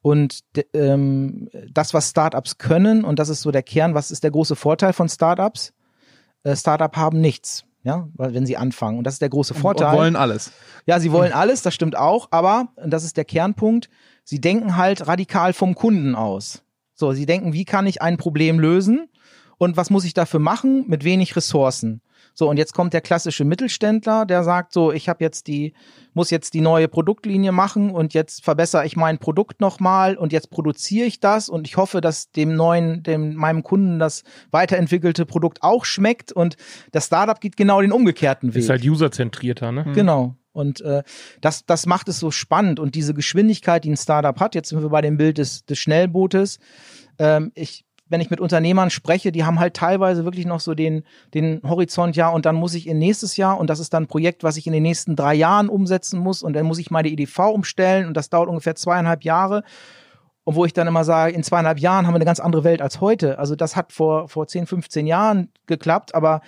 Und 0.00 0.40
ähm, 0.74 1.48
das, 1.72 1.92
was 1.92 2.10
Startups 2.10 2.58
können, 2.58 3.04
und 3.04 3.18
das 3.18 3.28
ist 3.28 3.42
so 3.42 3.50
der 3.50 3.62
Kern, 3.64 3.94
was 3.94 4.12
ist 4.12 4.22
der 4.22 4.30
große 4.30 4.54
Vorteil 4.54 4.92
von 4.92 5.08
Startups? 5.08 5.72
Äh, 6.44 6.54
Startup 6.54 6.96
haben 6.96 7.20
nichts 7.20 7.64
ja, 7.82 8.08
wenn 8.14 8.46
sie 8.46 8.56
anfangen. 8.56 8.98
Und 8.98 9.04
das 9.04 9.14
ist 9.14 9.22
der 9.22 9.28
große 9.28 9.54
Vorteil. 9.54 9.90
Und 9.90 9.98
wollen 9.98 10.16
alles. 10.16 10.52
Ja, 10.86 11.00
sie 11.00 11.12
wollen 11.12 11.32
alles, 11.32 11.62
das 11.62 11.74
stimmt 11.74 11.96
auch, 11.96 12.28
aber, 12.30 12.68
und 12.76 12.90
das 12.90 13.04
ist 13.04 13.16
der 13.16 13.24
Kernpunkt, 13.24 13.88
sie 14.24 14.40
denken 14.40 14.76
halt 14.76 15.06
radikal 15.06 15.52
vom 15.52 15.74
Kunden 15.74 16.14
aus. 16.14 16.62
So, 16.94 17.12
sie 17.12 17.26
denken, 17.26 17.52
wie 17.52 17.64
kann 17.64 17.86
ich 17.86 18.02
ein 18.02 18.16
Problem 18.16 18.60
lösen 18.60 19.08
und 19.62 19.76
was 19.76 19.90
muss 19.90 20.04
ich 20.04 20.12
dafür 20.12 20.40
machen 20.40 20.86
mit 20.88 21.04
wenig 21.04 21.36
Ressourcen? 21.36 22.00
So, 22.34 22.50
und 22.50 22.56
jetzt 22.56 22.74
kommt 22.74 22.94
der 22.94 23.00
klassische 23.00 23.44
Mittelständler, 23.44 24.26
der 24.26 24.42
sagt 24.42 24.72
so, 24.72 24.90
ich 24.90 25.08
habe 25.08 25.22
jetzt 25.22 25.46
die, 25.46 25.72
muss 26.14 26.30
jetzt 26.30 26.54
die 26.54 26.60
neue 26.60 26.88
Produktlinie 26.88 27.52
machen 27.52 27.92
und 27.92 28.12
jetzt 28.12 28.42
verbessere 28.42 28.84
ich 28.86 28.96
mein 28.96 29.18
Produkt 29.18 29.60
nochmal 29.60 30.16
und 30.16 30.32
jetzt 30.32 30.50
produziere 30.50 31.06
ich 31.06 31.20
das 31.20 31.48
und 31.48 31.68
ich 31.68 31.76
hoffe, 31.76 32.00
dass 32.00 32.32
dem 32.32 32.56
neuen, 32.56 33.04
dem, 33.04 33.34
meinem 33.34 33.62
Kunden 33.62 34.00
das 34.00 34.24
weiterentwickelte 34.50 35.26
Produkt 35.26 35.62
auch 35.62 35.84
schmeckt 35.84 36.32
und 36.32 36.56
das 36.90 37.06
Startup 37.06 37.40
geht 37.40 37.56
genau 37.56 37.82
den 37.82 37.92
umgekehrten 37.92 38.54
Weg. 38.54 38.64
Ist 38.64 38.68
halt 38.68 38.84
userzentrierter, 38.84 39.70
ne? 39.70 39.86
Genau. 39.94 40.34
Und 40.50 40.80
äh, 40.80 41.04
das, 41.40 41.66
das 41.66 41.86
macht 41.86 42.08
es 42.08 42.18
so 42.18 42.32
spannend. 42.32 42.80
Und 42.80 42.96
diese 42.96 43.14
Geschwindigkeit, 43.14 43.84
die 43.84 43.90
ein 43.90 43.96
Startup 43.96 44.38
hat, 44.40 44.56
jetzt 44.56 44.70
sind 44.70 44.82
wir 44.82 44.88
bei 44.88 45.02
dem 45.02 45.16
Bild 45.18 45.38
des, 45.38 45.64
des 45.64 45.78
Schnellbootes. 45.78 46.58
Ähm, 47.18 47.52
ich 47.54 47.84
wenn 48.12 48.20
ich 48.20 48.30
mit 48.30 48.40
Unternehmern 48.40 48.90
spreche, 48.90 49.32
die 49.32 49.44
haben 49.44 49.58
halt 49.58 49.74
teilweise 49.74 50.24
wirklich 50.24 50.44
noch 50.44 50.60
so 50.60 50.74
den, 50.74 51.02
den 51.32 51.62
Horizont, 51.64 52.14
ja, 52.14 52.28
und 52.28 52.44
dann 52.44 52.54
muss 52.54 52.74
ich 52.74 52.86
in 52.86 52.98
nächstes 52.98 53.38
Jahr 53.38 53.58
und 53.58 53.70
das 53.70 53.80
ist 53.80 53.94
dann 53.94 54.04
ein 54.04 54.06
Projekt, 54.06 54.44
was 54.44 54.58
ich 54.58 54.66
in 54.66 54.74
den 54.74 54.82
nächsten 54.82 55.16
drei 55.16 55.34
Jahren 55.34 55.70
umsetzen 55.70 56.20
muss 56.20 56.42
und 56.42 56.52
dann 56.52 56.66
muss 56.66 56.78
ich 56.78 56.90
meine 56.90 57.08
EDV 57.08 57.38
umstellen 57.50 58.06
und 58.06 58.16
das 58.16 58.28
dauert 58.28 58.48
ungefähr 58.48 58.74
zweieinhalb 58.74 59.24
Jahre. 59.24 59.64
Und 60.44 60.56
wo 60.56 60.64
ich 60.64 60.72
dann 60.72 60.88
immer 60.88 61.04
sage, 61.04 61.32
in 61.32 61.42
zweieinhalb 61.42 61.78
Jahren 61.78 62.06
haben 62.06 62.14
wir 62.14 62.16
eine 62.16 62.24
ganz 62.24 62.40
andere 62.40 62.64
Welt 62.64 62.82
als 62.82 63.00
heute. 63.00 63.38
Also 63.38 63.54
das 63.54 63.76
hat 63.76 63.92
vor, 63.92 64.28
vor 64.28 64.46
10, 64.46 64.66
15 64.66 65.06
Jahren 65.06 65.50
geklappt, 65.66 66.14
aber 66.14 66.40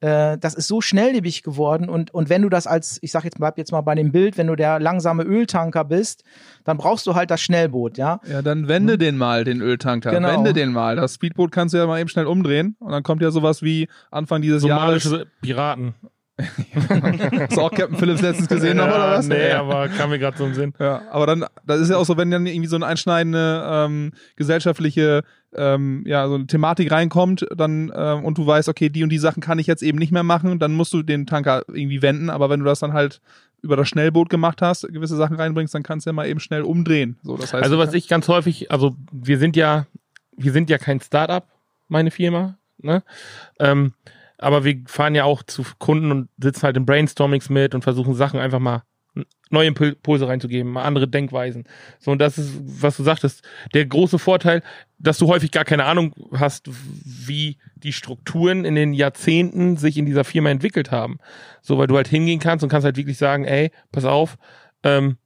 äh, 0.00 0.38
das 0.38 0.54
ist 0.54 0.68
so 0.68 0.80
schnelllebig 0.80 1.42
geworden 1.42 1.88
und, 1.88 2.12
und 2.14 2.28
wenn 2.28 2.42
du 2.42 2.48
das 2.48 2.66
als, 2.66 2.98
ich 3.02 3.10
sag 3.10 3.24
jetzt, 3.24 3.38
bleib 3.38 3.58
jetzt 3.58 3.72
mal 3.72 3.80
bei 3.80 3.94
dem 3.94 4.12
Bild, 4.12 4.38
wenn 4.38 4.46
du 4.46 4.56
der 4.56 4.78
langsame 4.78 5.24
Öltanker 5.24 5.84
bist, 5.84 6.24
dann 6.64 6.76
brauchst 6.76 7.06
du 7.06 7.14
halt 7.14 7.30
das 7.30 7.40
Schnellboot, 7.40 7.98
ja. 7.98 8.20
Ja, 8.30 8.42
dann 8.42 8.68
wende 8.68 8.94
hm. 8.94 8.98
den 9.00 9.16
mal, 9.16 9.44
den 9.44 9.60
Öltanker. 9.60 10.10
Genau. 10.10 10.28
Wende 10.28 10.52
den 10.52 10.72
mal. 10.72 10.96
Das 10.96 11.14
Speedboot 11.14 11.50
kannst 11.50 11.74
du 11.74 11.78
ja 11.78 11.86
mal 11.86 12.00
eben 12.00 12.08
schnell 12.08 12.26
umdrehen 12.26 12.76
und 12.78 12.92
dann 12.92 13.02
kommt 13.02 13.22
ja 13.22 13.30
sowas 13.30 13.62
wie 13.62 13.88
Anfang 14.10 14.42
dieses 14.42 14.62
Somalische 14.62 15.10
Jahres. 15.10 15.26
Piraten. 15.40 15.94
Hast 16.88 17.56
du 17.56 17.60
auch 17.60 17.72
Captain 17.72 17.96
Phillips 17.96 18.22
letztens 18.22 18.48
gesehen 18.48 18.76
noch, 18.76 18.86
oder 18.86 19.10
was? 19.10 19.26
Nee, 19.26 19.50
aber 19.50 19.88
kam 19.88 20.10
mir 20.10 20.18
gerade 20.18 20.38
so 20.38 20.46
im 20.46 20.54
Sinn. 20.54 20.72
Ja, 20.78 21.02
aber 21.10 21.26
dann, 21.26 21.44
das 21.66 21.80
ist 21.80 21.90
ja 21.90 21.96
auch 21.96 22.04
so, 22.04 22.16
wenn 22.16 22.30
dann 22.30 22.46
irgendwie 22.46 22.68
so 22.68 22.76
eine 22.76 22.86
einschneidende 22.86 23.66
ähm, 23.68 24.12
gesellschaftliche 24.36 25.24
ähm, 25.56 26.04
ja, 26.06 26.28
so 26.28 26.34
eine 26.34 26.46
Thematik 26.46 26.90
reinkommt, 26.92 27.46
dann 27.56 27.92
ähm, 27.94 28.24
und 28.24 28.38
du 28.38 28.46
weißt, 28.46 28.68
okay, 28.68 28.88
die 28.88 29.02
und 29.02 29.08
die 29.08 29.18
Sachen 29.18 29.42
kann 29.42 29.58
ich 29.58 29.66
jetzt 29.66 29.82
eben 29.82 29.98
nicht 29.98 30.12
mehr 30.12 30.22
machen, 30.22 30.58
dann 30.58 30.74
musst 30.74 30.92
du 30.92 31.02
den 31.02 31.26
Tanker 31.26 31.62
irgendwie 31.68 32.02
wenden, 32.02 32.30
aber 32.30 32.50
wenn 32.50 32.60
du 32.60 32.66
das 32.66 32.80
dann 32.80 32.92
halt 32.92 33.20
über 33.62 33.76
das 33.76 33.88
Schnellboot 33.88 34.28
gemacht 34.28 34.62
hast, 34.62 34.82
gewisse 34.88 35.16
Sachen 35.16 35.36
reinbringst, 35.36 35.74
dann 35.74 35.82
kannst 35.82 36.06
du 36.06 36.10
ja 36.10 36.14
mal 36.14 36.28
eben 36.28 36.38
schnell 36.38 36.62
umdrehen. 36.62 37.18
So, 37.22 37.36
das 37.36 37.52
heißt, 37.52 37.64
also 37.64 37.78
was 37.78 37.94
ich 37.94 38.08
ganz 38.08 38.28
häufig, 38.28 38.70
also 38.70 38.94
wir 39.10 39.38
sind 39.38 39.56
ja, 39.56 39.86
wir 40.36 40.52
sind 40.52 40.70
ja 40.70 40.78
kein 40.78 41.00
Startup, 41.00 41.44
meine 41.88 42.10
Firma, 42.10 42.56
ne? 42.78 43.02
Ähm, 43.58 43.94
aber 44.38 44.64
wir 44.64 44.82
fahren 44.86 45.14
ja 45.14 45.24
auch 45.24 45.42
zu 45.42 45.64
Kunden 45.78 46.10
und 46.10 46.28
sitzen 46.38 46.62
halt 46.62 46.76
in 46.76 46.86
Brainstormings 46.86 47.50
mit 47.50 47.74
und 47.74 47.82
versuchen 47.82 48.14
Sachen 48.14 48.40
einfach 48.40 48.60
mal 48.60 48.82
neue 49.50 49.68
Impulse 49.68 50.28
reinzugeben, 50.28 50.72
mal 50.72 50.82
andere 50.82 51.08
Denkweisen. 51.08 51.64
So, 51.98 52.10
und 52.10 52.18
das 52.18 52.38
ist, 52.38 52.60
was 52.62 52.96
du 52.96 53.02
sagtest, 53.02 53.42
der 53.74 53.86
große 53.86 54.18
Vorteil, 54.18 54.62
dass 54.98 55.18
du 55.18 55.26
häufig 55.28 55.50
gar 55.50 55.64
keine 55.64 55.84
Ahnung 55.84 56.14
hast, 56.32 56.68
wie 56.68 57.56
die 57.76 57.92
Strukturen 57.92 58.64
in 58.64 58.74
den 58.74 58.92
Jahrzehnten 58.92 59.76
sich 59.76 59.96
in 59.96 60.06
dieser 60.06 60.24
Firma 60.24 60.50
entwickelt 60.50 60.90
haben. 60.90 61.18
So, 61.62 61.78
weil 61.78 61.86
du 61.86 61.96
halt 61.96 62.08
hingehen 62.08 62.40
kannst 62.40 62.62
und 62.62 62.68
kannst 62.68 62.84
halt 62.84 62.96
wirklich 62.96 63.18
sagen, 63.18 63.44
ey, 63.44 63.70
pass 63.90 64.04
auf, 64.04 64.36
ähm, 64.82 65.16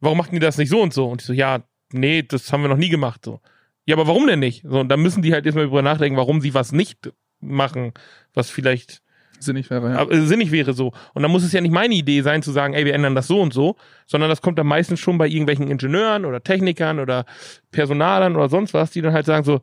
warum 0.00 0.18
machten 0.18 0.34
die 0.34 0.40
das 0.40 0.58
nicht 0.58 0.70
so 0.70 0.80
und 0.80 0.92
so? 0.92 1.08
Und 1.08 1.22
ich 1.22 1.26
so, 1.26 1.32
ja, 1.32 1.62
nee, 1.92 2.22
das 2.22 2.52
haben 2.52 2.62
wir 2.62 2.68
noch 2.68 2.76
nie 2.76 2.90
gemacht, 2.90 3.24
so. 3.24 3.40
Ja, 3.86 3.96
aber 3.96 4.06
warum 4.06 4.26
denn 4.26 4.38
nicht? 4.38 4.62
So, 4.62 4.80
und 4.80 4.88
dann 4.88 5.00
müssen 5.00 5.22
die 5.22 5.32
halt 5.32 5.46
erstmal 5.46 5.64
drüber 5.64 5.82
nachdenken, 5.82 6.18
warum 6.18 6.40
sie 6.40 6.54
was 6.54 6.72
nicht 6.72 7.12
machen, 7.40 7.92
was 8.34 8.50
vielleicht 8.50 9.02
sinnig 9.42 9.70
wäre, 9.70 9.92
ja. 9.92 9.98
Aber, 9.98 10.20
sinnig 10.22 10.50
wäre 10.50 10.72
so. 10.74 10.92
Und 11.14 11.22
dann 11.22 11.30
muss 11.30 11.42
es 11.42 11.52
ja 11.52 11.60
nicht 11.60 11.72
meine 11.72 11.94
Idee 11.94 12.22
sein, 12.22 12.42
zu 12.42 12.52
sagen, 12.52 12.74
ey, 12.74 12.84
wir 12.84 12.94
ändern 12.94 13.14
das 13.14 13.26
so 13.26 13.40
und 13.40 13.52
so, 13.52 13.76
sondern 14.06 14.28
das 14.28 14.42
kommt 14.42 14.58
dann 14.58 14.66
meistens 14.66 15.00
schon 15.00 15.18
bei 15.18 15.26
irgendwelchen 15.26 15.68
Ingenieuren 15.68 16.24
oder 16.24 16.42
Technikern 16.42 17.00
oder 17.00 17.24
Personalern 17.70 18.36
oder 18.36 18.48
sonst 18.48 18.74
was, 18.74 18.90
die 18.90 19.00
dann 19.00 19.12
halt 19.12 19.26
sagen 19.26 19.44
so, 19.44 19.60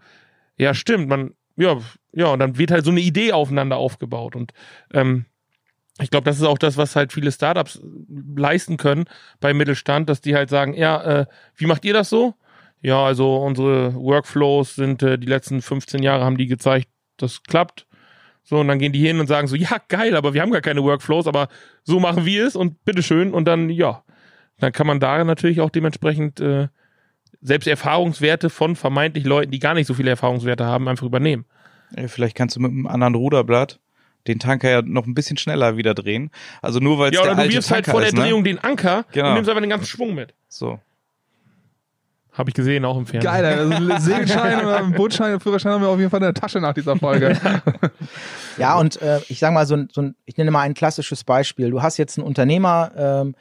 ja, 0.58 0.74
stimmt, 0.74 1.08
man, 1.08 1.34
ja, 1.56 1.78
ja, 2.14 2.28
und 2.28 2.40
dann 2.40 2.58
wird 2.58 2.72
halt 2.72 2.86
so 2.86 2.92
eine 2.92 3.02
Idee 3.02 3.32
aufeinander 3.32 3.78
aufgebaut. 3.78 4.36
Und 4.36 4.54
ähm, 4.94 5.26
ich 6.00 6.10
glaube, 6.10 6.26
das 6.26 6.38
ist 6.38 6.44
auch 6.44 6.58
das, 6.58 6.78
was 6.78 6.96
halt 6.96 7.14
viele 7.14 7.32
Startups 7.32 7.80
leisten 8.36 8.78
können 8.78 9.06
beim 9.40 9.58
Mittelstand, 9.58 10.10
dass 10.10 10.22
die 10.22 10.36
halt 10.36 10.50
sagen, 10.50 10.74
ja, 10.74 11.22
äh, 11.22 11.26
wie 11.56 11.66
macht 11.66 11.86
ihr 11.86 11.94
das 11.94 12.10
so? 12.10 12.36
Ja, 12.82 13.04
also 13.04 13.38
unsere 13.38 13.96
Workflows 13.96 14.76
sind 14.76 15.02
äh, 15.02 15.18
die 15.18 15.28
letzten 15.28 15.62
15 15.62 16.04
Jahre 16.04 16.24
haben 16.24 16.38
die 16.38 16.46
gezeigt, 16.46 16.90
das 17.18 17.42
klappt. 17.42 17.87
So, 18.50 18.62
und 18.62 18.70
dann 18.70 18.80
gehen 18.80 18.94
die 18.94 19.06
hin 19.06 19.20
und 19.20 19.28
sagen 19.28 19.48
so, 19.50 19.58
ja, 19.58 19.76
geil, 19.90 20.16
aber 20.16 20.34
wir 20.34 20.42
haben 20.42 20.52
gar 20.52 20.62
keine 20.62 20.82
Workflows, 20.82 21.28
aber 21.28 21.50
so 21.84 22.00
machen 22.00 22.26
wir 22.26 22.48
es 22.48 22.56
und 22.56 22.86
bitteschön. 22.86 23.34
Und 23.34 23.44
dann, 23.44 23.70
ja, 23.70 24.04
dann 24.58 24.72
kann 24.72 24.88
man 24.88 25.02
da 25.02 25.22
natürlich 25.26 25.60
auch 25.60 25.70
dementsprechend 25.70 26.40
äh, 26.40 26.70
selbst 27.42 27.68
Erfahrungswerte 27.68 28.50
von 28.50 28.78
vermeintlich 28.78 29.26
Leuten, 29.26 29.52
die 29.52 29.60
gar 29.60 29.74
nicht 29.74 29.86
so 29.86 29.94
viele 29.94 30.12
Erfahrungswerte 30.12 30.66
haben, 30.66 30.88
einfach 30.88 31.06
übernehmen. 31.06 31.44
Ja, 31.98 32.08
vielleicht 32.08 32.38
kannst 32.38 32.56
du 32.56 32.62
mit 32.62 32.72
einem 32.72 32.88
anderen 32.88 33.16
Ruderblatt 33.16 33.82
den 34.28 34.40
Tanker 34.40 34.70
ja 34.70 34.82
noch 34.82 35.06
ein 35.06 35.14
bisschen 35.14 35.36
schneller 35.36 35.76
wieder 35.76 35.94
drehen. 35.94 36.32
Also 36.62 36.80
nur 36.80 37.00
weil 37.00 37.12
es 37.12 37.16
ja, 37.18 37.24
der 37.24 37.32
oder 37.34 37.40
alte 37.42 37.50
du 37.50 37.56
wirfst 37.56 37.72
halt 37.72 37.84
Tanker 37.84 37.92
vor 37.92 38.00
der 38.00 38.08
ist, 38.10 38.16
ne? 38.16 38.22
Drehung 38.22 38.46
den 38.46 38.60
Anker 38.60 39.04
Genau. 39.12 39.28
und 39.28 39.34
nimmst 39.34 39.50
einfach 39.50 39.62
den 39.62 39.70
ganzen 39.70 39.88
Schwung 39.88 40.16
mit. 40.16 40.34
So. 40.48 40.80
Habe 42.38 42.52
ich 42.52 42.54
gesehen, 42.54 42.86
auch 42.86 42.98
im 42.98 43.06
Fernsehen. 43.06 43.32
Geil, 43.32 43.46
also 43.46 43.74
einen 43.76 44.00
Segelschein 44.00 44.64
oder 44.64 44.78
einen 44.78 44.92
Bootschein 44.96 45.34
und 45.34 45.42
Führerschein 45.42 45.74
haben 45.74 45.82
wir 45.82 45.90
auf 45.90 45.98
jeden 45.98 46.12
Fall 46.12 46.20
in 46.20 46.26
der 46.26 46.34
Tasche 46.34 46.60
nach 46.60 46.74
dieser 46.74 46.96
Folge. 46.96 47.38
Ja, 48.58 48.76
und 48.80 49.02
äh, 49.02 49.20
ich 49.28 49.40
sage 49.40 49.54
mal 49.54 49.66
so 49.66 49.76
ein, 49.76 49.90
so 49.92 50.02
ein, 50.02 50.16
ich 50.26 50.38
nenne 50.38 50.52
mal 50.52 50.62
ein 50.62 50.76
klassisches 50.76 51.24
Beispiel. 51.24 51.72
Du 51.72 51.82
hast 51.82 51.98
jetzt 51.98 52.18
einen 52.18 52.28
Unternehmer, 52.28 52.92
ähm, 52.96 53.36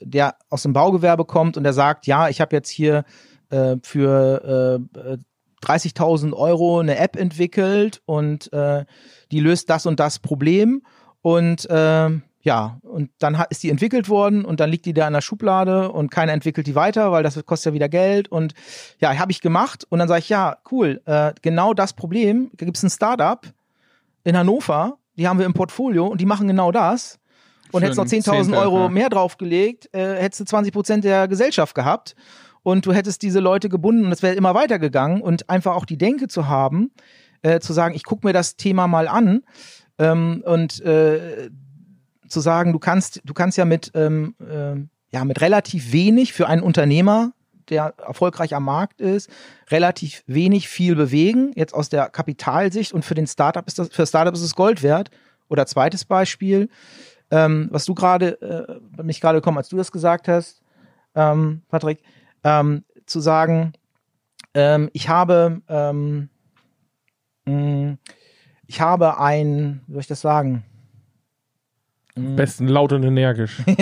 der 0.00 0.34
aus 0.50 0.62
dem 0.62 0.72
Baugewerbe 0.72 1.24
kommt 1.24 1.56
und 1.56 1.62
der 1.62 1.72
sagt, 1.72 2.06
ja, 2.06 2.28
ich 2.28 2.40
habe 2.40 2.56
jetzt 2.56 2.70
hier 2.70 3.04
äh, 3.50 3.76
für 3.82 4.82
äh, 5.00 5.18
30.000 5.64 6.34
Euro 6.34 6.80
eine 6.80 6.98
App 6.98 7.16
entwickelt 7.16 8.02
und 8.04 8.52
äh, 8.52 8.84
die 9.30 9.40
löst 9.40 9.70
das 9.70 9.86
und 9.86 10.00
das 10.00 10.18
Problem 10.18 10.82
und 11.22 11.66
ähm, 11.70 12.22
ja, 12.44 12.78
und 12.82 13.10
dann 13.18 13.42
ist 13.48 13.62
die 13.62 13.70
entwickelt 13.70 14.10
worden 14.10 14.44
und 14.44 14.60
dann 14.60 14.70
liegt 14.70 14.84
die 14.84 14.92
da 14.92 15.06
in 15.06 15.14
der 15.14 15.22
Schublade 15.22 15.90
und 15.90 16.10
keiner 16.10 16.34
entwickelt 16.34 16.66
die 16.66 16.74
weiter, 16.74 17.10
weil 17.10 17.22
das 17.22 17.42
kostet 17.46 17.70
ja 17.70 17.74
wieder 17.74 17.88
Geld 17.88 18.28
und 18.28 18.52
ja, 19.00 19.18
habe 19.18 19.32
ich 19.32 19.40
gemacht 19.40 19.86
und 19.88 19.98
dann 19.98 20.08
sage 20.08 20.20
ich, 20.20 20.28
ja, 20.28 20.58
cool, 20.70 21.00
äh, 21.06 21.32
genau 21.40 21.72
das 21.72 21.94
Problem, 21.94 22.50
da 22.54 22.66
gibt 22.66 22.76
es 22.76 22.82
ein 22.82 22.90
Startup 22.90 23.40
in 24.24 24.36
Hannover, 24.36 24.98
die 25.16 25.26
haben 25.26 25.38
wir 25.38 25.46
im 25.46 25.54
Portfolio 25.54 26.06
und 26.06 26.20
die 26.20 26.26
machen 26.26 26.46
genau 26.46 26.70
das. 26.70 27.18
und 27.72 27.82
hättest 27.82 27.96
noch 27.96 28.04
10.000 28.04 28.50
10.000, 28.50 28.60
Euro 28.60 28.90
mehr 28.90 29.08
draufgelegt, 29.08 29.88
äh, 29.94 30.16
hättest 30.16 30.40
du 30.40 30.44
20 30.44 30.72
Prozent 30.74 31.04
der 31.04 31.28
Gesellschaft 31.28 31.74
gehabt 31.74 32.14
und 32.62 32.84
du 32.84 32.92
hättest 32.92 33.22
diese 33.22 33.40
Leute 33.40 33.70
gebunden 33.70 34.04
und 34.04 34.12
es 34.12 34.22
wäre 34.22 34.34
immer 34.34 34.54
weitergegangen 34.54 35.22
und 35.22 35.48
einfach 35.48 35.74
auch 35.74 35.86
die 35.86 35.96
Denke 35.96 36.28
zu 36.28 36.46
haben, 36.46 36.90
äh, 37.40 37.58
zu 37.60 37.72
sagen, 37.72 37.94
ich 37.94 38.04
gucke 38.04 38.26
mir 38.26 38.34
das 38.34 38.56
Thema 38.56 38.86
mal 38.86 39.08
an 39.08 39.44
ähm, 39.98 40.42
und 40.44 40.82
äh, 40.82 41.48
zu 42.34 42.40
sagen, 42.40 42.72
du 42.72 42.78
kannst, 42.78 43.22
du 43.24 43.32
kannst 43.32 43.56
ja 43.56 43.64
mit, 43.64 43.92
ähm, 43.94 44.34
ähm, 44.46 44.90
ja, 45.10 45.24
mit 45.24 45.40
relativ 45.40 45.92
wenig 45.92 46.32
für 46.34 46.48
einen 46.48 46.62
Unternehmer, 46.62 47.32
der 47.70 47.94
erfolgreich 48.04 48.54
am 48.54 48.64
Markt 48.64 49.00
ist, 49.00 49.30
relativ 49.70 50.22
wenig 50.26 50.68
viel 50.68 50.96
bewegen, 50.96 51.52
jetzt 51.54 51.72
aus 51.72 51.88
der 51.88 52.10
Kapitalsicht 52.10 52.92
und 52.92 53.04
für 53.04 53.14
den 53.14 53.26
Startup 53.26 53.66
ist 53.66 53.78
das, 53.78 53.88
für 53.88 54.06
Startup 54.06 54.34
ist 54.34 54.42
es 54.42 54.54
Gold 54.54 54.82
wert. 54.82 55.10
Oder 55.48 55.66
zweites 55.66 56.04
Beispiel, 56.04 56.68
ähm, 57.30 57.68
was 57.70 57.84
du 57.84 57.94
gerade, 57.94 58.40
äh, 58.96 59.02
mich 59.02 59.20
gerade 59.20 59.38
gekommen, 59.38 59.58
als 59.58 59.68
du 59.68 59.76
das 59.76 59.92
gesagt 59.92 60.26
hast, 60.26 60.62
ähm, 61.14 61.62
Patrick, 61.68 62.02
ähm, 62.42 62.84
zu 63.06 63.20
sagen, 63.20 63.72
ähm, 64.54 64.90
ich 64.92 65.08
habe, 65.08 65.60
ähm, 65.68 66.28
mh, 67.44 67.98
ich 68.66 68.80
habe 68.80 69.18
ein, 69.20 69.82
wie 69.86 69.92
soll 69.92 70.00
ich 70.00 70.06
das 70.06 70.20
sagen? 70.20 70.64
Am 72.16 72.36
besten 72.36 72.68
laut 72.68 72.92
und 72.92 73.02
energisch. 73.02 73.62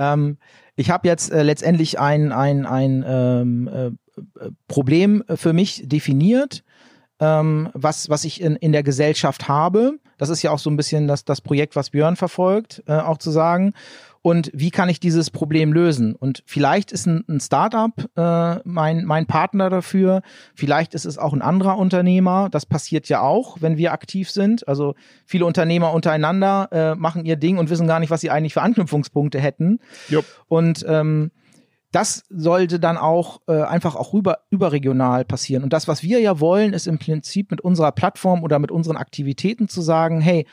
Ähm, 0.00 0.38
ich 0.76 0.90
habe 0.90 1.06
jetzt 1.06 1.30
äh, 1.30 1.42
letztendlich 1.42 2.00
ein, 2.00 2.32
ein, 2.32 2.64
ein 2.64 3.04
ähm, 3.06 3.68
äh, 3.68 3.86
äh, 3.86 3.92
Problem 4.66 5.22
für 5.34 5.52
mich 5.52 5.82
definiert, 5.86 6.64
ähm, 7.20 7.68
was, 7.74 8.08
was 8.08 8.24
ich 8.24 8.40
in, 8.40 8.56
in 8.56 8.72
der 8.72 8.82
Gesellschaft 8.82 9.48
habe. 9.48 9.98
Das 10.18 10.28
ist 10.28 10.42
ja 10.42 10.50
auch 10.50 10.58
so 10.58 10.70
ein 10.70 10.76
bisschen 10.76 11.06
das, 11.06 11.24
das 11.24 11.40
Projekt, 11.40 11.76
was 11.76 11.90
Björn 11.90 12.16
verfolgt, 12.16 12.82
äh, 12.86 12.92
auch 12.92 13.18
zu 13.18 13.30
sagen. 13.30 13.72
Und 14.22 14.50
wie 14.52 14.70
kann 14.70 14.90
ich 14.90 15.00
dieses 15.00 15.30
Problem 15.30 15.72
lösen? 15.72 16.14
Und 16.14 16.42
vielleicht 16.44 16.92
ist 16.92 17.06
ein, 17.06 17.24
ein 17.26 17.40
Startup 17.40 17.92
äh, 18.16 18.56
mein, 18.64 19.04
mein 19.06 19.24
Partner 19.26 19.70
dafür. 19.70 20.20
Vielleicht 20.54 20.92
ist 20.94 21.06
es 21.06 21.16
auch 21.16 21.32
ein 21.32 21.40
anderer 21.40 21.78
Unternehmer. 21.78 22.48
Das 22.50 22.66
passiert 22.66 23.08
ja 23.08 23.22
auch, 23.22 23.58
wenn 23.60 23.78
wir 23.78 23.92
aktiv 23.92 24.30
sind. 24.30 24.68
Also 24.68 24.94
viele 25.24 25.46
Unternehmer 25.46 25.94
untereinander 25.94 26.68
äh, 26.70 26.94
machen 26.96 27.24
ihr 27.24 27.36
Ding 27.36 27.56
und 27.56 27.70
wissen 27.70 27.86
gar 27.86 27.98
nicht, 27.98 28.10
was 28.10 28.20
sie 28.20 28.30
eigentlich 28.30 28.52
für 28.52 28.62
Anknüpfungspunkte 28.62 29.40
hätten. 29.40 29.80
Jupp. 30.08 30.26
Und 30.48 30.84
ähm, 30.86 31.30
das 31.92 32.24
sollte 32.30 32.78
dann 32.78 32.96
auch 32.96 33.40
äh, 33.48 33.62
einfach 33.62 33.96
auch 33.96 34.12
rüber, 34.12 34.40
überregional 34.50 35.24
passieren. 35.24 35.64
Und 35.64 35.72
das, 35.72 35.88
was 35.88 36.02
wir 36.02 36.20
ja 36.20 36.38
wollen, 36.40 36.72
ist 36.72 36.86
im 36.86 36.98
Prinzip 36.98 37.50
mit 37.50 37.60
unserer 37.60 37.92
Plattform 37.92 38.42
oder 38.44 38.58
mit 38.58 38.70
unseren 38.70 38.96
Aktivitäten 38.96 39.68
zu 39.68 39.80
sagen, 39.80 40.20
hey, 40.20 40.46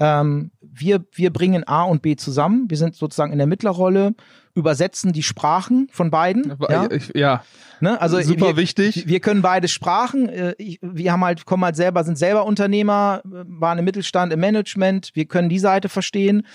ähm, 0.00 0.50
wir, 0.62 1.04
wir 1.12 1.30
bringen 1.30 1.62
A 1.66 1.84
und 1.84 2.02
B 2.02 2.16
zusammen. 2.16 2.68
Wir 2.68 2.78
sind 2.78 2.96
sozusagen 2.96 3.32
in 3.32 3.38
der 3.38 3.46
Mittlerrolle, 3.46 4.14
übersetzen 4.54 5.12
die 5.12 5.22
Sprachen 5.22 5.88
von 5.92 6.10
beiden. 6.10 6.56
Ja? 6.68 6.88
Ja, 6.90 6.98
ja. 7.14 7.44
Ne? 7.80 8.00
Also 8.00 8.20
Super 8.20 8.48
wir, 8.48 8.56
wichtig. 8.56 9.06
Wir 9.06 9.20
können 9.20 9.42
beide 9.42 9.68
Sprachen. 9.68 10.28
Äh, 10.28 10.54
Wir 10.80 11.12
haben 11.12 11.22
halt, 11.22 11.44
kommen 11.44 11.64
halt 11.64 11.76
selber, 11.76 12.02
sind 12.02 12.18
selber 12.18 12.46
Unternehmer, 12.46 13.22
äh, 13.24 13.44
waren 13.46 13.78
im 13.78 13.84
Mittelstand, 13.84 14.32
im 14.32 14.40
Management. 14.40 15.10
Wir 15.14 15.26
können 15.26 15.50
die 15.50 15.58
Seite 15.58 15.88
verstehen, 15.88 16.46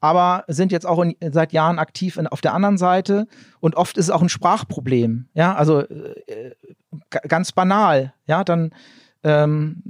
aber 0.00 0.44
sind 0.48 0.72
jetzt 0.72 0.86
auch 0.86 1.00
in, 1.02 1.14
seit 1.32 1.52
Jahren 1.52 1.78
aktiv 1.78 2.16
in, 2.16 2.26
auf 2.26 2.40
der 2.40 2.54
anderen 2.54 2.78
Seite. 2.78 3.26
Und 3.60 3.76
oft 3.76 3.96
ist 3.98 4.06
es 4.06 4.10
auch 4.10 4.22
ein 4.22 4.28
Sprachproblem. 4.28 5.28
Ja, 5.34 5.54
also 5.54 5.80
äh, 5.80 6.54
g- 7.10 7.28
ganz 7.28 7.52
banal. 7.52 8.14
Ja, 8.26 8.42
dann 8.44 8.72
ähm, 9.22 9.82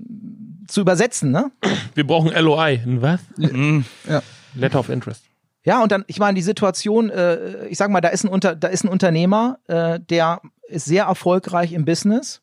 zu 0.67 0.81
übersetzen, 0.81 1.31
ne? 1.31 1.51
Wir 1.95 2.07
brauchen 2.07 2.33
LOI. 2.33 2.81
Ein 2.85 3.03
Was? 3.03 3.21
Mhm. 3.37 3.85
Letter 4.55 4.81
of 4.81 4.89
Interest. 4.89 5.23
Ja, 5.63 5.83
und 5.83 5.93
dann, 5.93 6.05
ich 6.07 6.19
meine, 6.19 6.35
die 6.35 6.43
Situation, 6.43 7.11
äh, 7.11 7.67
ich 7.67 7.79
sag 7.79 7.91
mal, 7.91 8.01
da 8.01 8.09
ist 8.09 8.25
ein, 8.25 8.29
Unter, 8.29 8.57
da 8.57 8.69
ist 8.69 8.83
ein 8.85 8.89
Unternehmer, 8.89 9.59
äh, 9.69 10.01
der 10.01 10.41
ist 10.67 10.87
sehr 10.87 11.05
erfolgreich 11.05 11.73
im 11.73 11.85
Business, 11.85 12.41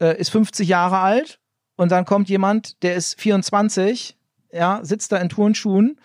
äh, 0.00 0.16
ist 0.18 0.30
50 0.30 0.68
Jahre 0.68 0.98
alt 0.98 1.40
und 1.76 1.90
dann 1.90 2.04
kommt 2.04 2.28
jemand, 2.28 2.82
der 2.84 2.94
ist 2.94 3.20
24, 3.20 4.16
ja, 4.52 4.80
sitzt 4.82 5.10
da 5.12 5.16
in 5.18 5.28
Turnschuhen 5.28 5.98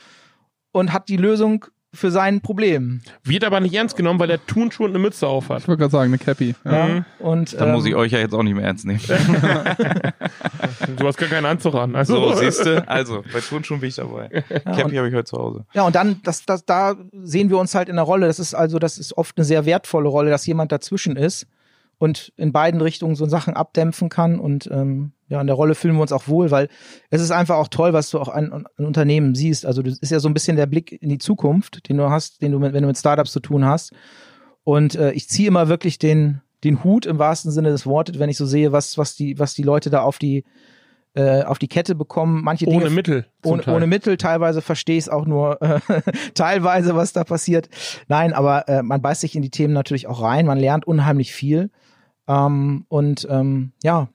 und 0.75 0.91
hat 0.91 1.07
die 1.07 1.15
Lösung 1.15 1.65
für 1.93 2.11
sein 2.11 2.41
Problem. 2.41 2.99
Wird 3.23 3.45
aber 3.45 3.61
nicht 3.61 3.73
ernst 3.73 3.95
genommen, 3.95 4.19
weil 4.19 4.27
der 4.27 4.45
Turnschuh 4.45 4.83
und 4.83 4.89
eine 4.89 4.99
Mütze 4.99 5.25
auf 5.25 5.47
hat. 5.47 5.61
Ich 5.61 5.67
wollte 5.69 5.79
gerade 5.79 5.91
sagen, 5.91 6.09
eine 6.11 6.17
Cappy. 6.17 6.53
Ja. 6.65 6.87
Mhm. 6.87 7.05
Und 7.19 7.59
Dann 7.59 7.71
muss 7.71 7.85
ähm, 7.85 7.91
ich 7.91 7.95
euch 7.95 8.11
ja 8.11 8.19
jetzt 8.19 8.33
auch 8.33 8.43
nicht 8.43 8.55
mehr 8.55 8.65
ernst 8.65 8.85
nehmen. 8.85 8.99
Du 10.97 11.07
hast 11.07 11.17
gar 11.17 11.29
keinen 11.29 11.45
Anzug 11.45 11.73
an. 11.75 11.95
Also, 11.95 12.15
So, 12.15 12.35
siehst 12.35 12.65
du? 12.65 12.87
Also, 12.87 13.23
bei 13.33 13.39
Turnschuhen 13.39 13.79
bin 13.79 13.89
ich 13.89 13.95
dabei. 13.95 14.27
Cappy 14.49 14.95
habe 14.95 15.07
ich 15.07 15.15
heute 15.15 15.23
zu 15.23 15.37
Hause. 15.37 15.65
Ja, 15.73 15.83
und 15.83 15.95
dann, 15.95 16.21
das, 16.23 16.45
das, 16.45 16.65
da 16.65 16.95
sehen 17.23 17.49
wir 17.49 17.57
uns 17.57 17.73
halt 17.73 17.89
in 17.89 17.95
der 17.95 18.03
Rolle. 18.03 18.27
Das 18.27 18.39
ist 18.39 18.53
also, 18.53 18.77
das 18.77 18.97
ist 18.97 19.17
oft 19.17 19.37
eine 19.37 19.45
sehr 19.45 19.65
wertvolle 19.65 20.09
Rolle, 20.09 20.29
dass 20.29 20.45
jemand 20.45 20.71
dazwischen 20.71 21.15
ist 21.15 21.47
und 21.97 22.33
in 22.35 22.51
beiden 22.51 22.81
Richtungen 22.81 23.15
so 23.15 23.25
Sachen 23.25 23.55
abdämpfen 23.55 24.09
kann. 24.09 24.39
Und 24.39 24.69
ähm, 24.71 25.13
ja, 25.27 25.41
in 25.41 25.47
der 25.47 25.55
Rolle 25.55 25.75
fühlen 25.75 25.95
wir 25.95 26.01
uns 26.01 26.11
auch 26.11 26.27
wohl, 26.27 26.51
weil 26.51 26.67
es 27.09 27.21
ist 27.21 27.31
einfach 27.31 27.55
auch 27.55 27.67
toll, 27.67 27.93
was 27.93 28.09
du 28.09 28.19
auch 28.19 28.27
an, 28.27 28.51
an 28.51 28.65
Unternehmen 28.77 29.35
siehst. 29.35 29.65
Also 29.65 29.81
das 29.81 29.97
ist 29.99 30.11
ja 30.11 30.19
so 30.19 30.27
ein 30.27 30.33
bisschen 30.33 30.57
der 30.57 30.65
Blick 30.65 30.91
in 30.91 31.09
die 31.09 31.17
Zukunft, 31.17 31.89
den 31.89 31.97
du 31.97 32.09
hast, 32.09 32.41
den 32.41 32.51
du, 32.51 32.59
mit, 32.59 32.73
wenn 32.73 32.83
du 32.83 32.87
mit 32.87 32.97
Startups 32.97 33.31
zu 33.31 33.39
tun 33.39 33.65
hast. 33.65 33.93
Und 34.63 34.95
äh, 34.95 35.11
ich 35.11 35.29
ziehe 35.29 35.47
immer 35.47 35.67
wirklich 35.67 35.99
den, 35.99 36.41
den 36.63 36.83
Hut 36.83 37.05
im 37.05 37.19
wahrsten 37.19 37.51
Sinne 37.51 37.69
des 37.69 37.85
Wortes, 37.85 38.19
wenn 38.19 38.29
ich 38.29 38.37
so 38.37 38.45
sehe, 38.45 38.71
was, 38.71 38.97
was 38.97 39.15
die, 39.15 39.39
was 39.39 39.53
die 39.53 39.63
Leute 39.63 39.89
da 39.89 40.01
auf 40.01 40.17
die, 40.17 40.43
äh, 41.13 41.43
auf 41.43 41.59
die 41.59 41.67
Kette 41.67 41.95
bekommen. 41.95 42.43
Manche 42.43 42.65
ohne 42.67 42.79
Dinge 42.79 42.89
Mittel. 42.89 43.25
ohne, 43.43 43.63
ohne 43.67 43.87
Mittel. 43.87 44.17
Teilweise 44.17 44.61
verstehe 44.61 44.97
ich 44.97 45.05
es 45.05 45.09
auch 45.09 45.25
nur 45.25 45.61
äh, 45.61 45.79
teilweise, 46.33 46.95
was 46.95 47.13
da 47.13 47.23
passiert. 47.23 47.69
Nein, 48.07 48.33
aber 48.33 48.67
äh, 48.67 48.83
man 48.83 49.01
beißt 49.01 49.21
sich 49.21 49.35
in 49.35 49.41
die 49.41 49.49
Themen 49.49 49.73
natürlich 49.73 50.07
auch 50.07 50.21
rein. 50.21 50.45
Man 50.45 50.59
lernt 50.59 50.85
unheimlich 50.85 51.33
viel. 51.33 51.71
Ähm, 52.27 52.85
und 52.89 53.27
ähm, 53.29 53.73
ja, 53.83 54.09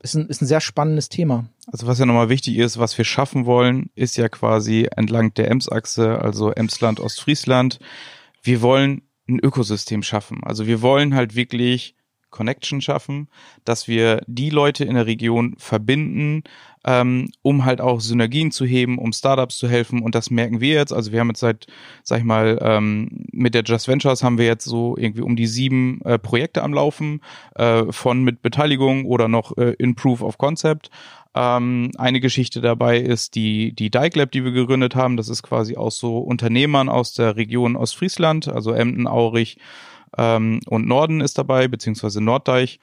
ist 0.00 0.14
ein, 0.14 0.26
ist 0.26 0.42
ein 0.42 0.46
sehr 0.46 0.60
spannendes 0.60 1.08
Thema. 1.08 1.48
Also 1.66 1.86
was 1.86 1.98
ja 1.98 2.06
nochmal 2.06 2.28
wichtig 2.28 2.58
ist, 2.58 2.78
was 2.78 2.96
wir 2.96 3.04
schaffen 3.04 3.46
wollen, 3.46 3.90
ist 3.94 4.16
ja 4.16 4.28
quasi 4.28 4.88
entlang 4.96 5.34
der 5.34 5.50
Emsachse, 5.50 6.20
also 6.20 6.50
Emsland, 6.52 7.00
Ostfriesland. 7.00 7.78
Wir 8.42 8.62
wollen 8.62 9.02
ein 9.28 9.40
Ökosystem 9.40 10.02
schaffen. 10.02 10.40
Also 10.44 10.66
wir 10.66 10.82
wollen 10.82 11.14
halt 11.14 11.34
wirklich 11.34 11.96
Connection 12.30 12.80
schaffen, 12.80 13.28
dass 13.64 13.88
wir 13.88 14.22
die 14.26 14.50
Leute 14.50 14.84
in 14.84 14.94
der 14.94 15.06
Region 15.06 15.54
verbinden, 15.58 16.42
ähm, 16.86 17.30
um 17.42 17.64
halt 17.64 17.80
auch 17.80 18.00
Synergien 18.00 18.52
zu 18.52 18.64
heben, 18.64 18.98
um 18.98 19.12
Startups 19.12 19.58
zu 19.58 19.68
helfen. 19.68 20.02
Und 20.02 20.14
das 20.14 20.30
merken 20.30 20.60
wir 20.60 20.74
jetzt. 20.74 20.92
Also 20.92 21.10
wir 21.12 21.20
haben 21.20 21.28
jetzt 21.28 21.40
seit, 21.40 21.66
sag 22.04 22.20
ich 22.20 22.24
mal, 22.24 22.58
ähm, 22.62 23.26
mit 23.32 23.54
der 23.54 23.64
Just 23.64 23.88
Ventures 23.88 24.22
haben 24.22 24.38
wir 24.38 24.46
jetzt 24.46 24.64
so 24.64 24.96
irgendwie 24.96 25.22
um 25.22 25.34
die 25.34 25.48
sieben 25.48 26.00
äh, 26.04 26.18
Projekte 26.18 26.62
am 26.62 26.72
Laufen, 26.72 27.20
äh, 27.56 27.84
von 27.90 28.22
mit 28.22 28.40
Beteiligung 28.40 29.04
oder 29.04 29.26
noch 29.26 29.56
äh, 29.58 29.74
in 29.78 29.96
Proof 29.96 30.22
of 30.22 30.38
Concept. 30.38 30.90
Ähm, 31.34 31.90
eine 31.98 32.20
Geschichte 32.20 32.60
dabei 32.60 32.98
ist 32.98 33.34
die, 33.34 33.72
die 33.72 33.90
Dike 33.90 34.18
Lab, 34.18 34.30
die 34.30 34.44
wir 34.44 34.52
gegründet 34.52 34.94
haben. 34.94 35.16
Das 35.16 35.28
ist 35.28 35.42
quasi 35.42 35.76
aus 35.76 35.98
so 35.98 36.18
Unternehmern 36.18 36.88
aus 36.88 37.14
der 37.14 37.36
Region 37.36 37.76
Ostfriesland, 37.76 38.48
also 38.48 38.72
Emden, 38.72 39.08
Aurich, 39.08 39.58
ähm, 40.16 40.60
und 40.66 40.86
Norden 40.86 41.20
ist 41.20 41.38
dabei, 41.38 41.68
beziehungsweise 41.68 42.20
Norddeich. 42.20 42.78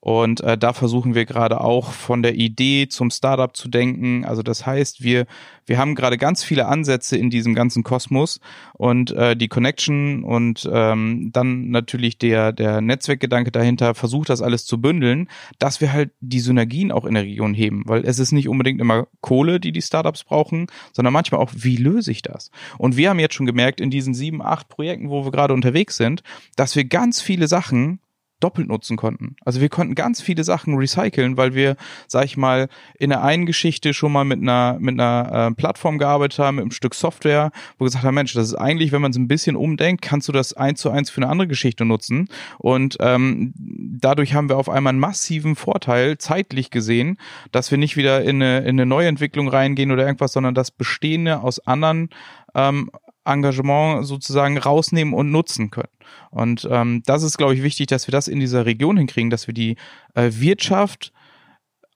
Und 0.00 0.42
äh, 0.42 0.58
da 0.58 0.74
versuchen 0.74 1.14
wir 1.14 1.24
gerade 1.24 1.62
auch 1.62 1.92
von 1.92 2.22
der 2.22 2.34
Idee 2.34 2.88
zum 2.88 3.10
Startup 3.10 3.56
zu 3.56 3.68
denken. 3.68 4.26
Also 4.26 4.42
das 4.42 4.66
heißt, 4.66 5.02
wir, 5.02 5.24
wir 5.64 5.78
haben 5.78 5.94
gerade 5.94 6.18
ganz 6.18 6.44
viele 6.44 6.66
Ansätze 6.66 7.16
in 7.16 7.30
diesem 7.30 7.54
ganzen 7.54 7.84
Kosmos 7.84 8.38
und 8.74 9.12
äh, 9.12 9.34
die 9.34 9.48
Connection 9.48 10.22
und 10.22 10.68
ähm, 10.70 11.30
dann 11.32 11.70
natürlich 11.70 12.18
der, 12.18 12.52
der 12.52 12.82
Netzwerkgedanke 12.82 13.50
dahinter 13.50 13.94
versucht 13.94 14.28
das 14.28 14.42
alles 14.42 14.66
zu 14.66 14.78
bündeln, 14.78 15.28
dass 15.58 15.80
wir 15.80 15.92
halt 15.92 16.10
die 16.20 16.40
Synergien 16.40 16.92
auch 16.92 17.06
in 17.06 17.14
der 17.14 17.22
Region 17.22 17.54
heben, 17.54 17.84
weil 17.86 18.04
es 18.04 18.18
ist 18.18 18.32
nicht 18.32 18.50
unbedingt 18.50 18.82
immer 18.82 19.06
Kohle, 19.22 19.58
die 19.58 19.72
die 19.72 19.80
Startups 19.80 20.24
brauchen, 20.24 20.66
sondern 20.92 21.14
manchmal 21.14 21.40
auch, 21.40 21.50
wie 21.54 21.76
löse 21.76 22.10
ich 22.10 22.20
das? 22.20 22.50
Und 22.76 22.98
wir 22.98 23.08
haben 23.08 23.20
jetzt 23.20 23.34
schon 23.34 23.46
gemerkt 23.46 23.80
in 23.80 23.88
diesen 23.88 24.12
sieben, 24.12 24.42
acht 24.42 24.68
Projekten, 24.68 25.08
wo 25.08 25.24
wir 25.24 25.30
gerade 25.30 25.54
unterwegs 25.54 25.96
sind, 25.96 26.22
dass 26.56 26.63
wir 26.76 26.84
ganz 26.84 27.20
viele 27.20 27.48
Sachen 27.48 28.00
doppelt 28.44 28.68
nutzen 28.68 28.98
konnten. 28.98 29.36
Also 29.44 29.62
wir 29.62 29.70
konnten 29.70 29.94
ganz 29.94 30.20
viele 30.20 30.44
Sachen 30.44 30.76
recyceln, 30.76 31.38
weil 31.38 31.54
wir, 31.54 31.76
sag 32.08 32.26
ich 32.26 32.36
mal, 32.36 32.68
in 32.98 33.08
der 33.08 33.22
einen 33.22 33.46
Geschichte 33.46 33.94
schon 33.94 34.12
mal 34.12 34.24
mit 34.24 34.42
einer 34.42 34.76
mit 34.80 35.00
einer 35.00 35.48
äh, 35.50 35.54
Plattform 35.54 35.96
gearbeitet 35.96 36.38
haben, 36.38 36.56
mit 36.56 36.62
einem 36.64 36.70
Stück 36.70 36.94
Software, 36.94 37.52
wo 37.78 37.84
wir 37.84 37.86
gesagt 37.86 38.04
haben, 38.04 38.14
Mensch, 38.14 38.34
das 38.34 38.48
ist 38.48 38.54
eigentlich, 38.54 38.92
wenn 38.92 39.00
man 39.00 39.12
es 39.12 39.16
ein 39.16 39.28
bisschen 39.28 39.56
umdenkt, 39.56 40.02
kannst 40.02 40.28
du 40.28 40.32
das 40.32 40.52
eins 40.52 40.80
zu 40.80 40.90
eins 40.90 41.08
für 41.08 41.22
eine 41.22 41.30
andere 41.30 41.48
Geschichte 41.48 41.86
nutzen. 41.86 42.28
Und 42.58 42.98
ähm, 43.00 43.54
dadurch 43.56 44.34
haben 44.34 44.50
wir 44.50 44.58
auf 44.58 44.68
einmal 44.68 44.90
einen 44.90 45.00
massiven 45.00 45.56
Vorteil, 45.56 46.18
zeitlich 46.18 46.70
gesehen, 46.70 47.18
dass 47.50 47.70
wir 47.70 47.78
nicht 47.78 47.96
wieder 47.96 48.22
in 48.22 48.42
eine, 48.42 48.58
in 48.58 48.70
eine 48.70 48.84
Neuentwicklung 48.84 49.48
reingehen 49.48 49.90
oder 49.90 50.04
irgendwas, 50.04 50.32
sondern 50.32 50.54
das 50.54 50.70
Bestehende 50.70 51.40
aus 51.40 51.60
anderen 51.60 52.10
ähm, 52.54 52.90
Engagement 53.24 54.06
sozusagen 54.06 54.58
rausnehmen 54.58 55.14
und 55.14 55.30
nutzen 55.30 55.70
können. 55.70 55.88
Und 56.30 56.68
ähm, 56.70 57.02
das 57.06 57.22
ist, 57.22 57.38
glaube 57.38 57.54
ich, 57.54 57.62
wichtig, 57.62 57.86
dass 57.86 58.06
wir 58.06 58.12
das 58.12 58.28
in 58.28 58.40
dieser 58.40 58.66
Region 58.66 58.96
hinkriegen, 58.96 59.30
dass 59.30 59.46
wir 59.46 59.54
die 59.54 59.76
äh, 60.14 60.30
Wirtschaft 60.32 61.12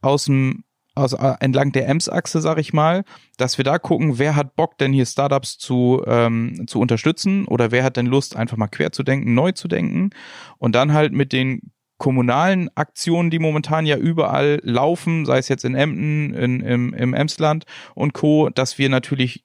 aus 0.00 0.24
dem 0.26 0.64
also 0.98 1.16
äh, 1.16 1.34
entlang 1.40 1.72
der 1.72 1.88
Ems-Achse, 1.88 2.40
sag 2.40 2.58
ich 2.58 2.72
mal, 2.72 3.04
dass 3.36 3.56
wir 3.56 3.64
da 3.64 3.78
gucken, 3.78 4.18
wer 4.18 4.34
hat 4.34 4.56
Bock 4.56 4.78
denn 4.78 4.92
hier 4.92 5.06
Startups 5.06 5.56
zu, 5.56 6.02
ähm, 6.06 6.66
zu 6.66 6.80
unterstützen 6.80 7.46
oder 7.46 7.70
wer 7.70 7.84
hat 7.84 7.96
denn 7.96 8.06
Lust, 8.06 8.36
einfach 8.36 8.56
mal 8.56 8.66
quer 8.66 8.90
zu 8.90 9.04
denken, 9.04 9.34
neu 9.34 9.52
zu 9.52 9.68
denken 9.68 10.10
und 10.58 10.74
dann 10.74 10.92
halt 10.92 11.12
mit 11.12 11.32
den 11.32 11.70
kommunalen 11.98 12.68
Aktionen, 12.76 13.30
die 13.30 13.38
momentan 13.38 13.86
ja 13.86 13.96
überall 13.96 14.60
laufen, 14.62 15.24
sei 15.26 15.38
es 15.38 15.48
jetzt 15.48 15.64
in 15.64 15.74
Emden, 15.74 16.34
in, 16.34 16.60
im, 16.60 16.94
im 16.94 17.14
Emsland 17.14 17.64
und 17.94 18.12
Co., 18.12 18.50
dass 18.50 18.78
wir 18.78 18.88
natürlich 18.88 19.44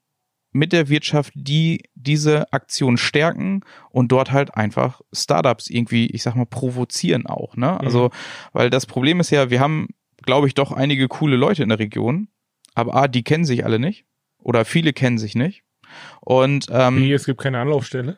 mit 0.53 0.71
der 0.71 0.87
Wirtschaft, 0.87 1.33
die 1.35 1.83
diese 1.95 2.51
Aktion 2.53 2.97
stärken 2.97 3.61
und 3.89 4.11
dort 4.11 4.31
halt 4.31 4.55
einfach 4.55 5.01
Startups 5.11 5.69
irgendwie, 5.69 6.07
ich 6.07 6.23
sag 6.23 6.35
mal, 6.35 6.45
provozieren 6.45 7.25
auch, 7.25 7.57
ne? 7.57 7.79
Also, 7.79 8.11
weil 8.53 8.69
das 8.69 8.85
Problem 8.85 9.19
ist 9.19 9.31
ja, 9.31 9.49
wir 9.49 9.59
haben, 9.59 9.89
glaube 10.21 10.47
ich, 10.47 10.53
doch 10.53 10.71
einige 10.71 11.07
coole 11.07 11.35
Leute 11.35 11.63
in 11.63 11.69
der 11.69 11.79
Region, 11.79 12.29
aber 12.75 12.95
A, 12.95 13.07
die 13.07 13.23
kennen 13.23 13.45
sich 13.45 13.65
alle 13.65 13.79
nicht 13.79 14.05
oder 14.37 14.63
viele 14.63 14.93
kennen 14.93 15.17
sich 15.17 15.35
nicht 15.35 15.63
und 16.21 16.67
ähm, 16.71 16.97
Wie, 16.97 17.11
es 17.11 17.25
gibt 17.25 17.41
keine 17.41 17.59
Anlaufstelle. 17.59 18.17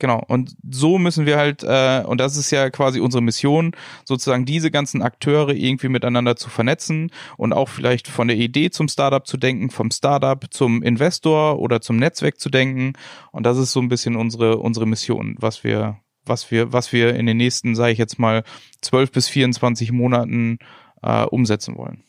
Genau, 0.00 0.22
und 0.28 0.54
so 0.70 0.96
müssen 0.98 1.26
wir 1.26 1.38
halt, 1.38 1.64
äh, 1.64 2.04
und 2.06 2.20
das 2.20 2.36
ist 2.36 2.52
ja 2.52 2.70
quasi 2.70 3.00
unsere 3.00 3.20
Mission, 3.20 3.72
sozusagen 4.04 4.44
diese 4.44 4.70
ganzen 4.70 5.02
Akteure 5.02 5.50
irgendwie 5.50 5.88
miteinander 5.88 6.36
zu 6.36 6.50
vernetzen 6.50 7.10
und 7.36 7.52
auch 7.52 7.68
vielleicht 7.68 8.06
von 8.06 8.28
der 8.28 8.36
Idee 8.36 8.70
zum 8.70 8.86
Startup 8.88 9.26
zu 9.26 9.36
denken, 9.36 9.70
vom 9.70 9.90
Startup 9.90 10.44
zum 10.50 10.82
Investor 10.84 11.58
oder 11.58 11.80
zum 11.80 11.96
Netzwerk 11.96 12.38
zu 12.38 12.48
denken. 12.48 12.92
Und 13.32 13.44
das 13.44 13.58
ist 13.58 13.72
so 13.72 13.80
ein 13.80 13.88
bisschen 13.88 14.14
unsere, 14.14 14.58
unsere 14.58 14.86
Mission, 14.86 15.34
was 15.40 15.64
wir, 15.64 15.96
was 16.24 16.50
wir, 16.52 16.72
was 16.72 16.92
wir 16.92 17.16
in 17.16 17.26
den 17.26 17.36
nächsten, 17.36 17.74
sage 17.74 17.90
ich 17.92 17.98
jetzt 17.98 18.20
mal, 18.20 18.44
12 18.82 19.10
bis 19.10 19.28
24 19.28 19.90
Monaten 19.90 20.58
äh, 21.02 21.24
umsetzen 21.24 21.76
wollen. 21.76 22.04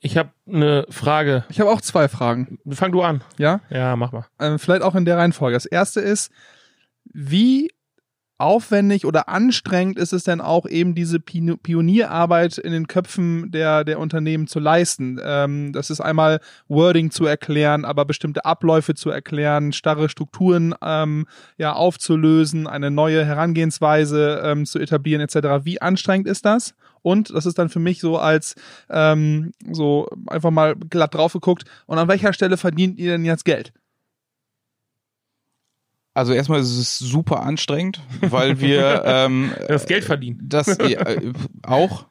Ich 0.00 0.16
habe 0.16 0.30
eine 0.48 0.86
Frage. 0.88 1.44
Ich 1.50 1.60
habe 1.60 1.70
auch 1.70 1.82
zwei 1.82 2.08
Fragen. 2.08 2.58
Fang 2.70 2.92
du 2.92 3.02
an. 3.02 3.22
Ja, 3.36 3.60
Ja, 3.68 3.94
mach 3.96 4.12
mal. 4.12 4.24
ähm, 4.38 4.58
vielleicht 4.58 4.80
auch 4.80 4.94
in 4.94 5.04
der 5.04 5.18
Reihenfolge. 5.18 5.54
Das 5.54 5.66
erste 5.66 6.00
ist, 6.00 6.30
wie 7.04 7.70
aufwendig 8.40 9.04
oder 9.04 9.28
anstrengend 9.28 9.98
ist 9.98 10.12
es 10.12 10.24
denn 10.24 10.40
auch 10.40 10.66
eben 10.66 10.94
diese 10.94 11.20
Pionierarbeit 11.20 12.56
in 12.58 12.72
den 12.72 12.86
Köpfen 12.88 13.50
der, 13.50 13.84
der 13.84 13.98
Unternehmen 13.98 14.46
zu 14.46 14.58
leisten? 14.58 15.20
Ähm, 15.22 15.72
das 15.72 15.90
ist 15.90 16.00
einmal 16.00 16.40
Wording 16.66 17.10
zu 17.10 17.26
erklären, 17.26 17.84
aber 17.84 18.06
bestimmte 18.06 18.44
Abläufe 18.46 18.94
zu 18.94 19.10
erklären, 19.10 19.72
starre 19.72 20.08
Strukturen 20.08 20.74
ähm, 20.82 21.26
ja 21.58 21.74
aufzulösen, 21.74 22.66
eine 22.66 22.90
neue 22.90 23.24
Herangehensweise 23.24 24.40
ähm, 24.42 24.64
zu 24.64 24.78
etablieren 24.78 25.20
etc. 25.20 25.64
Wie 25.64 25.82
anstrengend 25.82 26.26
ist 26.26 26.46
das? 26.46 26.74
Und 27.02 27.30
das 27.34 27.46
ist 27.46 27.58
dann 27.58 27.68
für 27.68 27.78
mich 27.78 28.00
so 28.00 28.18
als 28.18 28.54
ähm, 28.88 29.52
so 29.70 30.08
einfach 30.26 30.50
mal 30.50 30.76
glatt 30.76 31.14
drauf 31.14 31.34
geguckt. 31.34 31.64
Und 31.86 31.98
an 31.98 32.08
welcher 32.08 32.32
Stelle 32.32 32.56
verdient 32.56 32.98
ihr 32.98 33.12
denn 33.12 33.24
jetzt 33.24 33.44
Geld? 33.44 33.72
Also 36.14 36.32
erstmal 36.32 36.60
ist 36.60 36.76
es 36.76 36.98
super 36.98 37.42
anstrengend, 37.42 38.00
weil 38.20 38.60
wir 38.60 39.02
ähm, 39.06 39.52
Das 39.68 39.86
Geld 39.86 40.04
verdienen. 40.04 40.40
Das 40.42 40.68
äh, 40.78 41.32
auch. 41.62 42.06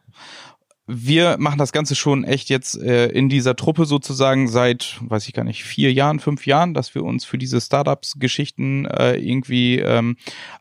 Wir 0.91 1.37
machen 1.37 1.59
das 1.59 1.71
Ganze 1.71 1.95
schon 1.95 2.23
echt 2.23 2.49
jetzt 2.49 2.75
äh, 2.81 3.07
in 3.09 3.29
dieser 3.29 3.55
Truppe 3.55 3.85
sozusagen 3.85 4.47
seit, 4.47 4.97
weiß 5.01 5.27
ich 5.27 5.33
gar 5.33 5.43
nicht, 5.43 5.63
vier 5.63 5.93
Jahren, 5.93 6.19
fünf 6.19 6.47
Jahren, 6.47 6.73
dass 6.73 6.95
wir 6.95 7.03
uns 7.03 7.25
für 7.25 7.37
diese 7.37 7.61
Startups-Geschichten 7.61 8.85
äh, 8.85 9.15
irgendwie 9.17 9.77
ähm, 9.77 10.17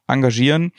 engagieren. 0.07 0.73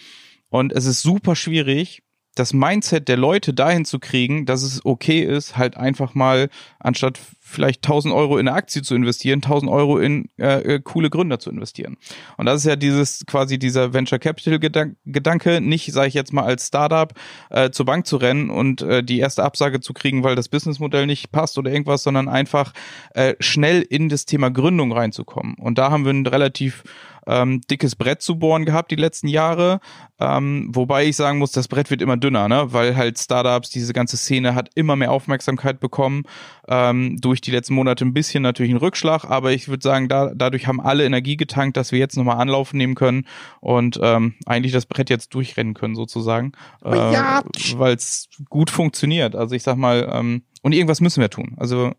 Und 0.49 0.71
es 0.71 0.85
ist 0.85 1.01
super 1.01 1.35
schwierig, 1.35 2.03
das 2.35 2.53
Mindset 2.53 3.07
der 3.07 3.17
Leute 3.17 3.53
dahin 3.53 3.85
zu 3.85 3.99
kriegen, 3.99 4.45
dass 4.45 4.61
es 4.61 4.85
okay 4.85 5.21
ist, 5.21 5.57
halt 5.57 5.77
einfach 5.77 6.13
mal 6.13 6.49
anstatt 6.79 7.19
vielleicht 7.49 7.83
1000 7.85 8.13
Euro 8.13 8.37
in 8.37 8.47
eine 8.47 8.55
Aktie 8.55 8.81
zu 8.81 8.95
investieren, 8.95 9.37
1000 9.37 9.71
Euro 9.71 9.97
in 9.97 10.29
äh, 10.37 10.75
äh, 10.75 10.79
coole 10.79 11.09
Gründer 11.09 11.39
zu 11.39 11.49
investieren. 11.49 11.97
Und 12.37 12.45
das 12.45 12.61
ist 12.61 12.65
ja 12.65 12.75
dieses 12.75 13.25
quasi 13.25 13.57
dieser 13.59 13.93
Venture 13.93 14.19
Capital 14.19 14.59
Gedan 14.59 14.95
Gedanke, 15.05 15.61
nicht, 15.61 15.91
sage 15.91 16.07
ich 16.07 16.13
jetzt 16.13 16.33
mal 16.33 16.43
als 16.43 16.67
Startup 16.67 17.13
äh, 17.49 17.71
zur 17.71 17.85
Bank 17.85 18.05
zu 18.05 18.17
rennen 18.17 18.49
und 18.49 18.81
äh, 18.81 19.03
die 19.03 19.19
erste 19.19 19.43
Absage 19.43 19.79
zu 19.79 19.93
kriegen, 19.93 20.23
weil 20.23 20.35
das 20.35 20.49
Businessmodell 20.49 21.05
nicht 21.05 21.31
passt 21.31 21.57
oder 21.57 21.71
irgendwas, 21.71 22.03
sondern 22.03 22.29
einfach 22.29 22.73
äh, 23.13 23.35
schnell 23.39 23.81
in 23.81 24.09
das 24.09 24.25
Thema 24.25 24.51
Gründung 24.51 24.91
reinzukommen. 24.91 25.55
Und 25.55 25.77
da 25.77 25.91
haben 25.91 26.05
wir 26.05 26.13
ein 26.13 26.25
relativ 26.25 26.83
ähm, 27.29 27.61
dickes 27.69 27.95
Brett 27.95 28.21
zu 28.21 28.37
bohren 28.39 28.65
gehabt 28.65 28.91
die 28.91 28.95
letzten 28.95 29.27
Jahre, 29.27 29.79
ähm, 30.19 30.69
wobei 30.73 31.05
ich 31.05 31.15
sagen 31.15 31.37
muss, 31.37 31.51
das 31.51 31.67
Brett 31.67 31.89
wird 31.91 32.01
immer 32.01 32.17
dünner, 32.17 32.47
ne? 32.47 32.73
weil 32.73 32.95
halt 32.95 33.19
Startups, 33.19 33.69
diese 33.69 33.93
ganze 33.93 34.17
Szene 34.17 34.55
hat 34.55 34.69
immer 34.75 34.95
mehr 34.95 35.11
Aufmerksamkeit 35.11 35.79
bekommen, 35.79 36.23
ähm, 36.67 37.17
durch 37.21 37.38
die 37.41 37.51
letzten 37.51 37.73
Monate 37.73 38.05
ein 38.05 38.13
bisschen 38.13 38.43
natürlich 38.43 38.71
einen 38.71 38.79
Rückschlag, 38.79 39.25
aber 39.25 39.51
ich 39.51 39.67
würde 39.67 39.83
sagen, 39.83 40.07
da, 40.07 40.31
dadurch 40.35 40.67
haben 40.67 40.81
alle 40.81 41.05
Energie 41.05 41.37
getankt, 41.37 41.77
dass 41.77 41.91
wir 41.91 41.99
jetzt 41.99 42.17
nochmal 42.17 42.37
Anlauf 42.37 42.73
nehmen 42.73 42.95
können 42.95 43.25
und 43.61 43.99
ähm, 44.01 44.35
eigentlich 44.45 44.73
das 44.73 44.85
Brett 44.85 45.09
jetzt 45.09 45.33
durchrennen 45.33 45.73
können 45.73 45.95
sozusagen, 45.95 46.53
äh, 46.83 47.13
ja. 47.13 47.43
weil 47.75 47.95
es 47.95 48.29
gut 48.49 48.69
funktioniert. 48.69 49.35
Also 49.35 49.55
ich 49.55 49.63
sag 49.63 49.77
mal, 49.77 50.09
ähm, 50.11 50.43
und 50.61 50.73
irgendwas 50.73 51.01
müssen 51.01 51.21
wir 51.21 51.29
tun. 51.29 51.55
Also 51.57 51.93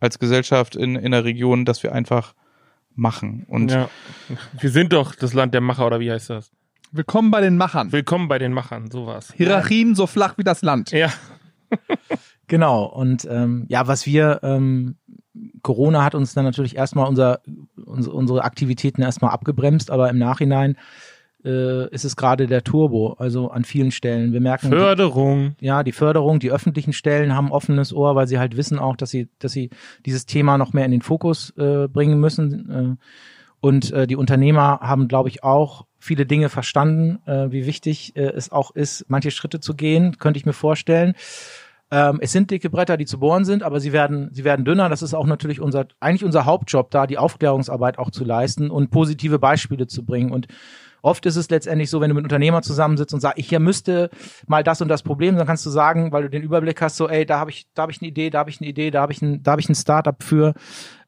als 0.00 0.18
Gesellschaft 0.18 0.76
in, 0.76 0.96
in 0.96 1.12
der 1.12 1.24
Region, 1.24 1.64
dass 1.64 1.82
wir 1.82 1.92
einfach 1.92 2.34
machen. 2.94 3.44
Und 3.48 3.70
ja. 3.70 3.88
Wir 4.60 4.70
sind 4.70 4.92
doch 4.92 5.14
das 5.14 5.32
Land 5.32 5.54
der 5.54 5.60
Macher, 5.60 5.86
oder 5.86 6.00
wie 6.00 6.10
heißt 6.10 6.30
das? 6.30 6.50
Willkommen 6.90 7.30
bei 7.30 7.40
den 7.40 7.56
Machern. 7.56 7.92
Willkommen 7.92 8.28
bei 8.28 8.38
den 8.38 8.52
Machern, 8.52 8.90
sowas. 8.90 9.32
Hierarchien 9.36 9.94
so 9.94 10.06
flach 10.06 10.38
wie 10.38 10.44
das 10.44 10.62
Land. 10.62 10.90
Ja. 10.90 11.12
Genau. 12.48 12.84
Und 12.84 13.26
ähm, 13.30 13.66
ja, 13.68 13.86
was 13.86 14.06
wir, 14.06 14.40
ähm, 14.42 14.96
Corona 15.62 16.02
hat 16.02 16.14
uns 16.14 16.34
dann 16.34 16.44
natürlich 16.44 16.76
erstmal 16.76 17.06
unser, 17.06 17.40
unsere, 17.84 18.16
unsere 18.16 18.42
Aktivitäten 18.42 19.02
erstmal 19.02 19.30
abgebremst, 19.30 19.90
aber 19.90 20.10
im 20.10 20.18
Nachhinein 20.18 20.76
äh, 21.44 21.88
ist 21.90 22.04
es 22.04 22.16
gerade 22.16 22.46
der 22.46 22.64
Turbo, 22.64 23.14
also 23.18 23.50
an 23.50 23.64
vielen 23.64 23.90
Stellen. 23.90 24.32
Wir 24.32 24.40
merken, 24.40 24.70
Förderung. 24.70 25.54
ja, 25.60 25.82
die 25.82 25.92
Förderung, 25.92 26.40
die 26.40 26.50
öffentlichen 26.50 26.92
Stellen 26.92 27.34
haben 27.34 27.52
offenes 27.52 27.92
Ohr, 27.92 28.16
weil 28.16 28.26
sie 28.26 28.38
halt 28.38 28.56
wissen 28.56 28.78
auch, 28.78 28.96
dass 28.96 29.10
sie, 29.10 29.28
dass 29.38 29.52
sie 29.52 29.70
dieses 30.04 30.26
Thema 30.26 30.58
noch 30.58 30.72
mehr 30.72 30.84
in 30.84 30.90
den 30.90 31.02
Fokus 31.02 31.50
äh, 31.56 31.86
bringen 31.86 32.18
müssen. 32.18 32.70
Äh, 32.70 33.04
und 33.60 33.92
äh, 33.92 34.06
die 34.06 34.16
Unternehmer 34.16 34.80
haben, 34.80 35.08
glaube 35.08 35.28
ich, 35.28 35.42
auch 35.42 35.86
viele 35.98 36.26
Dinge 36.26 36.48
verstanden, 36.48 37.18
äh, 37.26 37.50
wie 37.50 37.66
wichtig 37.66 38.16
äh, 38.16 38.22
es 38.22 38.52
auch 38.52 38.70
ist, 38.70 39.04
manche 39.08 39.30
Schritte 39.30 39.60
zu 39.60 39.74
gehen, 39.74 40.18
könnte 40.18 40.38
ich 40.38 40.46
mir 40.46 40.52
vorstellen. 40.52 41.14
Ähm, 41.90 42.18
es 42.20 42.32
sind 42.32 42.50
dicke 42.50 42.68
Bretter, 42.68 42.96
die 42.96 43.06
zu 43.06 43.18
bohren 43.18 43.44
sind, 43.44 43.62
aber 43.62 43.80
sie 43.80 43.92
werden, 43.92 44.28
sie 44.32 44.44
werden 44.44 44.64
dünner. 44.64 44.88
Das 44.88 45.02
ist 45.02 45.14
auch 45.14 45.26
natürlich 45.26 45.60
unser, 45.60 45.86
eigentlich 46.00 46.24
unser 46.24 46.44
Hauptjob, 46.44 46.90
da 46.90 47.06
die 47.06 47.18
Aufklärungsarbeit 47.18 47.98
auch 47.98 48.10
zu 48.10 48.24
leisten 48.24 48.70
und 48.70 48.90
positive 48.90 49.38
Beispiele 49.38 49.86
zu 49.86 50.04
bringen. 50.04 50.30
Und 50.30 50.48
oft 51.02 51.26
ist 51.26 51.36
es 51.36 51.50
letztendlich 51.50 51.90
so, 51.90 52.00
wenn 52.00 52.10
du 52.10 52.14
mit 52.14 52.22
einem 52.22 52.26
Unternehmer 52.26 52.62
zusammensitzt 52.62 53.14
und 53.14 53.20
sagst, 53.20 53.38
ich 53.38 53.48
hier 53.48 53.60
müsste 53.60 54.10
mal 54.46 54.62
das 54.62 54.80
und 54.80 54.88
das 54.88 55.02
Problem, 55.02 55.36
dann 55.36 55.46
kannst 55.46 55.64
du 55.66 55.70
sagen, 55.70 56.12
weil 56.12 56.22
du 56.22 56.30
den 56.30 56.42
Überblick 56.42 56.80
hast, 56.80 56.96
so, 56.96 57.08
ey, 57.08 57.26
da 57.26 57.38
habe 57.38 57.50
ich, 57.50 57.66
da 57.74 57.82
habe 57.82 57.92
ich 57.92 58.00
eine 58.00 58.08
Idee, 58.08 58.30
da 58.30 58.40
habe 58.40 58.50
ich 58.50 58.60
eine 58.60 58.68
Idee, 58.68 58.90
da 58.90 59.00
habe 59.00 59.12
ich 59.12 59.22
ein, 59.22 59.42
da 59.42 59.52
habe 59.52 59.60
ich 59.60 59.68
ein 59.68 59.74
Startup 59.74 60.22
für. 60.22 60.54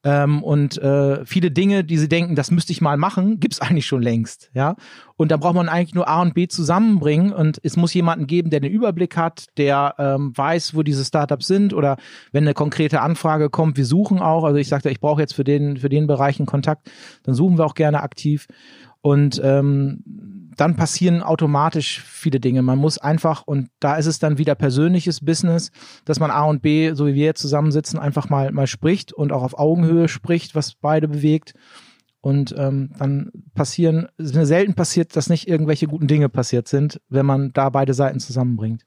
Ähm, 0.03 0.43
und 0.43 0.79
äh, 0.79 1.27
viele 1.27 1.51
Dinge, 1.51 1.85
die 1.85 1.99
sie 1.99 2.09
denken, 2.09 2.35
das 2.35 2.51
müsste 2.51 2.73
ich 2.73 2.81
mal 2.81 2.97
machen, 2.97 3.39
gibt's 3.39 3.61
eigentlich 3.61 3.87
schon 3.87 4.01
längst, 4.01 4.51
ja. 4.55 4.77
Und 5.17 5.31
da 5.31 5.37
braucht 5.37 5.55
man 5.55 5.69
eigentlich 5.69 5.95
nur 5.95 6.09
A 6.09 6.23
und 6.23 6.33
B 6.33 6.49
zusammenbringen 6.49 7.35
und 7.35 7.61
es 7.63 7.77
muss 7.77 7.93
jemanden 7.93 8.27
geben, 8.27 8.49
der 8.49 8.61
den 8.61 8.73
Überblick 8.73 9.19
hat, 9.19 9.49
der 9.59 9.95
ähm, 9.99 10.33
weiß, 10.35 10.75
wo 10.75 10.83
diese 10.83 11.05
Startups 11.05 11.47
sind 11.47 11.75
oder 11.75 11.99
wenn 12.33 12.45
eine 12.45 12.55
konkrete 12.55 13.03
Anfrage 13.03 13.51
kommt, 13.51 13.77
wir 13.77 13.85
suchen 13.85 14.21
auch. 14.21 14.45
Also 14.45 14.57
ich 14.57 14.69
sagte, 14.69 14.89
ich 14.89 15.01
brauche 15.01 15.21
jetzt 15.21 15.35
für 15.35 15.45
den 15.45 15.77
für 15.77 15.91
den 15.91 16.07
Bereich 16.07 16.41
einen 16.41 16.47
Kontakt, 16.47 16.91
dann 17.25 17.35
suchen 17.35 17.59
wir 17.59 17.67
auch 17.67 17.75
gerne 17.75 18.03
aktiv. 18.03 18.47
Und 19.03 19.41
ähm, 19.43 20.51
dann 20.57 20.77
passieren 20.77 21.23
automatisch 21.23 22.03
viele 22.03 22.39
Dinge. 22.39 22.61
Man 22.61 22.79
muss 22.79 22.99
einfach, 22.99 23.43
und 23.47 23.71
da 23.81 23.97
ist 23.97 24.07
es 24.07 24.19
dann 24.19 24.37
wieder 24.37 24.55
persönliches 24.55 25.25
Business, 25.25 25.71
dass 26.05 26.21
man 26.21 26.31
A 26.31 26.45
und 26.45 26.61
B, 26.61 26.93
so 26.93 27.07
wie 27.07 27.15
wir 27.15 27.25
jetzt 27.25 27.41
zusammensitzen, 27.41 27.99
einfach 27.99 28.29
mal, 28.29 28.53
mal 28.53 28.67
spricht 28.67 29.13
und 29.13 29.33
auch 29.33 29.43
auf 29.43 29.59
Augenhöhe 29.59 30.09
spricht, 30.09 30.55
was 30.55 30.75
beide 30.75 31.09
bewegt. 31.09 31.55
Und 32.21 32.55
ähm, 32.59 32.91
dann 32.99 33.31
passieren, 33.55 34.09
es 34.19 34.35
mir 34.35 34.45
selten 34.45 34.75
passiert, 34.75 35.17
dass 35.17 35.31
nicht 35.31 35.49
irgendwelche 35.49 35.87
guten 35.87 36.07
Dinge 36.07 36.29
passiert 36.29 36.69
sind, 36.69 37.01
wenn 37.09 37.25
man 37.25 37.55
da 37.55 37.71
beide 37.71 37.95
Seiten 37.95 38.21
zusammenbringt. 38.21 38.85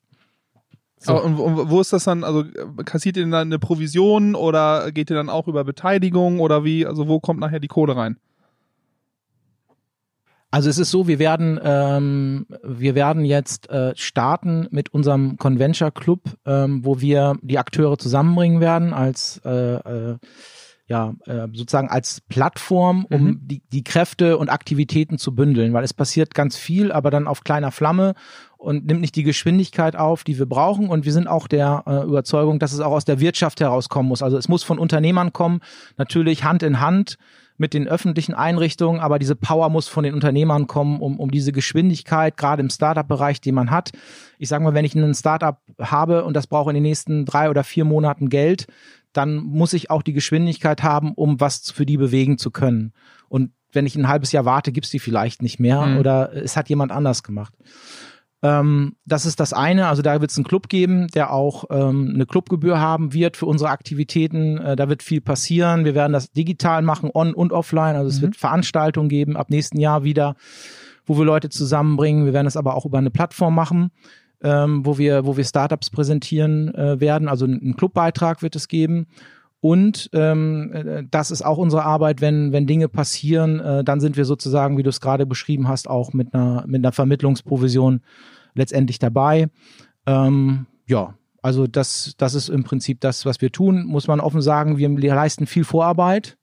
So. 0.99 1.19
Und, 1.21 1.39
und 1.39 1.69
wo 1.71 1.81
ist 1.81 1.91
das 1.91 2.03
dann, 2.03 2.23
also 2.23 2.45
kassiert 2.85 3.17
ihr 3.17 3.23
dann 3.23 3.33
eine 3.33 3.59
Provision 3.59 4.35
oder 4.35 4.91
geht 4.91 5.09
ihr 5.09 5.15
dann 5.15 5.29
auch 5.29 5.47
über 5.47 5.63
Beteiligung 5.63 6.39
oder 6.39 6.63
wie, 6.63 6.85
also 6.85 7.07
wo 7.07 7.19
kommt 7.19 7.39
nachher 7.39 7.59
die 7.59 7.67
Kohle 7.67 7.95
rein? 7.95 8.17
Also 10.53 10.69
es 10.69 10.77
ist 10.77 10.91
so, 10.91 11.07
wir 11.07 11.17
werden, 11.17 11.59
ähm, 11.63 12.45
wir 12.63 12.93
werden 12.93 13.25
jetzt 13.25 13.71
äh, 13.71 13.93
starten 13.95 14.67
mit 14.69 14.93
unserem 14.93 15.37
Conventure 15.37 15.91
Club, 15.91 16.21
ähm, 16.45 16.85
wo 16.85 17.01
wir 17.01 17.37
die 17.41 17.57
Akteure 17.57 17.97
zusammenbringen 17.97 18.61
werden 18.61 18.93
als 18.93 19.41
äh, 19.45 19.49
äh, 19.49 20.17
ja, 20.85 21.15
äh, 21.25 21.47
sozusagen 21.53 21.89
als 21.89 22.21
Plattform, 22.29 23.07
um 23.09 23.23
Mhm. 23.23 23.39
die, 23.41 23.63
die 23.71 23.83
Kräfte 23.83 24.37
und 24.37 24.49
Aktivitäten 24.49 25.17
zu 25.17 25.33
bündeln, 25.33 25.73
weil 25.73 25.83
es 25.83 25.93
passiert 25.95 26.35
ganz 26.35 26.55
viel, 26.55 26.91
aber 26.91 27.09
dann 27.09 27.25
auf 27.25 27.43
kleiner 27.43 27.71
Flamme 27.71 28.13
und 28.57 28.85
nimmt 28.85 29.01
nicht 29.01 29.15
die 29.15 29.23
Geschwindigkeit 29.23 29.95
auf, 29.95 30.23
die 30.23 30.37
wir 30.37 30.45
brauchen. 30.45 30.87
Und 30.87 31.03
wir 31.03 31.13
sind 31.13 31.27
auch 31.27 31.47
der 31.47 31.83
äh, 31.87 32.03
Überzeugung, 32.03 32.59
dass 32.59 32.73
es 32.73 32.79
auch 32.79 32.91
aus 32.91 33.05
der 33.05 33.19
Wirtschaft 33.19 33.59
herauskommen 33.59 34.07
muss. 34.07 34.21
Also 34.21 34.37
es 34.37 34.47
muss 34.49 34.61
von 34.61 34.77
Unternehmern 34.77 35.33
kommen, 35.33 35.61
natürlich 35.97 36.43
Hand 36.43 36.61
in 36.61 36.79
Hand 36.79 37.17
mit 37.63 37.73
den 37.73 37.87
öffentlichen 37.87 38.33
Einrichtungen, 38.33 38.99
aber 38.99 39.19
diese 39.19 39.37
Power 39.37 39.69
muss 39.69 39.87
von 39.87 40.03
den 40.03 40.13
Unternehmern 40.13 40.67
kommen, 40.67 40.99
um, 40.99 41.17
um 41.17 41.31
diese 41.31 41.53
Geschwindigkeit, 41.53 42.35
gerade 42.35 42.61
im 42.61 42.69
Startup-Bereich, 42.69 43.39
den 43.39 43.55
man 43.55 43.71
hat. 43.71 43.91
Ich 44.37 44.49
sage 44.49 44.61
mal, 44.65 44.73
wenn 44.73 44.83
ich 44.83 44.95
ein 44.95 45.13
Startup 45.13 45.59
habe 45.79 46.25
und 46.25 46.35
das 46.35 46.45
brauche 46.47 46.71
in 46.71 46.73
den 46.73 46.83
nächsten 46.83 47.23
drei 47.23 47.49
oder 47.49 47.63
vier 47.63 47.85
Monaten 47.85 48.27
Geld, 48.27 48.67
dann 49.13 49.37
muss 49.37 49.71
ich 49.71 49.89
auch 49.89 50.01
die 50.01 50.11
Geschwindigkeit 50.11 50.83
haben, 50.83 51.13
um 51.13 51.39
was 51.39 51.71
für 51.71 51.85
die 51.85 51.95
bewegen 51.95 52.37
zu 52.37 52.51
können. 52.51 52.91
Und 53.29 53.51
wenn 53.71 53.85
ich 53.85 53.95
ein 53.95 54.09
halbes 54.09 54.33
Jahr 54.33 54.43
warte, 54.43 54.73
gibt's 54.73 54.91
die 54.91 54.99
vielleicht 54.99 55.41
nicht 55.41 55.57
mehr 55.57 55.85
Mhm. 55.85 55.99
oder 55.99 56.33
es 56.33 56.57
hat 56.57 56.67
jemand 56.67 56.91
anders 56.91 57.23
gemacht. 57.23 57.53
Ähm, 58.43 58.97
das 59.05 59.25
ist 59.25 59.39
das 59.39 59.53
eine. 59.53 59.87
Also 59.87 60.01
da 60.01 60.19
wird 60.19 60.29
es 60.29 60.37
einen 60.37 60.43
Club 60.43 60.67
geben, 60.67 61.07
der 61.07 61.31
auch 61.31 61.63
ähm, 61.69 62.11
eine 62.13 62.25
Clubgebühr 62.25 62.77
haben 62.77 63.13
wird 63.13 63.37
für 63.37 63.45
unsere 63.45 63.69
Aktivitäten. 63.69 64.57
Äh, 64.57 64.75
da 64.75 64.89
wird 64.89 65.01
viel 65.01 65.21
passieren. 65.21 65.85
Wir 65.85 65.95
werden 65.95 66.11
das 66.11 66.29
digital 66.31 66.81
machen, 66.81 67.09
on 67.13 67.33
und 67.33 67.53
offline. 67.53 67.95
Also 67.95 68.09
es 68.09 68.21
wird 68.21 68.35
Veranstaltungen 68.35 69.07
geben 69.07 69.37
ab 69.37 69.49
nächsten 69.49 69.79
Jahr 69.79 70.03
wieder, 70.03 70.35
wo 71.05 71.17
wir 71.17 71.23
Leute 71.23 71.49
zusammenbringen. 71.49 72.25
Wir 72.25 72.33
werden 72.33 72.47
es 72.47 72.57
aber 72.57 72.75
auch 72.75 72.85
über 72.85 72.97
eine 72.97 73.11
Plattform 73.11 73.55
machen, 73.55 73.91
ähm, 74.43 74.85
wo 74.85 74.97
wir, 74.97 75.25
wo 75.25 75.37
wir 75.37 75.45
Startups 75.45 75.89
präsentieren 75.89 76.75
äh, 76.75 76.99
werden. 76.99 77.29
Also 77.29 77.45
einen 77.45 77.77
Clubbeitrag 77.77 78.41
wird 78.41 78.57
es 78.57 78.67
geben. 78.67 79.07
Und 79.63 80.09
ähm, 80.11 80.73
äh, 80.73 81.03
das 81.09 81.31
ist 81.31 81.41
auch 81.41 81.57
unsere 81.57 81.85
Arbeit, 81.85 82.19
wenn, 82.19 82.51
wenn 82.51 82.67
Dinge 82.67 82.89
passieren, 82.89 83.61
äh, 83.61 83.81
dann 83.85 84.01
sind 84.01 84.17
wir 84.17 84.25
sozusagen, 84.25 84.77
wie 84.77 84.83
du 84.83 84.89
es 84.89 84.99
gerade 84.99 85.25
beschrieben 85.25 85.69
hast, 85.69 85.89
auch 85.89 86.11
mit 86.11 86.33
einer, 86.33 86.65
mit 86.67 86.83
einer 86.83 86.91
Vermittlungsprovision 86.91 88.01
letztendlich 88.55 88.99
dabei. 88.99 89.47
Ähm, 90.05 90.65
ja, 90.85 91.13
also 91.41 91.65
das, 91.65 92.15
das 92.17 92.35
ist 92.35 92.49
im 92.49 92.65
Prinzip 92.65 92.99
das, 92.99 93.25
was 93.25 93.39
wir 93.39 93.53
tun, 93.53 93.85
muss 93.85 94.09
man 94.09 94.19
offen 94.19 94.41
sagen. 94.41 94.77
Wir 94.77 94.89
leisten 95.15 95.47
viel 95.47 95.63
Vorarbeit 95.63 96.37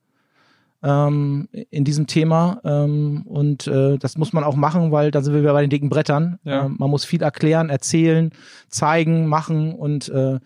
ähm, 0.82 1.46
in 1.52 1.84
diesem 1.84 2.06
Thema 2.06 2.62
ähm, 2.64 3.24
und 3.26 3.66
äh, 3.66 3.98
das 3.98 4.16
muss 4.16 4.32
man 4.32 4.44
auch 4.44 4.56
machen, 4.56 4.92
weil 4.92 5.10
dann 5.10 5.22
sind 5.22 5.34
wir 5.34 5.42
wieder 5.42 5.52
bei 5.52 5.60
den 5.60 5.68
dicken 5.68 5.90
Brettern. 5.90 6.38
Ja. 6.44 6.64
Ähm, 6.64 6.76
man 6.78 6.88
muss 6.88 7.04
viel 7.04 7.20
erklären, 7.20 7.68
erzählen, 7.68 8.30
zeigen, 8.68 9.26
machen 9.26 9.74
und 9.74 10.08
äh, 10.08 10.40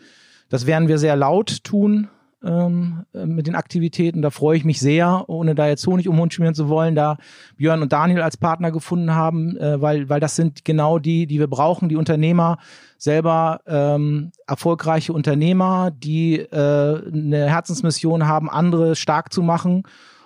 das 0.48 0.66
werden 0.66 0.88
wir 0.88 0.98
sehr 0.98 1.14
laut 1.14 1.62
tun 1.62 2.08
ähm, 2.44 3.04
äh, 3.14 3.26
mit 3.26 3.46
den 3.46 3.54
Aktivitäten. 3.54 4.22
Da 4.22 4.30
freue 4.30 4.56
ich 4.56 4.64
mich 4.64 4.78
sehr, 4.80 5.24
ohne 5.28 5.54
da 5.54 5.66
jetzt 5.66 5.86
Honig 5.86 6.08
um 6.08 6.16
Mund 6.16 6.34
schmieren 6.34 6.54
zu 6.54 6.68
wollen, 6.68 6.94
da 6.94 7.16
Björn 7.56 7.82
und 7.82 7.92
Daniel 7.92 8.22
als 8.22 8.36
Partner 8.36 8.70
gefunden 8.70 9.14
haben, 9.14 9.56
äh, 9.56 9.80
weil, 9.80 10.08
weil 10.08 10.20
das 10.20 10.36
sind 10.36 10.64
genau 10.64 10.98
die, 10.98 11.26
die 11.26 11.38
wir 11.38 11.48
brauchen, 11.48 11.88
die 11.88 11.96
Unternehmer, 11.96 12.58
selber 12.98 13.60
ähm, 13.66 14.32
erfolgreiche 14.46 15.12
Unternehmer, 15.12 15.90
die 15.90 16.38
äh, 16.38 17.02
eine 17.12 17.48
Herzensmission 17.48 18.26
haben, 18.26 18.50
andere 18.50 18.96
stark 18.96 19.32
zu 19.32 19.42
machen. 19.42 19.82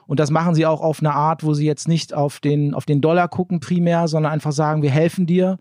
Und 0.07 0.21
das 0.21 0.31
machen 0.31 0.55
sie 0.55 0.64
auch 0.64 0.81
auf 0.81 1.01
eine 1.01 1.12
Art, 1.12 1.45
wo 1.45 1.55
sie 1.55 1.66
jetzt 1.66 1.87
nicht 1.87 2.14
auf 2.14 2.41
den, 2.41 2.75
auf 2.75 2.87
den 2.87 3.01
Dollar 3.01 3.29
gucken 3.29 3.61
primär, 3.61 4.09
sondern 4.09 4.33
einfach 4.33 4.53
sagen, 4.53 4.83
wir 4.83 4.91
helfen 4.91 5.27
dir. 5.27 5.59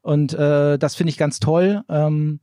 Und 0.00 0.34
äh, 0.34 0.78
das 0.78 0.94
finde 0.94 1.10
ich 1.10 1.18
ganz 1.18 1.40
toll. 1.40 1.82
Ähm, 1.88 2.40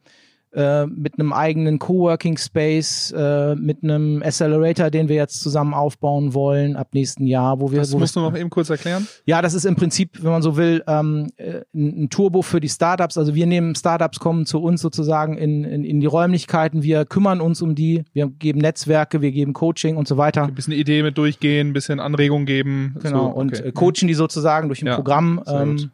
äh, 0.51 0.85
mit 0.87 1.19
einem 1.19 1.31
eigenen 1.31 1.77
Coworking 1.77 2.37
Space, 2.37 3.13
äh, 3.15 3.55
mit 3.55 3.83
einem 3.83 4.23
Accelerator, 4.23 4.89
den 4.89 5.07
wir 5.07 5.15
jetzt 5.15 5.41
zusammen 5.41 5.73
aufbauen 5.73 6.33
wollen 6.33 6.75
ab 6.75 6.89
nächsten 6.93 7.27
Jahr, 7.27 7.59
wo 7.59 7.71
wir, 7.71 7.79
Das 7.79 7.91
wo 7.91 7.99
musst 7.99 8.15
wir, 8.15 8.23
du 8.23 8.29
noch 8.29 8.37
eben 8.37 8.49
kurz 8.49 8.69
erklären. 8.69 9.07
ja, 9.25 9.41
das 9.41 9.53
ist 9.53 9.65
im 9.65 9.75
Prinzip, 9.75 10.23
wenn 10.23 10.31
man 10.31 10.41
so 10.41 10.57
will, 10.57 10.83
ähm, 10.87 11.27
äh, 11.37 11.61
ein 11.73 12.03
ein 12.05 12.09
Turbo 12.09 12.41
für 12.41 12.59
die 12.59 12.69
Startups. 12.69 13.17
Also 13.17 13.35
wir 13.35 13.45
nehmen 13.45 13.75
Startups, 13.75 14.19
kommen 14.19 14.45
zu 14.45 14.59
uns 14.61 14.81
sozusagen 14.81 15.37
in, 15.37 15.63
in, 15.63 15.83
in 15.83 15.99
die 15.99 16.07
Räumlichkeiten, 16.07 16.81
wir 16.81 17.05
kümmern 17.05 17.41
uns 17.41 17.61
um 17.61 17.75
die, 17.75 18.03
wir 18.13 18.27
geben 18.27 18.59
Netzwerke, 18.59 19.21
wir 19.21 19.31
geben 19.31 19.53
Coaching 19.53 19.97
und 19.97 20.07
so 20.07 20.17
weiter. 20.17 20.43
Ein 20.43 20.55
bisschen 20.55 20.73
Idee 20.73 21.03
mit 21.03 21.17
durchgehen, 21.17 21.69
ein 21.69 21.73
bisschen 21.73 21.99
Anregung 21.99 22.45
geben. 22.45 22.95
Genau, 23.03 23.25
so, 23.31 23.35
und 23.35 23.53
okay. 23.53 23.67
äh, 23.67 23.71
coachen 23.71 24.07
die 24.07 24.13
sozusagen 24.15 24.67
durch 24.69 24.81
ein 24.81 24.87
Ja, 24.87 24.95
Programm. 24.95 25.43
Ähm, 25.47 25.91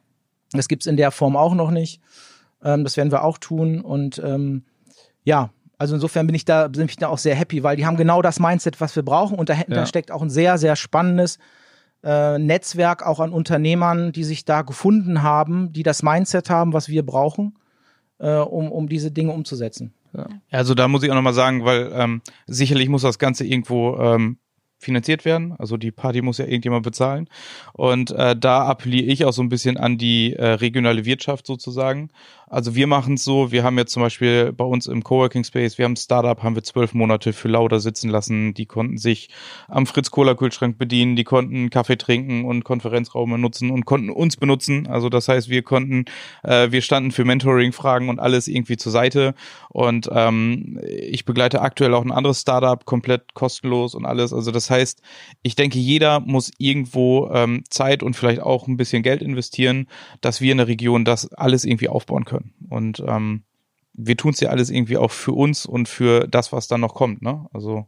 das 0.53 0.68
gibt's 0.68 0.86
in 0.86 0.95
der 0.95 1.12
Form 1.12 1.36
auch 1.36 1.56
noch 1.56 1.72
nicht. 1.72 1.99
Ähm, 2.64 2.84
das 2.84 2.97
werden 2.97 3.12
wir 3.12 3.24
auch 3.24 3.38
tun. 3.38 3.82
Und 3.82 4.22
ähm, 4.24 4.64
ja, 5.24 5.49
also 5.78 5.95
insofern 5.95 6.26
bin 6.28 6.36
ich 6.36 6.45
da, 6.45 6.68
bin 6.68 6.86
ich 6.86 6.97
da 6.97 7.08
auch 7.10 7.18
sehr 7.18 7.36
happy, 7.36 7.64
weil 7.64 7.76
die 7.76 7.86
haben 7.86 7.97
genau 7.97 8.22
das 8.22 8.39
Mindset, 8.39 8.80
was 8.80 8.95
wir 8.95 9.03
brauchen. 9.03 9.38
Und 9.38 9.49
dahinter 9.49 9.78
Ja. 9.78 9.86
steckt 9.86 10.12
auch 10.12 10.22
ein 10.22 10.30
sehr, 10.30 10.58
sehr 10.58 10.76
spannendes 10.76 11.38
äh, 12.03 12.38
Netzwerk 12.38 13.06
auch 13.06 13.20
an 13.20 13.32
Unternehmern, 13.34 14.12
die 14.12 14.24
sich 14.24 14.45
da 14.45 14.62
gefunden 14.62 15.24
haben, 15.24 15.74
die 15.74 15.84
das 15.84 16.03
Mindset 16.03 16.49
haben, 16.49 16.72
was 16.72 16.88
wir 16.88 17.03
brauchen, 17.03 17.58
äh, 18.20 18.38
um, 18.38 18.72
um 18.72 18.88
diese 18.88 19.12
Dinge 19.12 19.32
umzusetzen. 19.32 19.93
Ja, 20.16 20.28
Also 20.51 20.76
da 20.76 20.88
muss 20.88 21.03
ich 21.03 21.12
auch 21.12 21.16
nochmal 21.16 21.34
sagen, 21.34 21.66
weil 21.66 21.91
ähm, 21.93 22.22
sicherlich 22.45 22.89
muss 22.89 23.01
das 23.01 23.20
Ganze 23.20 23.45
irgendwo 23.45 23.97
ähm, 23.97 24.38
finanziert 24.78 25.26
werden. 25.26 25.56
Also 25.58 25.78
die 25.78 25.91
Party 25.91 26.22
muss 26.22 26.38
ja 26.38 26.45
irgendjemand 26.45 26.84
bezahlen. 26.84 27.28
Und 27.74 28.12
äh, 28.12 28.36
da 28.36 28.66
appelliere 28.66 29.08
ich 29.08 29.26
auch 29.26 29.34
so 29.34 29.41
ein 29.41 29.49
bisschen 29.49 29.78
an 29.78 29.97
die 29.97 30.34
äh, 30.34 30.45
regionale 30.45 31.06
Wirtschaft 31.06 31.47
sozusagen. 31.47 32.10
Also 32.48 32.76
wir 32.76 32.86
machen 32.86 33.16
es 33.16 33.24
so, 33.24 33.52
wir 33.52 33.64
haben 33.64 33.78
jetzt 33.78 33.91
zum 33.91 34.04
Beispiel 34.04 34.54
bei 34.54 34.64
uns 34.64 34.86
im 34.86 35.04
Coworking 35.04 35.43
Space, 35.43 35.78
wir 35.80 35.86
haben 35.86 35.93
ein 35.93 35.98
Startup, 35.98 36.41
haben 36.43 36.56
wir 36.56 36.64
zwölf 36.64 36.93
Monate 36.93 37.34
für 37.34 37.48
Lauda 37.48 37.80
sitzen 37.80 38.10
lassen. 38.10 38.54
Die 38.54 38.68
konnten 38.68 38.98
sich 38.98 39.30
am 39.68 39.88
Fritz-Cola-Kühlschrank 39.88 40.78
bedienen, 40.78 41.16
die 41.16 41.24
konnten 41.24 41.72
Kaffee 41.72 41.98
trinken 41.98 42.46
und 42.46 42.64
Konferenzräume 42.64 43.39
nutzen 43.39 43.72
und 43.72 43.86
konnten 43.86 44.12
uns 44.12 44.38
benutzen. 44.38 44.86
Also 44.88 45.10
das 45.10 45.28
heißt, 45.28 45.50
wir 45.50 45.64
konnten, 45.64 46.06
äh, 46.43 46.72
wir 46.72 46.82
standen 46.82 47.12
für 47.12 47.26
Mentoring-Fragen 47.26 48.10
und 48.10 48.20
alles 48.20 48.48
irgendwie 48.48 48.78
zur 48.78 48.91
Seite. 48.91 49.34
Und 49.70 50.08
ähm, 50.12 50.80
ich 50.86 51.26
begleite 51.26 51.62
aktuell 51.62 51.96
auch 51.96 52.06
ein 52.06 52.12
anderes 52.12 52.41
Startup, 52.41 52.86
komplett 52.86 53.34
kostenlos 53.34 53.96
und 53.96 54.06
alles. 54.06 54.34
Also 54.34 54.52
das 54.52 54.70
heißt, 54.70 55.02
ich 55.41 55.56
denke, 55.56 55.80
jeder 55.80 56.20
muss 56.20 56.52
irgendwo 56.60 57.30
ähm, 57.34 57.64
Zeit 57.70 58.04
und 58.04 58.16
vielleicht 58.16 58.41
auch 58.41 58.68
ein 58.68 58.78
bisschen 58.78 59.02
Geld 59.02 59.24
investieren, 59.24 59.88
dass 60.22 60.41
wir 60.41 60.52
in 60.52 60.60
der 60.60 60.68
Region 60.68 61.06
das 61.06 61.34
alles 61.34 61.66
irgendwie 61.66 61.89
aufbauen 61.89 62.26
können. 62.26 62.34
Und 62.69 63.03
ähm, 63.05 63.43
wir 63.93 64.17
tun 64.17 64.31
es 64.31 64.39
ja 64.39 64.49
alles 64.49 64.69
irgendwie 64.69 64.97
auch 64.97 65.11
für 65.11 65.31
uns 65.31 65.65
und 65.65 65.88
für 65.88 66.27
das, 66.27 66.51
was 66.51 66.67
dann 66.67 66.81
noch 66.81 66.95
kommt. 66.95 67.21
Ne? 67.21 67.45
Also 67.53 67.88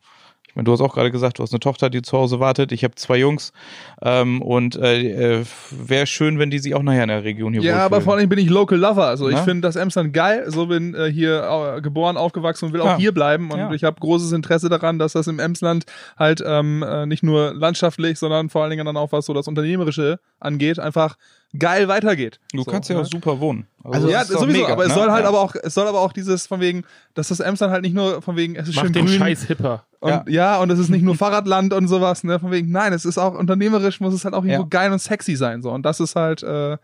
meine, 0.58 0.66
du 0.66 0.74
hast 0.74 0.82
auch 0.82 0.94
gerade 0.94 1.12
gesagt, 1.12 1.40
du 1.40 1.44
hast 1.44 1.54
eine 1.54 1.60
Tochter, 1.60 1.90
die 1.90 2.02
zu 2.02 2.18
Hause 2.18 2.40
wartet. 2.40 2.72
Ich 2.72 2.84
habe 2.84 2.96
zwei 2.96 3.18
Jungs 3.18 3.54
ähm, 4.02 4.42
und 4.42 4.76
äh, 4.76 5.40
äh, 5.40 5.46
wäre 5.72 6.08
schön, 6.08 6.40
wenn 6.40 6.50
die 6.50 6.60
sich 6.60 6.76
auch 6.76 6.84
nachher 6.84 7.04
in 7.04 7.10
der 7.10 7.24
Region 7.24 7.54
hier 7.54 7.62
Ja, 7.62 7.70
wohlfühlen. 7.74 7.86
aber 7.86 8.02
vor 8.02 8.16
allem 8.16 8.28
bin 8.28 8.40
ich 8.40 8.50
Local 8.50 8.78
Lover. 8.78 9.06
Also 9.06 9.30
ich 9.30 9.36
Na? 9.36 9.44
finde 9.44 9.62
das 9.62 9.76
Emsland 9.76 10.14
geil. 10.14 10.46
So 10.48 10.66
bin 10.66 10.94
äh, 10.96 11.12
hier 11.12 11.76
äh, 11.78 11.82
geboren, 11.82 12.18
aufgewachsen 12.18 12.66
und 12.66 12.74
will 12.74 12.82
Ja. 12.82 12.96
auch 12.96 12.98
hier 12.98 13.14
bleiben. 13.14 13.52
Und 13.52 13.60
Ja. 13.60 13.72
ich 13.72 13.84
habe 13.84 14.00
großes 14.00 14.32
Interesse 14.34 14.68
daran, 14.68 15.00
dass 15.00 15.14
das 15.14 15.28
im 15.28 15.40
Emsland 15.40 15.86
halt 16.18 16.44
ähm, 16.46 16.84
äh, 16.84 17.06
nicht 17.06 17.24
nur 17.24 17.54
landschaftlich, 17.54 18.20
sondern 18.20 18.50
vor 18.50 18.64
allen 18.64 18.72
Dingen 18.72 18.86
dann 18.86 18.98
auch 18.98 19.12
was 19.12 19.26
so 19.26 19.34
das 19.34 19.48
Unternehmerische 19.48 20.20
angeht, 20.40 20.80
einfach 20.80 21.18
geil 21.58 21.88
weitergeht. 21.88 22.40
Du 22.52 22.64
so, 22.64 22.72
kannst 22.72 22.90
ja 22.90 22.96
ne? 22.96 23.02
auch 23.02 23.06
super 23.06 23.40
wohnen. 23.40 23.68
Also 23.84 24.10
ja, 24.10 24.22
ist 24.22 24.34
doch 24.34 24.42
sowieso, 24.42 24.62
mega, 24.62 24.74
aber 24.74 24.84
es 24.84 24.90
ne? 24.90 24.96
soll 24.96 25.12
halt 25.12 25.24
ja. 25.24 25.30
aber 25.30 25.40
auch, 25.40 25.56
es 25.56 25.74
soll 25.74 25.88
aber 25.88 26.02
auch 26.02 26.12
dieses 26.12 26.46
von 26.48 26.60
wegen, 26.60 26.84
dass 27.14 27.30
das 27.30 27.40
Emsland 27.40 27.72
halt 27.72 27.84
nicht 27.84 27.96
nur 27.96 28.22
von 28.22 28.36
wegen, 28.36 28.56
es 28.56 28.68
ist 28.68 28.76
Mach 28.76 28.84
schön 28.84 28.94
den 28.94 29.06
grün 29.06 29.18
Scheiß 29.18 29.44
hipper. 29.44 29.86
Und 30.00 30.10
Ja. 30.10 30.24
ja. 30.28 30.58
und 30.60 30.70
es 30.72 30.80
ist 30.80 30.90
nicht 30.90 31.04
nur 31.04 31.16
Fahrradland 31.24 31.74
und 31.74 31.88
sowas, 31.88 32.24
ne, 32.24 32.40
von 32.40 32.52
wegen, 32.52 32.72
nein, 32.72 32.94
es 32.94 33.06
ist 33.06 33.18
auch 33.18 33.34
unternehmerisch, 33.38 34.00
muss 34.00 34.14
es 34.14 34.24
halt 34.26 34.34
auch 34.34 34.44
irgendwo 34.44 34.64
Ja. 34.64 34.68
geil 34.70 34.92
und 34.92 35.00
sexy 35.00 35.36
sein, 35.36 35.62
so 35.62 35.72
und 35.72 35.84
das 35.86 36.00
ist 36.00 36.16
halt, 36.16 36.44
äh, 36.44 36.78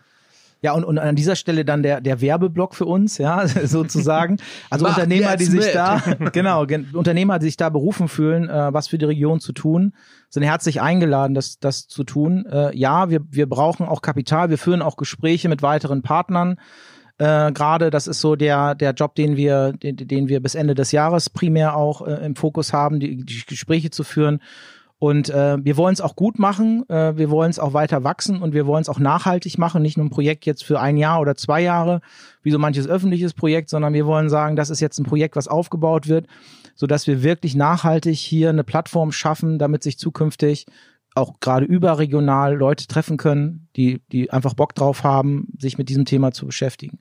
Ja, 0.66 0.72
und, 0.72 0.86
und 0.86 0.98
an 0.98 1.18
dieser 1.18 1.36
Stelle 1.36 1.66
dann 1.66 1.84
der, 1.84 2.00
der 2.00 2.22
Werbeblock 2.22 2.74
für 2.74 2.86
uns, 2.86 3.18
ja, 3.18 3.46
sozusagen. 3.68 4.38
Also 4.70 4.88
Unternehmer, 4.88 5.36
die 5.36 5.44
sich 5.44 5.60
mit. 5.66 5.76
da, 5.76 6.02
genau, 6.32 6.66
gen- 6.66 6.88
Unternehmer, 6.94 7.38
die 7.38 7.48
sich 7.48 7.58
da 7.58 7.68
berufen 7.70 8.08
fühlen, 8.08 8.48
äh, 8.50 8.74
was 8.74 8.88
für 8.88 8.98
die 8.98 9.04
Region 9.04 9.42
zu 9.42 9.52
tun, 9.52 9.92
sind 10.30 10.44
herzlich 10.44 10.80
eingeladen, 10.82 11.34
das, 11.34 11.60
das 11.60 11.88
zu 11.90 12.06
tun. 12.06 12.46
Äh, 12.46 12.74
ja, 12.78 13.10
wir, 13.10 13.20
wir 13.30 13.48
brauchen 13.50 13.86
auch 13.86 14.02
Kapital, 14.02 14.50
wir 14.52 14.58
führen 14.58 14.82
auch 14.82 14.96
Gespräche 14.96 15.50
mit 15.50 15.62
weiteren 15.64 16.02
Partnern. 16.02 16.56
Äh, 17.18 17.52
Gerade 17.52 17.90
das 17.90 18.08
ist 18.08 18.22
so 18.22 18.36
der, 18.36 18.76
der 18.76 18.94
Job, 18.94 19.16
den 19.16 19.38
wir, 19.38 19.74
den, 19.74 19.96
den 19.96 20.28
wir 20.28 20.42
bis 20.42 20.56
Ende 20.56 20.76
des 20.76 20.92
Jahres 20.92 21.30
primär 21.30 21.76
auch 21.76 22.06
äh, 22.06 22.26
im 22.26 22.36
Fokus 22.36 22.74
haben, 22.74 23.00
die, 23.00 23.24
die 23.24 23.44
Gespräche 23.48 23.92
zu 23.92 24.04
führen. 24.04 24.40
Und 25.04 25.30
äh, 25.30 25.58
wir 25.62 25.76
wollen 25.76 25.92
es 25.92 26.00
auch 26.00 26.16
gut 26.16 26.40
machen, 26.40 26.88
äh, 26.88 27.18
wir 27.18 27.30
wollen 27.30 27.50
es 27.50 27.60
auch 27.60 27.74
weiter 27.74 28.06
wachsen 28.06 28.42
und 28.42 28.54
wir 28.54 28.66
wollen 28.66 28.84
es 28.84 28.88
auch 28.88 29.00
nachhaltig 29.00 29.58
machen, 29.58 29.82
nicht 29.82 29.98
nur 29.98 30.06
ein 30.06 30.12
Projekt 30.12 30.46
jetzt 30.46 30.64
für 30.64 30.80
ein 30.80 30.96
Jahr 30.96 31.20
oder 31.20 31.36
zwei 31.36 31.62
Jahre, 31.62 32.00
wie 32.42 32.52
so 32.52 32.58
manches 32.58 32.88
öffentliches 32.88 33.34
Projekt, 33.34 33.70
sondern 33.70 33.94
wir 33.94 34.06
wollen 34.06 34.30
sagen, 34.30 34.56
das 34.56 34.70
ist 34.70 34.80
jetzt 34.80 35.00
ein 35.00 35.04
Projekt, 35.04 35.36
was 35.36 35.50
aufgebaut 35.50 36.08
wird, 36.08 36.28
so 36.74 36.88
dass 36.88 37.06
wir 37.06 37.22
wirklich 37.22 37.54
nachhaltig 37.54 38.18
hier 38.18 38.48
eine 38.48 38.64
Plattform 38.64 39.12
schaffen, 39.12 39.60
damit 39.60 39.84
sich 39.84 39.98
zukünftig 39.98 40.68
auch 41.16 41.40
gerade 41.40 41.66
überregional 41.66 42.56
Leute 42.56 42.88
treffen 42.88 43.18
können, 43.18 43.68
die, 43.76 44.02
die 44.12 44.32
einfach 44.32 44.54
Bock 44.54 44.76
drauf 44.76 45.04
haben, 45.04 45.48
sich 45.58 45.78
mit 45.78 45.90
diesem 45.90 46.06
Thema 46.06 46.32
zu 46.32 46.46
beschäftigen. 46.46 47.00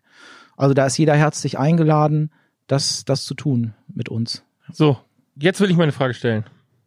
Also 0.56 0.74
da 0.74 0.86
ist 0.86 0.98
jeder 0.98 1.14
herzlich 1.14 1.58
eingeladen, 1.58 2.30
das, 2.66 3.04
das 3.04 3.24
zu 3.24 3.34
tun 3.34 3.74
mit 3.92 4.08
uns. 4.08 4.42
So, 4.70 4.98
jetzt 5.36 5.60
will 5.60 5.70
ich 5.70 5.76
meine 5.76 5.92
Frage 5.92 6.14
stellen. 6.14 6.44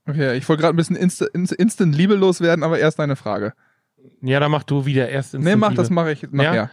Okay, 0.07 0.37
ich 0.37 0.47
wollte 0.47 0.61
gerade 0.61 0.75
ein 0.75 0.77
bisschen 0.77 0.95
insta 0.95 1.25
inst 1.33 1.53
instant 1.53 1.95
liebelos 1.95 2.39
werden, 2.39 2.63
aber 2.63 2.79
erst 2.79 2.99
eine 2.99 3.15
Frage. 3.15 3.53
Ja, 4.21 4.39
dann 4.39 4.51
mach 4.51 4.63
du 4.63 4.85
wieder 4.85 5.09
erst 5.09 5.33
ins 5.33 5.43
Nee, 5.43 5.55
mach 5.55 5.73
das 5.73 5.89
mache 5.89 6.11
ich 6.11 6.31
nachher. 6.31 6.69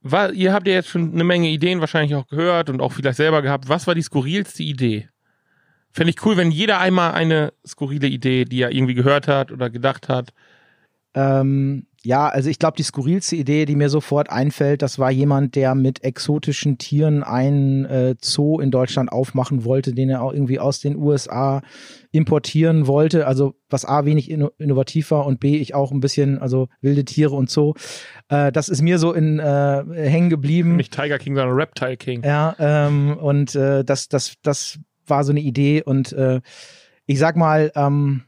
War, 0.00 0.32
ihr 0.32 0.52
habt 0.52 0.66
ja 0.66 0.74
jetzt 0.74 0.88
schon 0.88 1.12
eine 1.12 1.24
Menge 1.24 1.48
Ideen 1.48 1.80
wahrscheinlich 1.80 2.14
auch 2.14 2.26
gehört 2.28 2.70
und 2.70 2.80
auch 2.80 2.92
vielleicht 2.92 3.16
selber 3.16 3.42
gehabt. 3.42 3.68
Was 3.68 3.86
war 3.86 3.94
die 3.94 4.02
skurrilste 4.02 4.62
Idee? 4.62 5.08
Fände 5.96 6.10
ich 6.10 6.26
cool, 6.26 6.36
wenn 6.36 6.50
jeder 6.50 6.78
einmal 6.78 7.12
eine 7.12 7.54
skurrile 7.66 8.06
Idee, 8.06 8.44
die 8.44 8.60
er 8.60 8.70
irgendwie 8.70 8.92
gehört 8.92 9.28
hat 9.28 9.50
oder 9.50 9.70
gedacht 9.70 10.10
hat. 10.10 10.34
Ähm, 11.14 11.86
ja, 12.04 12.28
also 12.28 12.50
ich 12.50 12.58
glaube, 12.58 12.76
die 12.76 12.82
skurrilste 12.82 13.34
Idee, 13.34 13.64
die 13.64 13.76
mir 13.76 13.88
sofort 13.88 14.28
einfällt, 14.28 14.82
das 14.82 14.98
war 14.98 15.10
jemand, 15.10 15.54
der 15.54 15.74
mit 15.74 16.04
exotischen 16.04 16.76
Tieren 16.76 17.22
einen 17.22 17.86
äh, 17.86 18.14
Zoo 18.20 18.60
in 18.60 18.70
Deutschland 18.70 19.10
aufmachen 19.10 19.64
wollte, 19.64 19.94
den 19.94 20.10
er 20.10 20.20
auch 20.20 20.34
irgendwie 20.34 20.60
aus 20.60 20.80
den 20.80 20.96
USA 20.96 21.62
importieren 22.12 22.86
wollte. 22.86 23.26
Also 23.26 23.54
was 23.70 23.86
A 23.86 24.04
wenig 24.04 24.30
inno 24.30 24.50
innovativ 24.58 25.10
war 25.10 25.24
und 25.24 25.40
B 25.40 25.56
ich 25.56 25.74
auch 25.74 25.92
ein 25.92 26.00
bisschen, 26.00 26.38
also 26.38 26.68
wilde 26.82 27.06
Tiere 27.06 27.34
und 27.34 27.48
Zoo. 27.48 27.72
Äh, 28.28 28.52
das 28.52 28.68
ist 28.68 28.82
mir 28.82 28.98
so 28.98 29.14
in 29.14 29.38
äh, 29.38 29.82
hängen 29.94 30.28
geblieben. 30.28 30.76
Nicht 30.76 30.92
Tiger 30.92 31.16
King, 31.16 31.36
sondern 31.36 31.56
Reptile 31.56 31.96
King. 31.96 32.22
Ja, 32.22 32.54
ähm, 32.58 33.16
und 33.16 33.54
äh, 33.54 33.82
das, 33.82 34.08
das, 34.08 34.34
das 34.42 34.78
war 35.08 35.24
so 35.24 35.32
eine 35.32 35.40
Idee 35.40 35.82
und 35.82 36.12
äh, 36.12 36.40
ich 37.06 37.18
sag 37.18 37.36
mal, 37.36 37.72
ähm, 37.74 38.22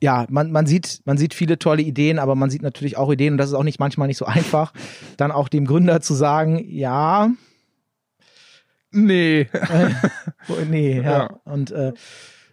ja, 0.00 0.26
man, 0.28 0.50
man 0.50 0.66
sieht, 0.66 1.00
man 1.04 1.16
sieht 1.16 1.34
viele 1.34 1.58
tolle 1.58 1.82
Ideen, 1.82 2.18
aber 2.18 2.34
man 2.34 2.50
sieht 2.50 2.62
natürlich 2.62 2.96
auch 2.96 3.12
Ideen 3.12 3.34
und 3.34 3.38
das 3.38 3.48
ist 3.48 3.54
auch 3.54 3.62
nicht 3.62 3.80
manchmal 3.80 4.08
nicht 4.08 4.18
so 4.18 4.24
einfach, 4.26 4.72
dann 5.16 5.32
auch 5.32 5.48
dem 5.48 5.66
Gründer 5.66 6.00
zu 6.00 6.14
sagen, 6.14 6.64
ja, 6.68 7.30
Nee. 8.94 9.40
äh, 9.52 9.90
nee, 10.68 11.00
ja. 11.00 11.02
Ja. 11.02 11.40
Und 11.44 11.72
äh, 11.72 11.92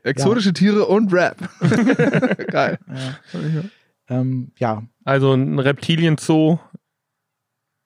Exotische 0.04 0.54
Tiere 0.54 0.88
und 0.88 1.14
Rap. 1.14 1.38
Geil. 2.52 2.80
ja. 2.90 3.64
Ähm, 4.10 4.52
ja, 4.58 4.84
Also 5.06 5.34
ein 5.34 5.60
Reptilienzoo. 5.60 6.60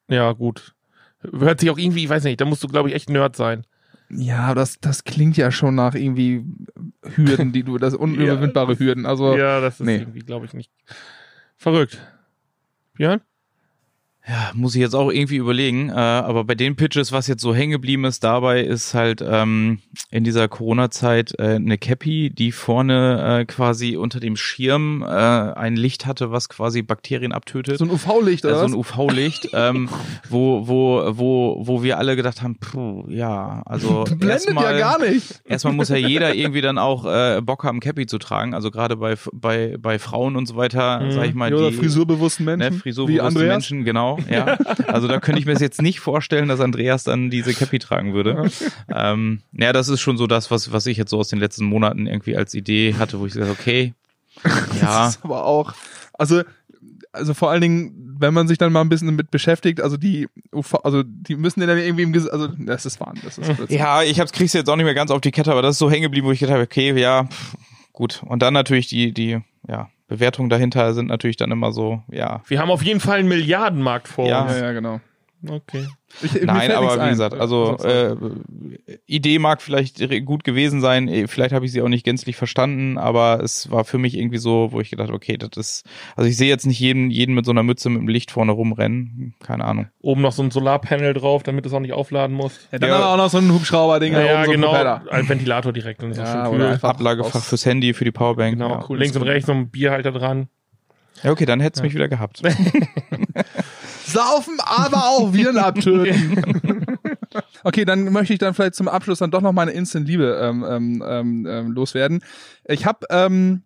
Ja, 0.10 0.32
gut. 0.32 0.74
Hört 1.20 1.60
sich 1.60 1.70
auch 1.70 1.78
irgendwie, 1.78 2.04
ich 2.06 2.10
weiß 2.10 2.24
nicht, 2.24 2.40
da 2.40 2.46
musst 2.46 2.64
du, 2.64 2.68
glaube 2.68 2.90
ich, 2.90 2.96
echt 2.96 3.10
Nerd 3.10 3.36
sein. 3.36 3.66
Ja, 4.10 4.54
das, 4.54 4.80
das 4.80 5.04
klingt 5.04 5.38
ja 5.38 5.52
schon 5.52 5.76
nach 5.76 5.96
irgendwie 5.96 6.46
Hürden, 7.16 7.52
die 7.52 7.64
du, 7.64 7.78
das 7.78 7.94
unüberwindbare 7.96 8.78
Hürden. 8.78 9.06
Also, 9.06 9.36
ja, 9.36 9.60
das 9.60 9.80
ist 9.80 9.86
nee. 9.86 9.98
irgendwie, 9.98 10.20
glaube 10.20 10.46
ich, 10.46 10.54
nicht. 10.54 10.72
Verrückt. 11.58 12.00
Björn? 12.94 13.22
Ja, 14.28 14.52
muss 14.56 14.74
ich 14.74 14.82
jetzt 14.82 14.96
auch 14.96 15.12
irgendwie 15.12 15.36
überlegen. 15.36 15.90
Äh, 15.90 15.94
aber 15.94 16.46
bei 16.46 16.56
den 16.56 16.76
Pitches, 16.76 17.12
was 17.12 17.28
jetzt 17.28 17.42
so 17.44 17.54
hängen 17.54 17.72
geblieben 17.74 18.06
ist, 18.06 18.24
dabei 18.24 18.62
ist 18.64 18.96
halt 18.96 19.24
ähm, 19.24 19.78
in 20.10 20.24
dieser 20.24 20.48
Corona-Zeit 20.48 21.34
äh, 21.38 21.44
eine 21.56 21.78
Cappy, 21.78 22.32
die 22.32 22.52
vorne 22.52 23.42
äh, 23.42 23.46
quasi 23.46 23.98
unter 23.98 24.20
dem 24.20 24.36
Schirm 24.36 25.04
äh, 25.04 25.06
ein 25.06 25.76
Licht 25.76 26.08
hatte, 26.08 26.32
was 26.32 26.50
quasi 26.50 26.82
Bakterien 26.82 27.34
abtötet. 27.34 27.78
so 27.78 27.86
ein 27.86 27.92
UV-Licht 27.92 28.46
oder 28.46 28.56
Äh, 28.56 28.60
so 28.60 28.66
ein 28.66 28.74
UV-Licht, 28.74 29.50
ähm, 29.54 29.90
wo, 30.28 30.68
wo, 30.68 31.04
wo, 31.18 31.62
wo 31.68 31.84
wir 31.84 32.00
alle 32.00 32.16
gedacht 32.16 32.42
haben, 32.42 32.56
puh, 32.58 33.06
ja, 33.10 33.62
also 33.68 34.04
Blendet 34.10 34.30
erstmal, 34.32 34.74
ja 34.74 34.78
gar 34.80 35.00
nicht. 35.00 35.40
erstmal 35.46 35.74
muss 35.74 35.90
ja 35.90 35.98
jeder 35.98 36.34
irgendwie 36.34 36.62
dann 36.62 36.80
auch 36.80 37.06
äh, 37.06 37.42
Bock 37.44 37.64
haben, 37.64 37.80
Cappy 37.80 38.08
zu 38.08 38.18
tragen. 38.18 38.56
Also 38.56 38.72
gerade 38.72 38.96
bei, 38.98 39.16
bei, 39.34 39.76
bei 39.80 40.00
Frauen 40.00 40.36
und 40.36 40.48
so 40.48 40.56
weiter, 40.56 41.00
Mhm. 41.02 41.12
sag 41.12 41.28
ich 41.28 41.36
mal, 41.36 41.52
Ja, 41.52 41.58
oder 41.58 41.70
die 41.70 41.78
frisurbewussten 41.78 42.44
Menschen. 42.46 42.74
ne, 42.74 42.80
frisurbewusste. 42.80 43.44
Menschen, 43.46 43.86
genau. 43.86 44.15
Ja. 44.30 44.58
Also 44.88 45.08
da 45.08 45.20
könnte 45.20 45.40
ich 45.40 45.46
mir 45.46 45.54
jetzt 45.54 45.82
nicht 45.82 46.00
vorstellen, 46.00 46.48
dass 46.48 46.60
Andreas 46.60 47.04
dann 47.04 47.30
diese 47.30 47.54
Cappy 47.54 47.80
tragen 47.80 48.14
würde. 48.14 48.50
ähm, 48.94 49.42
ja, 49.54 49.74
das 49.74 49.90
ist 49.90 50.02
schon 50.02 50.18
so 50.18 50.28
das, 50.28 50.52
was, 50.52 50.72
was 50.72 50.86
ich 50.86 50.98
jetzt 50.98 51.10
so 51.12 51.20
aus 51.20 51.30
den 51.30 51.40
letzten 51.40 51.66
Monaten 51.66 52.08
irgendwie 52.08 52.36
als 52.36 52.54
Idee 52.54 52.96
hatte, 52.98 53.20
wo 53.20 53.26
ich 53.26 53.34
gesagt 53.34 53.50
habe, 53.50 53.60
okay, 53.60 53.94
ja, 54.82 55.06
Das 55.06 55.16
ist 55.16 55.24
aber 55.24 55.46
auch, 55.46 55.74
also, 56.14 56.42
also 57.12 57.34
vor 57.34 57.50
allen 57.52 57.62
Dingen, 57.62 58.16
wenn 58.20 58.34
man 58.34 58.48
sich 58.48 58.58
dann 58.58 58.72
mal 58.72 58.82
ein 58.82 58.90
bisschen 58.90 59.08
damit 59.08 59.32
beschäftigt, 59.32 59.82
also 59.82 59.98
die 59.98 60.28
UV, 60.54 60.76
also 60.84 61.04
die 61.04 61.36
müssen 61.36 61.62
ja 61.62 61.68
dann 61.68 61.78
irgendwie 61.78 62.04
im 62.04 62.14
Ges 62.14 62.28
also 62.28 62.48
das 62.48 62.86
ist 62.86 63.00
Wahnsinn, 63.00 63.24
das 63.24 63.38
ist 63.38 63.54
Blödsinn. 63.56 63.78
Ja, 63.78 64.04
ich 64.04 64.20
hab's 64.20 64.32
krieg's 64.32 64.54
jetzt 64.54 64.70
auch 64.70 64.76
nicht 64.76 64.86
mehr 64.86 64.94
ganz 64.94 65.12
auf 65.12 65.22
die 65.22 65.32
Kette, 65.32 65.52
aber 65.52 65.62
das 65.62 65.76
ist 65.76 65.80
so 65.80 65.90
hängen 65.90 66.04
geblieben, 66.04 66.28
wo 66.28 66.32
ich 66.32 66.40
gedacht 66.40 66.54
habe, 66.56 66.64
okay, 66.64 66.92
ja, 67.00 67.26
pff, 67.26 67.56
gut. 67.96 68.22
Und 68.28 68.42
dann 68.42 68.54
natürlich 68.54 68.88
die, 68.88 69.14
die, 69.14 69.40
ja, 69.68 69.90
Bewertungen 70.08 70.50
dahinter 70.50 70.94
sind 70.94 71.08
natürlich 71.08 71.38
dann 71.38 71.52
immer 71.52 71.72
so, 71.72 72.04
ja. 72.12 72.44
Wir 72.48 72.60
haben 72.60 72.70
auf 72.70 72.84
jeden 72.84 73.00
Fall 73.00 73.18
einen 73.20 73.28
Milliardenmarkt 73.28 74.08
vor 74.08 74.28
Ja. 74.28 74.44
uns. 74.44 74.52
ja, 74.52 74.66
ja, 74.66 74.72
genau. 74.74 75.02
Okay. 75.50 75.86
Ich, 76.22 76.42
Nein, 76.44 76.72
aber 76.72 76.96
wie 76.96 77.00
ein. 77.02 77.10
gesagt, 77.10 77.34
also 77.34 77.78
äh, 77.80 78.16
Idee 79.06 79.38
mag 79.38 79.62
vielleicht 79.62 80.00
gut 80.26 80.46
gewesen 80.46 80.80
sein, 80.80 81.10
eh, 81.10 81.28
vielleicht 81.28 81.54
habe 81.54 81.66
ich 81.66 81.74
sie 81.74 81.82
auch 81.82 81.90
nicht 81.90 82.06
gänzlich 82.06 82.38
verstanden, 82.38 82.98
aber 82.98 83.42
es 83.44 83.70
war 83.70 83.84
für 83.84 83.98
mich 83.98 84.18
irgendwie 84.18 84.38
so, 84.38 84.70
wo 84.72 84.80
ich 84.80 84.90
gedacht, 84.90 85.10
okay, 85.10 85.38
das 85.38 85.50
ist, 85.58 85.84
also 86.16 86.30
ich 86.30 86.38
sehe 86.38 86.48
jetzt 86.48 86.66
nicht 86.68 86.80
jeden, 86.80 87.10
jeden 87.12 87.36
mit 87.36 87.44
so 87.46 87.52
einer 87.52 87.64
Mütze 87.64 87.90
mit 87.90 88.00
dem 88.00 88.08
Licht 88.08 88.32
vorne 88.32 88.54
rumrennen, 88.54 89.34
keine 89.44 89.66
Ahnung. 89.66 89.88
Oben 90.00 90.22
noch 90.22 90.32
so 90.32 90.42
ein 90.42 90.52
Solarpanel 90.52 91.14
drauf, 91.14 91.44
damit 91.44 91.66
du 91.66 91.70
es 91.70 91.74
auch 91.74 91.82
nicht 91.82 91.94
aufladen 91.94 92.36
musst. 92.36 92.70
ja, 92.72 92.80
dann 92.80 92.90
Ja. 92.92 92.96
aber 92.98 93.10
auch 93.14 93.18
noch 93.18 93.30
so 93.30 93.40
ein 93.40 93.52
Hubschrauber-Ding 93.52 94.14
Ja, 94.14 94.20
da 94.20 94.26
ja 94.26 94.34
oben, 94.36 94.46
so 94.46 94.52
ein 94.52 94.56
genau. 94.62 94.72
Ein 95.12 95.28
Ventilator 95.28 95.74
direkt. 95.74 96.02
Und 96.02 96.12
ist 96.12 96.18
Ja, 96.20 96.48
oder 96.48 96.66
cool. 96.66 96.72
einfach 96.74 96.90
Ablagefach 96.92 97.44
fürs 97.44 97.66
Handy, 97.66 97.94
für 97.94 98.06
die 98.06 98.12
Powerbank. 98.12 98.54
Genau, 98.54 98.70
Ja. 98.70 98.78
cooles 98.78 99.02
links 99.02 99.18
und 99.18 99.24
rechts 99.24 99.48
noch 99.50 99.56
ein 99.56 99.70
Bierhalter 99.70 100.14
dran. 100.14 100.48
ja, 101.24 101.32
okay, 101.32 101.46
dann 101.46 101.60
hätt's 101.60 101.82
mich 101.82 101.94
wieder 101.94 102.08
gehabt. 102.08 102.42
Saufen, 104.06 104.58
aber 104.60 105.06
auch 105.06 105.34
Viren 105.34 105.58
abtöten. 105.58 106.44
okay, 107.64 107.86
dann 107.86 108.12
möchte 108.12 108.34
ich 108.34 108.40
dann 108.40 108.54
vielleicht 108.54 108.76
zum 108.76 108.88
Abschluss 108.88 109.20
dann 109.20 109.32
doch 109.32 109.42
noch 109.42 109.52
meine 109.52 109.72
Instant-Liebe 109.72 110.40
ähm, 110.42 110.66
ähm, 110.68 111.04
ähm, 111.06 111.48
ähm, 111.50 111.72
loswerden. 111.72 112.24
Ich 112.66 112.86
habe 112.86 113.06
ähm, 113.10 113.64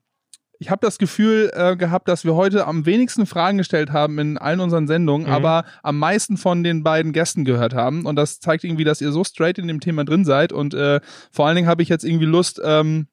ich 0.62 0.70
habe 0.70 0.86
das 0.86 0.98
Gefühl 0.98 1.50
äh, 1.54 1.78
gehabt, 1.78 2.10
dass 2.10 2.26
wir 2.26 2.36
heute 2.36 2.68
am 2.68 2.86
wenigsten 2.86 3.26
Fragen 3.26 3.58
gestellt 3.58 3.94
haben 3.94 4.20
in 4.20 4.38
allen 4.38 4.60
unseren 4.60 4.88
Sendungen, 4.88 5.28
Mhm. 5.28 5.34
aber 5.34 5.64
am 5.84 5.98
meisten 5.98 6.36
von 6.36 6.64
den 6.64 6.84
beiden 6.84 7.14
Gästen 7.14 7.46
gehört 7.46 7.74
haben. 7.74 8.06
Und 8.06 8.18
das 8.18 8.42
zeigt 8.42 8.66
irgendwie, 8.66 8.84
dass 8.84 9.00
ihr 9.00 9.14
so 9.14 9.24
straight 9.24 9.58
in 9.58 9.70
dem 9.70 9.80
Thema 9.80 10.04
drin 10.04 10.26
seid. 10.26 10.52
Und 10.52 10.74
äh, 10.74 11.00
vor 11.32 11.48
allen 11.48 11.56
Dingen 11.56 11.70
habe 11.70 11.82
ich 11.82 11.88
jetzt 11.88 12.04
irgendwie 12.04 12.26
Lust, 12.26 12.60
ähm, 12.62 13.08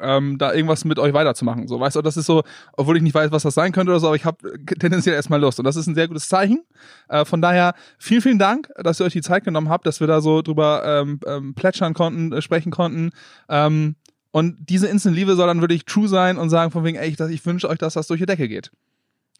ähm, 0.00 0.38
da 0.38 0.52
irgendwas 0.52 0.84
mit 0.84 0.98
euch 0.98 1.12
weiterzumachen. 1.12 1.68
So, 1.68 1.78
weißt 1.78 1.96
du, 1.96 2.02
das 2.02 2.16
ist 2.16 2.26
so, 2.26 2.42
obwohl 2.72 2.96
ich 2.96 3.02
nicht 3.02 3.14
weiß, 3.14 3.30
was 3.30 3.44
das 3.44 3.54
sein 3.54 3.72
könnte 3.72 3.92
oder 3.92 4.00
so, 4.00 4.08
aber 4.08 4.16
ich 4.16 4.24
habe 4.24 4.38
tendenziell 4.78 5.14
erstmal 5.14 5.40
Lust. 5.40 5.58
Und 5.58 5.64
das 5.64 5.76
ist 5.76 5.86
ein 5.86 5.94
sehr 5.94 6.08
gutes 6.08 6.28
Zeichen. 6.28 6.64
Äh, 7.08 7.24
von 7.24 7.40
daher, 7.40 7.74
vielen, 7.98 8.22
vielen 8.22 8.38
Dank, 8.38 8.68
dass 8.76 9.00
ihr 9.00 9.06
euch 9.06 9.12
die 9.12 9.22
Zeit 9.22 9.44
genommen 9.44 9.68
habt, 9.68 9.86
dass 9.86 10.00
wir 10.00 10.06
da 10.06 10.20
so 10.20 10.42
drüber 10.42 10.82
ähm, 10.84 11.20
ähm, 11.26 11.54
plätschern 11.54 11.94
konnten, 11.94 12.32
äh, 12.32 12.42
sprechen 12.42 12.72
konnten. 12.72 13.10
Ähm, 13.48 13.96
und 14.32 14.56
diese 14.68 14.88
Instant-Liebe 14.88 15.34
soll 15.36 15.46
dann 15.46 15.60
wirklich 15.60 15.84
true 15.84 16.08
sein 16.08 16.36
und 16.36 16.50
sagen 16.50 16.70
von 16.70 16.84
wegen, 16.84 16.98
ey, 16.98 17.08
ich, 17.08 17.18
ich 17.18 17.46
wünsche 17.46 17.68
euch, 17.68 17.78
dass 17.78 17.94
das 17.94 18.06
durch 18.08 18.20
die 18.20 18.26
Decke 18.26 18.48
geht. 18.48 18.70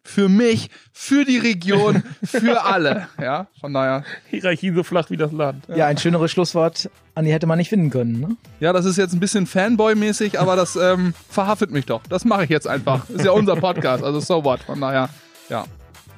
Für 0.03 0.29
mich, 0.29 0.69
für 0.93 1.25
die 1.25 1.37
Region, 1.37 2.01
für 2.23 2.63
alle. 2.65 3.07
Ja, 3.21 3.47
von 3.59 3.73
daher. 3.73 4.03
Hierarchie 4.29 4.71
so 4.73 4.83
flach 4.83 5.09
wie 5.09 5.17
das 5.17 5.31
Land. 5.33 5.65
ja, 5.75 5.85
ein 5.87 5.97
schöneres 5.97 6.31
Schlusswort, 6.31 6.89
Andi, 7.13 7.31
hätte 7.31 7.45
man 7.45 7.57
nicht 7.57 7.69
finden 7.69 7.89
können. 7.89 8.19
Ne? 8.19 8.37
Ja, 8.61 8.71
das 8.71 8.85
ist 8.85 8.97
jetzt 8.97 9.13
ein 9.13 9.19
bisschen 9.19 9.47
Fanboy-mäßig, 9.47 10.39
aber 10.39 10.55
das 10.55 10.75
ähm, 10.77 11.13
verhaftet 11.29 11.71
mich 11.71 11.85
doch. 11.85 12.03
Das 12.07 12.23
mache 12.23 12.45
ich 12.45 12.49
jetzt 12.49 12.67
einfach. 12.67 13.09
Ist 13.09 13.25
ja 13.25 13.31
unser 13.31 13.57
Podcast, 13.57 14.03
also 14.03 14.19
so 14.21 14.43
what. 14.45 14.61
Von 14.61 14.79
daher, 14.79 15.09
ja. 15.49 15.65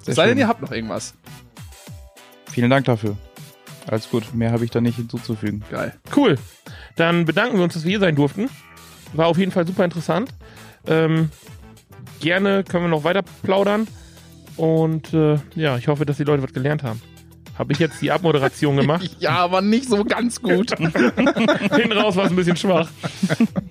Sehr 0.03 0.11
Es 0.11 0.15
sei 0.15 0.27
denn, 0.27 0.37
ihr 0.37 0.47
habt 0.47 0.61
noch 0.61 0.71
irgendwas. 0.71 1.13
Vielen 2.51 2.69
Dank 2.69 2.85
dafür. 2.85 3.17
Alles 3.87 4.09
gut, 4.09 4.35
mehr 4.35 4.51
habe 4.51 4.65
ich 4.65 4.71
da 4.71 4.81
nicht 4.81 4.97
hinzuzufügen. 4.97 5.63
Geil. 5.71 5.95
Cool. 6.15 6.37
Dann 6.95 7.25
bedanken 7.25 7.57
wir 7.57 7.63
uns, 7.63 7.73
dass 7.73 7.83
wir 7.85 7.89
hier 7.89 7.99
sein 7.99 8.15
durften. 8.15 8.49
War 9.13 9.25
auf 9.27 9.37
jeden 9.39 9.51
Fall 9.51 9.65
super 9.65 9.83
interessant. 9.83 10.29
Ähm, 10.85 11.29
gerne 12.19 12.63
können 12.63 12.85
wir 12.85 12.89
noch 12.89 13.03
weiter 13.03 13.23
plaudern. 13.43 13.87
Und 14.57 15.13
äh, 15.13 15.37
ja, 15.55 15.77
ich 15.77 15.87
hoffe, 15.87 16.05
dass 16.05 16.17
die 16.17 16.23
Leute 16.23 16.43
was 16.43 16.53
gelernt 16.53 16.83
haben. 16.83 17.01
Habe 17.57 17.73
ich 17.73 17.79
jetzt 17.79 18.01
die 18.01 18.11
Abmoderation 18.11 18.77
gemacht? 18.77 19.09
Ja, 19.19 19.37
aber 19.37 19.61
nicht 19.61 19.89
so 19.89 20.03
ganz 20.05 20.41
gut. 20.41 20.77
Hinten 20.79 21.91
raus 21.91 22.15
war 22.15 22.25
es 22.25 22.29
ein 22.31 22.35
bisschen 22.35 22.55
schwach. 22.55 22.89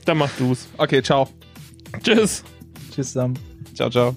Dann 0.04 0.18
mach 0.18 0.30
du's. 0.38 0.68
Okay, 0.76 1.02
ciao. 1.02 1.28
Tschüss. 2.02 2.44
Tschüss 2.92 3.12
zusammen. 3.12 3.38
Ciao, 3.74 3.88
ciao. 3.88 4.14